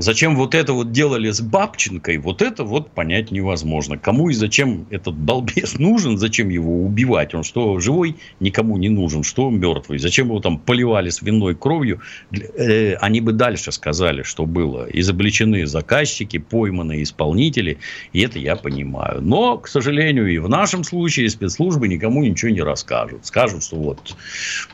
Зачем 0.00 0.36
вот 0.36 0.54
это 0.54 0.74
вот 0.74 0.92
делали 0.92 1.32
с 1.32 1.40
Бабченкой, 1.40 2.18
вот 2.18 2.40
это 2.40 2.62
вот 2.62 2.92
понять 2.92 3.32
невозможно. 3.32 3.98
Кому 3.98 4.30
и 4.30 4.32
зачем 4.32 4.86
этот 4.90 5.16
балбес 5.16 5.76
нужен, 5.80 6.18
зачем 6.18 6.50
его 6.50 6.84
убивать? 6.84 7.34
Он 7.34 7.42
что, 7.42 7.80
живой 7.80 8.14
никому 8.38 8.76
не 8.76 8.90
нужен, 8.90 9.24
что 9.24 9.50
мертвый? 9.50 9.98
Зачем 9.98 10.28
его 10.28 10.38
там 10.38 10.56
поливали 10.56 11.10
свиной 11.10 11.56
кровью? 11.56 12.00
Э, 12.30 12.94
они 13.00 13.20
бы 13.20 13.32
дальше 13.32 13.72
сказали, 13.72 14.22
что 14.22 14.46
было. 14.46 14.86
Изобличены 14.88 15.66
заказчики, 15.66 16.38
пойманы 16.38 17.02
исполнители, 17.02 17.78
и 18.12 18.20
это 18.20 18.38
я 18.38 18.54
понимаю. 18.54 19.20
Но, 19.20 19.58
к 19.58 19.66
сожалению, 19.66 20.28
и 20.28 20.38
в 20.38 20.48
нашем 20.48 20.84
случае 20.84 21.28
спецслужбы 21.28 21.88
никому 21.88 22.22
ничего 22.22 22.52
не 22.52 22.62
расскажут. 22.62 23.26
Скажут, 23.26 23.64
что 23.64 23.74
вот 23.74 24.14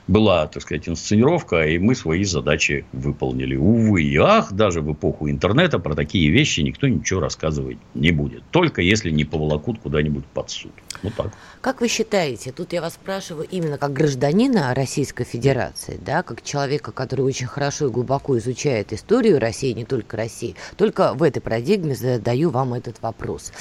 была, 0.06 0.46
так 0.48 0.62
сказать, 0.62 0.86
инсценировка, 0.86 1.66
и 1.66 1.78
мы 1.78 1.94
свои 1.94 2.24
задачи 2.24 2.84
выполнили. 2.92 3.56
Увы 3.56 4.02
и 4.02 4.18
ах, 4.18 4.52
даже 4.52 4.82
в 4.82 4.92
эпоху 4.92 5.13
эпоху 5.14 5.30
интернета 5.30 5.78
про 5.78 5.94
такие 5.94 6.30
вещи 6.30 6.60
никто 6.60 6.88
ничего 6.88 7.20
рассказывать 7.20 7.78
не 7.94 8.10
будет. 8.10 8.42
Только 8.50 8.82
если 8.82 9.10
не 9.10 9.24
поволокут 9.24 9.78
куда-нибудь 9.80 10.24
под 10.26 10.50
суд. 10.50 10.72
Вот 11.02 11.14
так. 11.14 11.32
Как 11.60 11.80
вы 11.80 11.88
считаете, 11.88 12.52
тут 12.52 12.72
я 12.72 12.80
вас 12.80 12.94
спрашиваю 12.94 13.46
именно 13.50 13.78
как 13.78 13.92
гражданина 13.92 14.74
Российской 14.74 15.24
Федерации, 15.24 15.98
да, 16.04 16.22
как 16.22 16.42
человека, 16.42 16.92
который 16.92 17.22
очень 17.22 17.46
хорошо 17.46 17.86
и 17.86 17.90
глубоко 17.90 18.38
изучает 18.38 18.92
историю 18.92 19.38
России, 19.38 19.72
не 19.72 19.84
только 19.84 20.16
России, 20.16 20.54
только 20.76 21.14
в 21.14 21.22
этой 21.22 21.40
парадигме 21.40 21.94
задаю 21.94 22.50
вам 22.50 22.74
этот 22.74 23.00
вопрос. 23.02 23.52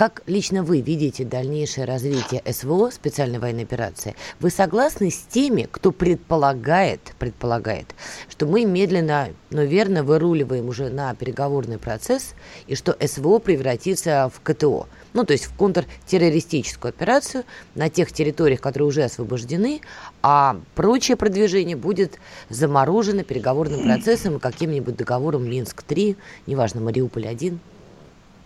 Как 0.00 0.22
лично 0.24 0.62
вы 0.62 0.80
видите 0.80 1.26
дальнейшее 1.26 1.84
развитие 1.84 2.42
СВО, 2.50 2.88
специальной 2.88 3.38
военной 3.38 3.64
операции? 3.64 4.16
Вы 4.38 4.48
согласны 4.48 5.10
с 5.10 5.18
теми, 5.18 5.68
кто 5.70 5.92
предполагает, 5.92 7.12
предполагает, 7.18 7.94
что 8.30 8.46
мы 8.46 8.64
медленно, 8.64 9.28
но 9.50 9.62
верно 9.62 10.02
выруливаем 10.02 10.70
уже 10.70 10.88
на 10.88 11.14
переговорный 11.14 11.76
процесс 11.76 12.34
и 12.66 12.76
что 12.76 12.96
СВО 12.98 13.40
превратится 13.40 14.32
в 14.34 14.40
КТО? 14.40 14.86
ну, 15.12 15.24
то 15.24 15.32
есть 15.32 15.44
в 15.44 15.54
контртеррористическую 15.54 16.90
операцию 16.90 17.44
на 17.74 17.90
тех 17.90 18.10
территориях, 18.10 18.62
которые 18.62 18.88
уже 18.88 19.02
освобождены, 19.02 19.82
а 20.22 20.58
прочее 20.74 21.18
продвижение 21.18 21.76
будет 21.76 22.18
заморожено 22.48 23.22
переговорным 23.22 23.82
процессом 23.82 24.36
и 24.36 24.40
каким-нибудь 24.40 24.96
договором 24.96 25.44
Минск-3, 25.44 26.16
неважно, 26.46 26.80
Мариуполь-1. 26.80 27.58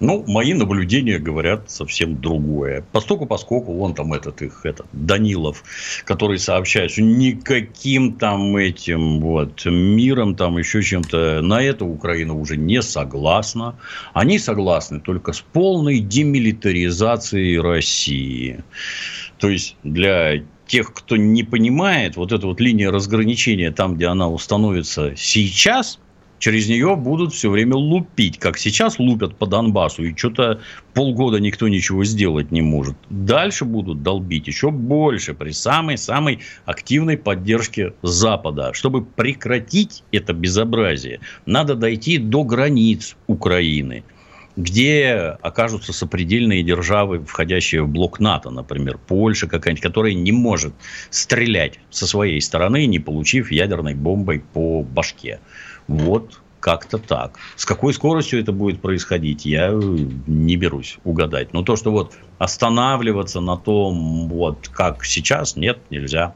Ну, 0.00 0.24
мои 0.26 0.54
наблюдения 0.54 1.18
говорят 1.18 1.70
совсем 1.70 2.20
другое. 2.20 2.84
Постоку 2.92 3.26
поскольку 3.26 3.72
вон 3.72 3.94
там 3.94 4.12
этот 4.12 4.42
их, 4.42 4.60
этот, 4.64 4.86
Данилов, 4.92 5.62
который 6.04 6.38
сообщает, 6.38 6.90
что 6.90 7.02
никаким 7.02 8.14
там 8.14 8.56
этим 8.56 9.20
вот 9.20 9.64
миром, 9.64 10.34
там 10.34 10.58
еще 10.58 10.82
чем-то, 10.82 11.40
на 11.42 11.62
это 11.62 11.84
Украина 11.84 12.34
уже 12.34 12.56
не 12.56 12.82
согласна. 12.82 13.78
Они 14.12 14.38
согласны 14.38 15.00
только 15.00 15.32
с 15.32 15.40
полной 15.40 16.00
демилитаризацией 16.00 17.58
России. 17.60 18.64
То 19.38 19.48
есть, 19.48 19.76
для 19.84 20.42
тех, 20.66 20.92
кто 20.92 21.16
не 21.16 21.44
понимает, 21.44 22.16
вот 22.16 22.32
эта 22.32 22.46
вот 22.46 22.60
линия 22.60 22.90
разграничения, 22.90 23.70
там, 23.70 23.96
где 23.96 24.06
она 24.06 24.28
установится 24.28 25.14
сейчас, 25.16 26.00
через 26.38 26.68
нее 26.68 26.96
будут 26.96 27.32
все 27.32 27.50
время 27.50 27.76
лупить, 27.76 28.38
как 28.38 28.58
сейчас 28.58 28.98
лупят 28.98 29.36
по 29.36 29.46
Донбассу, 29.46 30.04
и 30.04 30.16
что-то 30.16 30.60
полгода 30.92 31.38
никто 31.38 31.68
ничего 31.68 32.04
сделать 32.04 32.52
не 32.52 32.62
может. 32.62 32.96
Дальше 33.10 33.64
будут 33.64 34.02
долбить 34.02 34.46
еще 34.46 34.70
больше 34.70 35.34
при 35.34 35.50
самой-самой 35.50 36.40
активной 36.64 37.16
поддержке 37.16 37.94
Запада. 38.02 38.72
Чтобы 38.74 39.04
прекратить 39.04 40.02
это 40.12 40.32
безобразие, 40.32 41.20
надо 41.46 41.74
дойти 41.74 42.18
до 42.18 42.44
границ 42.44 43.16
Украины 43.26 44.04
где 44.56 45.36
окажутся 45.42 45.92
сопредельные 45.92 46.62
державы, 46.62 47.24
входящие 47.24 47.82
в 47.82 47.88
блок 47.88 48.20
НАТО, 48.20 48.50
например, 48.50 48.98
Польша 48.98 49.48
какая-нибудь, 49.48 49.82
которая 49.82 50.14
не 50.14 50.32
может 50.32 50.74
стрелять 51.10 51.80
со 51.90 52.06
своей 52.06 52.40
стороны, 52.40 52.86
не 52.86 52.98
получив 52.98 53.50
ядерной 53.50 53.94
бомбой 53.94 54.40
по 54.52 54.82
башке. 54.82 55.40
Вот 55.88 56.40
как-то 56.60 56.96
так. 56.96 57.38
С 57.56 57.66
какой 57.66 57.92
скоростью 57.92 58.40
это 58.40 58.50
будет 58.50 58.80
происходить, 58.80 59.44
я 59.44 59.70
не 59.70 60.56
берусь 60.56 60.98
угадать. 61.04 61.52
Но 61.52 61.62
то, 61.62 61.76
что 61.76 61.90
вот 61.90 62.14
останавливаться 62.38 63.40
на 63.40 63.58
том, 63.58 64.28
вот 64.30 64.68
как 64.68 65.04
сейчас, 65.04 65.56
нет, 65.56 65.78
нельзя. 65.90 66.34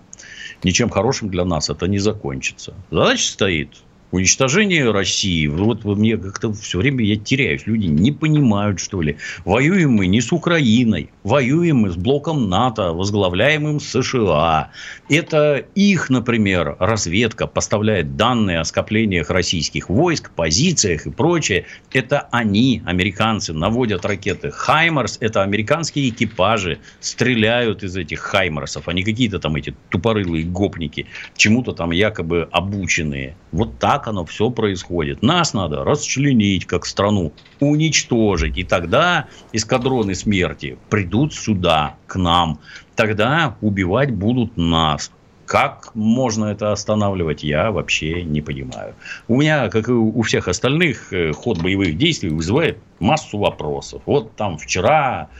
Ничем 0.63 0.91
хорошим 0.91 1.31
для 1.31 1.47
нас 1.47 1.71
это 1.71 1.89
не 1.89 1.99
закончится. 1.99 2.75
Задача 2.91 3.23
стоит 3.23 3.71
уничтожение 4.11 4.91
России. 4.91 5.47
Вот 5.47 5.85
мне 5.85 6.17
как-то 6.17 6.53
все 6.53 6.79
время 6.79 7.05
я 7.05 7.17
теряюсь. 7.17 7.67
Люди 7.67 7.87
не 7.87 8.13
понимают, 8.13 8.81
что 8.81 9.03
ли. 9.03 9.17
Воюем 9.45 9.93
мы 9.93 10.07
не 10.07 10.21
с 10.21 10.33
Украиной. 10.33 11.11
Воюем 11.25 11.79
мы 11.79 11.91
с 11.91 11.97
блоком 11.97 12.49
НАТО, 12.49 12.93
возглавляемым 12.93 13.81
США. 13.81 14.71
Это 15.09 15.65
их, 15.75 16.11
например, 16.11 16.77
разведка 16.79 17.47
поставляет 17.47 18.17
данные 18.17 18.61
о 18.61 18.65
скоплениях 18.65 19.31
российских 19.31 19.89
войск, 19.91 20.31
позициях 20.31 21.07
и 21.07 21.11
прочее. 21.11 21.67
Это 21.93 22.29
они, 22.31 22.83
американцы, 22.87 23.53
наводят 23.53 24.05
ракеты. 24.05 24.51
Хаймарс– 24.51 25.19
это 25.21 25.43
американские 25.43 26.09
экипажи, 26.09 26.79
стреляют 27.01 27.83
из 27.83 27.97
этих 27.97 28.21
Хаймарсов, 28.21 28.87
не 28.89 29.03
какие-то 29.03 29.39
там 29.39 29.57
эти 29.57 29.75
тупорылые 29.91 30.45
гопники, 30.45 31.07
чему-то 31.37 31.73
там 31.73 31.91
якобы 31.91 32.49
обученные. 32.51 33.37
Вот 33.53 33.79
так 33.79 33.98
оно 34.07 34.25
все 34.25 34.51
происходит. 34.51 35.23
Нас 35.23 35.55
надо 35.55 35.85
расчленить 35.85 36.67
как 36.67 36.87
страну, 36.87 37.33
уничтожить. 37.61 38.57
И 38.59 38.65
тогда 38.65 39.27
эскадроны 39.53 40.15
смерти 40.15 40.79
придут 40.91 41.35
сюда, 41.35 41.97
к 42.07 42.17
нам. 42.17 42.61
Тогда 42.95 43.57
убивать 43.61 44.13
будут 44.13 44.57
нас. 44.57 45.11
Как 45.47 45.95
можно 45.95 46.45
это 46.45 46.73
останавливать, 46.73 47.43
я 47.43 47.71
вообще 47.71 48.23
не 48.23 48.43
понимаю. 48.43 48.95
У 49.29 49.41
меня, 49.41 49.71
как 49.71 49.89
и 49.89 49.93
у 49.93 50.21
всех 50.21 50.47
остальных, 50.47 51.11
э, 51.13 51.33
ход 51.33 51.63
боевых 51.63 51.97
действий 51.97 52.29
вызывает 52.29 52.79
массу 53.01 53.39
вопросов. 53.39 54.03
Вот 54.05 54.37
там 54.37 54.59
вчера 54.59 55.31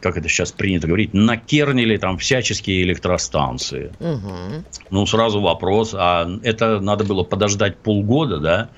как 0.00 0.16
это 0.16 0.28
сейчас 0.28 0.52
принято 0.52 0.86
говорить, 0.86 1.14
накернили 1.14 1.96
там 1.96 2.18
всяческие 2.18 2.82
электростанции. 2.82 3.92
Угу. 4.00 4.64
Ну, 4.90 5.06
сразу 5.06 5.40
вопрос, 5.40 5.94
а 5.96 6.28
это 6.42 6.80
надо 6.80 7.04
было 7.04 7.22
подождать 7.22 7.78
полгода, 7.78 8.38
да? 8.38 8.70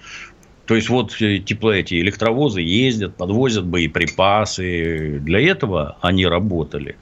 То 0.66 0.76
есть, 0.76 0.88
вот 0.88 1.20
э, 1.20 1.38
типа 1.38 1.72
эти 1.72 2.00
электровозы 2.00 2.60
ездят, 2.60 3.16
подвозят 3.16 3.66
боеприпасы. 3.66 5.18
Для 5.20 5.40
этого 5.40 5.96
они 6.00 6.26
работали. 6.26 6.96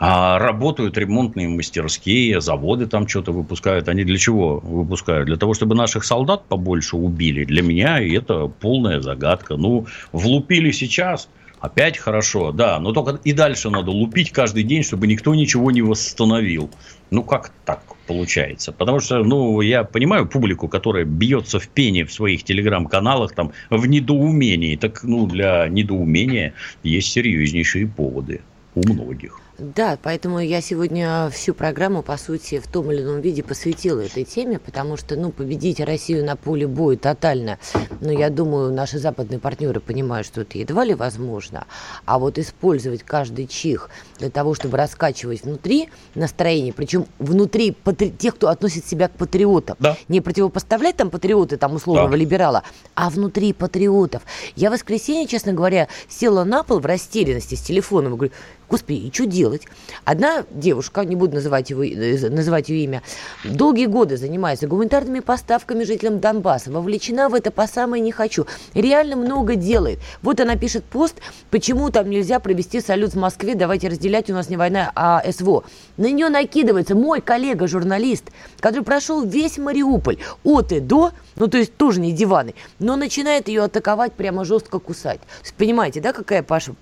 А 0.00 0.38
работают 0.38 0.96
ремонтные 0.96 1.48
мастерские, 1.48 2.40
заводы 2.40 2.86
там 2.86 3.08
что-то 3.08 3.32
выпускают. 3.32 3.88
Они 3.88 4.04
для 4.04 4.16
чего 4.16 4.60
выпускают? 4.60 5.26
Для 5.26 5.36
того, 5.36 5.54
чтобы 5.54 5.74
наших 5.74 6.04
солдат 6.04 6.44
побольше 6.46 6.96
убили. 6.96 7.44
Для 7.44 7.62
меня 7.62 7.98
это 8.00 8.46
полная 8.46 9.00
загадка. 9.00 9.56
Ну, 9.56 9.86
влупили 10.12 10.70
сейчас, 10.70 11.28
Опять 11.60 11.98
хорошо, 11.98 12.52
да, 12.52 12.78
но 12.78 12.92
только 12.92 13.20
и 13.24 13.32
дальше 13.32 13.70
надо 13.70 13.90
лупить 13.90 14.30
каждый 14.30 14.62
день, 14.62 14.84
чтобы 14.84 15.06
никто 15.06 15.34
ничего 15.34 15.70
не 15.70 15.82
восстановил. 15.82 16.70
Ну, 17.10 17.24
как 17.24 17.52
так 17.64 17.82
получается? 18.06 18.72
Потому 18.72 19.00
что, 19.00 19.24
ну, 19.24 19.60
я 19.60 19.82
понимаю 19.82 20.28
публику, 20.28 20.68
которая 20.68 21.04
бьется 21.04 21.58
в 21.58 21.68
пене 21.68 22.04
в 22.04 22.12
своих 22.12 22.44
телеграм-каналах, 22.44 23.34
там, 23.34 23.52
в 23.70 23.86
недоумении. 23.86 24.76
Так, 24.76 25.02
ну, 25.02 25.26
для 25.26 25.68
недоумения 25.68 26.54
есть 26.84 27.10
серьезнейшие 27.10 27.88
поводы 27.88 28.40
у 28.74 28.92
многих. 28.92 29.40
Да, 29.58 29.98
поэтому 30.00 30.38
я 30.38 30.60
сегодня 30.60 31.28
всю 31.32 31.52
программу, 31.52 32.02
по 32.04 32.16
сути, 32.16 32.60
в 32.60 32.68
том 32.68 32.92
или 32.92 33.02
ином 33.02 33.20
виде 33.20 33.42
посвятила 33.42 34.00
этой 34.00 34.22
теме, 34.22 34.60
потому 34.60 34.96
что, 34.96 35.16
ну, 35.16 35.32
победить 35.32 35.80
Россию 35.80 36.24
на 36.24 36.36
поле 36.36 36.68
боя 36.68 36.96
тотально, 36.96 37.58
ну, 38.00 38.12
я 38.16 38.30
думаю, 38.30 38.72
наши 38.72 39.00
западные 39.00 39.40
партнеры 39.40 39.80
понимают, 39.80 40.28
что 40.28 40.42
это 40.42 40.58
едва 40.58 40.84
ли 40.84 40.94
возможно, 40.94 41.66
а 42.04 42.20
вот 42.20 42.38
использовать 42.38 43.02
каждый 43.02 43.48
чих 43.48 43.90
для 44.20 44.30
того, 44.30 44.54
чтобы 44.54 44.76
раскачивать 44.76 45.42
внутри 45.42 45.88
настроение, 46.14 46.72
причем 46.72 47.06
внутри 47.18 47.72
патри... 47.72 48.12
тех, 48.12 48.36
кто 48.36 48.50
относит 48.50 48.86
себя 48.86 49.08
к 49.08 49.12
патриотам, 49.12 49.76
да. 49.80 49.96
не 50.06 50.20
противопоставлять 50.20 50.96
там 50.96 51.10
патриоты, 51.10 51.56
там, 51.56 51.74
условного 51.74 52.10
да. 52.10 52.16
либерала, 52.16 52.62
а 52.94 53.10
внутри 53.10 53.52
патриотов. 53.52 54.22
Я 54.54 54.70
в 54.70 54.74
воскресенье, 54.74 55.26
честно 55.26 55.52
говоря, 55.52 55.88
села 56.08 56.44
на 56.44 56.62
пол 56.62 56.78
в 56.78 56.86
растерянности 56.86 57.56
с 57.56 57.60
телефоном 57.60 58.14
и 58.14 58.16
говорю, 58.16 58.32
Господи, 58.70 58.98
и 58.98 59.12
что 59.12 59.24
делать? 59.24 59.62
Одна 60.04 60.44
девушка, 60.50 61.02
не 61.04 61.16
буду 61.16 61.36
называть, 61.36 61.70
его, 61.70 61.82
э, 61.82 62.28
называть 62.28 62.68
ее 62.68 62.84
имя, 62.84 63.02
долгие 63.44 63.86
годы 63.86 64.18
занимается 64.18 64.66
гуманитарными 64.66 65.20
поставками 65.20 65.84
жителям 65.84 66.20
Донбасса, 66.20 66.70
вовлечена 66.70 67.30
в 67.30 67.34
это 67.34 67.50
по 67.50 67.66
самое 67.66 68.02
не 68.02 68.12
хочу. 68.12 68.46
Реально 68.74 69.16
много 69.16 69.54
делает. 69.56 70.00
Вот 70.20 70.40
она 70.40 70.56
пишет 70.56 70.84
пост, 70.84 71.14
почему 71.50 71.90
там 71.90 72.10
нельзя 72.10 72.40
провести 72.40 72.80
салют 72.82 73.12
в 73.12 73.18
Москве, 73.18 73.54
давайте 73.54 73.88
разделять, 73.88 74.28
у 74.28 74.34
нас 74.34 74.50
не 74.50 74.58
война, 74.58 74.92
а 74.94 75.22
СВО. 75.32 75.64
На 75.96 76.10
нее 76.10 76.28
накидывается 76.28 76.94
мой 76.94 77.22
коллега-журналист, 77.22 78.24
который 78.60 78.84
прошел 78.84 79.24
весь 79.24 79.56
Мариуполь 79.56 80.18
от 80.44 80.72
и 80.72 80.80
до, 80.80 81.12
ну 81.36 81.48
то 81.48 81.56
есть 81.56 81.74
тоже 81.76 82.00
не 82.00 82.12
диваны, 82.12 82.54
но 82.78 82.96
начинает 82.96 83.48
ее 83.48 83.64
атаковать, 83.64 84.12
прямо 84.12 84.44
жестко 84.44 84.78
кусать. 84.78 85.20
Понимаете, 85.56 86.00
да, 86.00 86.12
какая 86.12 86.42
пошла 86.42 86.74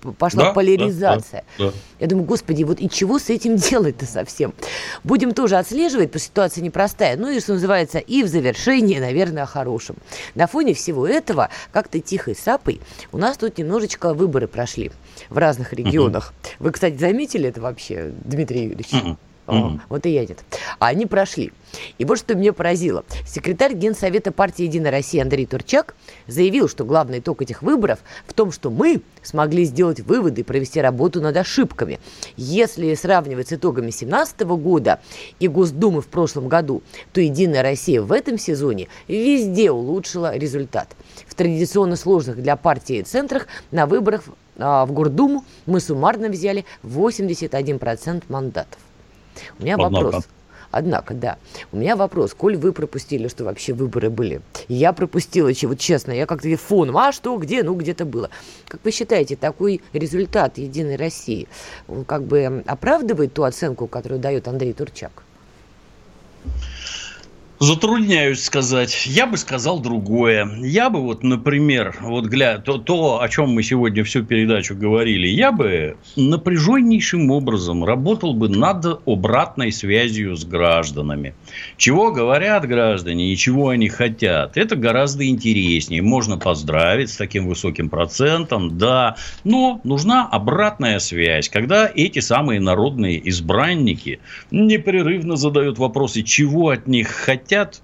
да, 0.43 0.53
поляризация? 0.53 1.45
Да, 1.57 1.65
да. 1.65 1.76
Я 1.99 2.07
думаю, 2.07 2.25
господи, 2.25 2.63
вот 2.63 2.79
и 2.79 2.89
чего 2.89 3.19
с 3.19 3.29
этим 3.29 3.55
делать-то 3.57 4.05
совсем? 4.05 4.53
Будем 5.03 5.33
тоже 5.33 5.57
отслеживать, 5.57 6.07
потому 6.07 6.19
что 6.19 6.27
ситуация 6.27 6.63
непростая. 6.63 7.17
Ну 7.17 7.29
и, 7.29 7.39
что 7.39 7.53
называется, 7.53 7.99
и 7.99 8.23
в 8.23 8.27
завершении, 8.27 8.99
наверное, 8.99 9.43
о 9.43 9.45
хорошем. 9.45 9.95
На 10.35 10.47
фоне 10.47 10.73
всего 10.73 11.07
этого, 11.07 11.49
как-то 11.71 11.99
тихой 11.99 12.35
сапой, 12.35 12.81
у 13.11 13.17
нас 13.17 13.37
тут 13.37 13.57
немножечко 13.57 14.13
выборы 14.13 14.47
прошли 14.47 14.91
в 15.29 15.37
разных 15.37 15.73
регионах. 15.73 16.33
Вы, 16.59 16.71
кстати, 16.71 16.97
заметили 16.97 17.49
это 17.49 17.61
вообще, 17.61 18.11
Дмитрий 18.23 18.63
Юрьевич? 18.63 19.17
Mm-hmm. 19.47 19.81
вот 19.89 20.05
и 20.05 20.09
я 20.09 20.21
нет. 20.21 20.43
А 20.79 20.87
они 20.87 21.05
прошли. 21.05 21.53
И 21.97 22.05
вот 22.05 22.19
что 22.19 22.35
меня 22.35 22.53
поразило. 22.53 23.03
Секретарь 23.25 23.73
Генсовета 23.73 24.31
партии 24.31 24.63
«Единая 24.63 24.91
Россия» 24.91 25.23
Андрей 25.23 25.45
Турчак 25.45 25.95
заявил, 26.27 26.67
что 26.67 26.85
главный 26.85 27.19
итог 27.19 27.41
этих 27.41 27.61
выборов 27.61 27.99
в 28.25 28.33
том, 28.33 28.51
что 28.51 28.69
мы 28.69 29.01
смогли 29.23 29.65
сделать 29.65 30.01
выводы 30.01 30.41
и 30.41 30.43
провести 30.43 30.81
работу 30.81 31.21
над 31.21 31.35
ошибками. 31.37 31.99
Если 32.35 32.93
сравнивать 32.95 33.49
с 33.49 33.53
итогами 33.53 33.85
2017 33.85 34.41
года 34.41 34.99
и 35.39 35.47
Госдумы 35.47 36.01
в 36.01 36.07
прошлом 36.07 36.47
году, 36.47 36.83
то 37.13 37.21
«Единая 37.21 37.63
Россия» 37.63 38.01
в 38.01 38.11
этом 38.11 38.37
сезоне 38.37 38.87
везде 39.07 39.71
улучшила 39.71 40.35
результат. 40.35 40.89
В 41.27 41.35
традиционно 41.35 41.95
сложных 41.95 42.41
для 42.41 42.55
партии 42.55 43.01
центрах 43.01 43.47
на 43.71 43.85
выборах 43.85 44.23
а, 44.57 44.85
в 44.85 44.91
Гордуму 44.91 45.45
мы 45.65 45.79
суммарно 45.79 46.29
взяли 46.29 46.65
81% 46.83 48.23
мандатов. 48.29 48.79
У 49.59 49.63
меня 49.63 49.75
Однако. 49.75 50.03
вопрос. 50.03 50.27
Однако, 50.69 51.13
да, 51.13 51.37
у 51.71 51.77
меня 51.77 51.95
вопрос, 51.95 52.33
коль 52.33 52.57
вы 52.57 52.73
пропустили, 52.73 53.29
что 53.29 53.45
вообще 53.45 53.73
выборы 53.73 54.09
были, 54.09 54.41
я 54.67 54.91
пропустила, 54.91 55.49
вот 55.63 55.79
честно, 55.79 56.11
я 56.11 56.25
как-то 56.25 56.55
фоном, 56.57 56.97
а 56.97 57.13
что, 57.13 57.37
где, 57.37 57.63
ну 57.63 57.73
где-то 57.73 58.05
было. 58.05 58.29
Как 58.67 58.81
вы 58.83 58.91
считаете, 58.91 59.37
такой 59.37 59.81
результат 59.93 60.57
Единой 60.57 60.97
России, 60.97 61.47
он 61.87 62.03
как 62.03 62.23
бы 62.23 62.63
оправдывает 62.67 63.33
ту 63.33 63.43
оценку, 63.43 63.87
которую 63.87 64.19
дает 64.19 64.47
Андрей 64.47 64.73
Турчак? 64.73 65.23
Затрудняюсь 67.59 68.43
сказать. 68.43 69.07
Я 69.07 69.25
бы 69.25 69.35
сказал 69.35 69.79
другое. 69.79 70.47
Я 70.61 70.91
бы 70.91 71.01
вот, 71.01 71.23
например, 71.23 71.95
вот 72.01 72.25
гля, 72.25 72.59
то, 72.59 72.77
то, 72.77 73.19
о 73.19 73.29
чем 73.29 73.49
мы 73.49 73.63
сегодня 73.63 74.03
всю 74.03 74.23
передачу 74.23 74.75
говорили, 74.75 75.27
я 75.27 75.51
бы 75.51 75.97
напряженнейшим 76.15 77.31
образом 77.31 77.83
работал 77.83 78.35
бы 78.35 78.47
над 78.47 79.01
обратной 79.07 79.71
связью 79.71 80.35
с 80.35 80.45
гражданами. 80.45 81.33
Чего 81.77 82.11
говорят 82.11 82.67
граждане 82.67 83.33
и 83.33 83.37
чего 83.37 83.69
они 83.69 83.89
хотят, 83.89 84.55
это 84.55 84.75
гораздо 84.75 85.27
интереснее. 85.27 86.03
Можно 86.03 86.37
поздравить 86.37 87.09
с 87.09 87.17
таким 87.17 87.47
высоким 87.47 87.89
процентом, 87.89 88.77
да, 88.77 89.15
но 89.43 89.81
нужна 89.83 90.27
обратная 90.31 90.99
связь, 90.99 91.49
когда 91.49 91.89
эти 91.91 92.19
самые 92.19 92.59
народные 92.59 93.27
избранники 93.29 94.19
непрерывно 94.51 95.37
задают 95.37 95.79
вопросы, 95.79 96.21
чего 96.21 96.69
от 96.69 96.85
них 96.85 97.07
хотят, 97.07 97.46
хотят, 97.47 97.81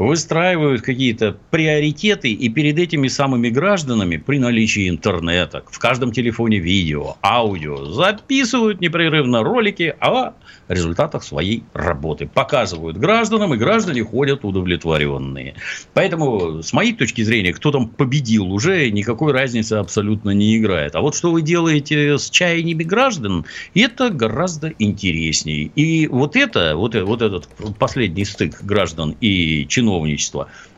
выстраивают 0.00 0.80
какие-то 0.80 1.36
приоритеты, 1.50 2.32
и 2.32 2.48
перед 2.48 2.78
этими 2.78 3.08
самыми 3.08 3.50
гражданами 3.50 4.16
при 4.16 4.38
наличии 4.38 4.88
интернета, 4.88 5.62
в 5.70 5.78
каждом 5.78 6.10
телефоне 6.10 6.58
видео, 6.58 7.16
аудио, 7.22 7.84
записывают 7.84 8.80
непрерывно 8.80 9.42
ролики 9.42 9.94
о 10.00 10.32
результатах 10.68 11.22
своей 11.22 11.64
работы. 11.74 12.26
Показывают 12.26 12.96
гражданам, 12.96 13.52
и 13.52 13.58
граждане 13.58 14.02
ходят 14.02 14.42
удовлетворенные. 14.42 15.56
Поэтому, 15.92 16.62
с 16.62 16.72
моей 16.72 16.94
точки 16.94 17.22
зрения, 17.22 17.52
кто 17.52 17.70
там 17.70 17.88
победил, 17.88 18.50
уже 18.50 18.90
никакой 18.90 19.32
разницы 19.32 19.74
абсолютно 19.74 20.30
не 20.30 20.56
играет. 20.56 20.94
А 20.94 21.02
вот 21.02 21.14
что 21.14 21.30
вы 21.30 21.42
делаете 21.42 22.16
с 22.16 22.30
чаяниями 22.30 22.84
граждан, 22.84 23.44
это 23.74 24.08
гораздо 24.08 24.72
интереснее. 24.78 25.70
И 25.76 26.06
вот 26.06 26.36
это, 26.36 26.74
вот, 26.76 26.94
вот 26.94 27.20
этот 27.20 27.48
последний 27.78 28.24
стык 28.24 28.62
граждан 28.62 29.14
и 29.20 29.66
чиновничества– 29.90 30.46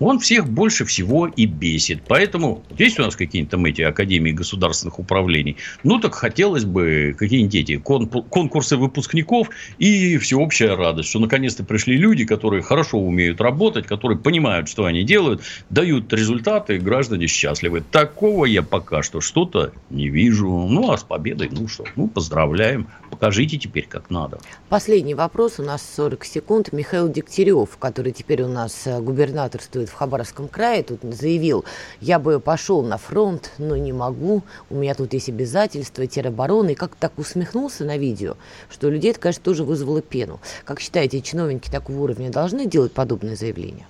он 0.00 0.18
всех 0.18 0.48
больше 0.48 0.84
всего 0.84 1.26
и 1.26 1.46
бесит. 1.46 2.02
Поэтому 2.08 2.64
есть 2.76 2.98
у 2.98 3.02
нас 3.02 3.14
какие-нибудь 3.14 3.50
там 3.50 3.64
эти 3.66 3.82
академии 3.82 4.32
государственных 4.32 4.98
управлений. 4.98 5.56
Ну, 5.84 6.00
так 6.00 6.14
хотелось 6.14 6.64
бы 6.64 7.14
какие-нибудь 7.16 7.54
эти 7.54 7.76
конкурсы 7.76 8.76
выпускников 8.76 9.50
и 9.78 10.16
всеобщая 10.18 10.74
радость, 10.74 11.10
что 11.10 11.18
наконец-то 11.18 11.62
пришли 11.62 11.96
люди, 11.96 12.24
которые 12.24 12.62
хорошо 12.62 12.98
умеют 12.98 13.40
работать, 13.40 13.86
которые 13.86 14.18
понимают, 14.18 14.68
что 14.68 14.86
они 14.86 15.04
делают, 15.04 15.42
дают 15.68 16.12
результаты, 16.12 16.76
и 16.76 16.78
граждане 16.78 17.26
счастливы. 17.26 17.82
Такого 17.82 18.46
я 18.46 18.62
пока 18.62 19.02
что 19.02 19.20
что-то 19.20 19.72
не 19.90 20.08
вижу. 20.08 20.48
Ну, 20.48 20.90
а 20.90 20.98
с 20.98 21.04
победой, 21.04 21.50
ну 21.52 21.68
что, 21.68 21.84
ну, 21.96 22.08
поздравляем. 22.08 22.88
Покажите 23.10 23.58
теперь, 23.58 23.86
как 23.86 24.08
надо. 24.10 24.40
Последний 24.68 25.14
вопрос. 25.14 25.58
У 25.58 25.62
нас 25.62 25.82
40 25.96 26.24
секунд. 26.24 26.72
Михаил 26.72 27.08
Дегтярев, 27.08 27.76
который 27.78 28.12
теперь 28.12 28.42
у 28.42 28.48
нас 28.48 28.86
э, 28.86 29.00
губернаторствует 29.00 29.89
в 29.90 29.94
Хабаровском 29.94 30.48
крае, 30.48 30.82
тут 30.82 31.00
заявил, 31.02 31.64
я 32.00 32.18
бы 32.18 32.40
пошел 32.40 32.82
на 32.82 32.96
фронт, 32.96 33.50
но 33.58 33.76
не 33.76 33.92
могу, 33.92 34.42
у 34.70 34.76
меня 34.76 34.94
тут 34.94 35.12
есть 35.12 35.28
обязательства, 35.28 36.06
теробороны, 36.06 36.72
и 36.72 36.74
как 36.74 36.94
так 36.96 37.18
усмехнулся 37.18 37.84
на 37.84 37.98
видео, 37.98 38.36
что 38.70 38.88
людей 38.88 39.10
это, 39.10 39.20
конечно, 39.20 39.44
тоже 39.44 39.64
вызвало 39.64 40.00
пену. 40.00 40.40
Как 40.64 40.80
считаете, 40.80 41.20
чиновники 41.20 41.70
такого 41.70 41.98
уровня 42.02 42.30
должны 42.30 42.66
делать 42.66 42.92
подобные 42.92 43.36
заявления? 43.36 43.86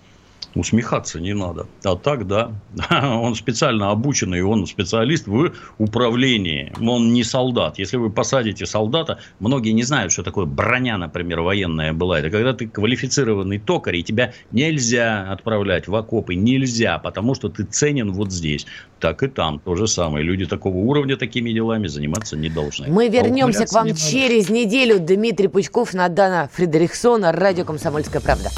Усмехаться 0.54 1.20
не 1.20 1.34
надо. 1.34 1.66
А 1.84 1.96
так, 1.96 2.26
да, 2.26 2.52
он 2.90 3.34
специально 3.34 3.90
обученный, 3.90 4.42
он 4.42 4.66
специалист 4.66 5.26
в 5.26 5.52
управлении. 5.78 6.72
Он 6.80 7.12
не 7.12 7.24
солдат. 7.24 7.78
Если 7.78 7.96
вы 7.96 8.10
посадите 8.10 8.66
солдата, 8.66 9.18
многие 9.38 9.70
не 9.70 9.82
знают, 9.82 10.12
что 10.12 10.22
такое 10.22 10.46
броня, 10.46 10.98
например, 10.98 11.40
военная 11.40 11.92
была. 11.92 12.18
Это 12.18 12.30
когда 12.30 12.52
ты 12.52 12.66
квалифицированный 12.66 13.58
токарь, 13.58 13.96
и 13.96 14.02
тебя 14.02 14.32
нельзя 14.50 15.30
отправлять 15.30 15.88
в 15.88 15.94
окопы. 15.94 16.34
Нельзя, 16.34 16.98
потому 16.98 17.34
что 17.34 17.48
ты 17.48 17.64
ценен 17.64 18.12
вот 18.12 18.32
здесь. 18.32 18.66
Так 18.98 19.22
и 19.22 19.28
там 19.28 19.60
то 19.60 19.76
же 19.76 19.86
самое. 19.86 20.24
Люди 20.24 20.46
такого 20.46 20.76
уровня 20.76 21.16
такими 21.16 21.52
делами 21.52 21.86
заниматься 21.86 22.36
не 22.36 22.48
должны. 22.48 22.88
Мы 22.88 23.06
а 23.06 23.08
вернемся 23.08 23.66
к 23.66 23.72
вам 23.72 23.94
через 23.94 24.50
неделю. 24.50 24.98
Дмитрий 24.98 25.48
Пучков, 25.48 25.94
Надана 25.94 26.50
Фредериксона, 26.52 27.32
радио 27.32 27.64
«Комсомольская 27.64 28.20
правда». 28.20 28.50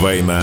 «Война 0.00 0.42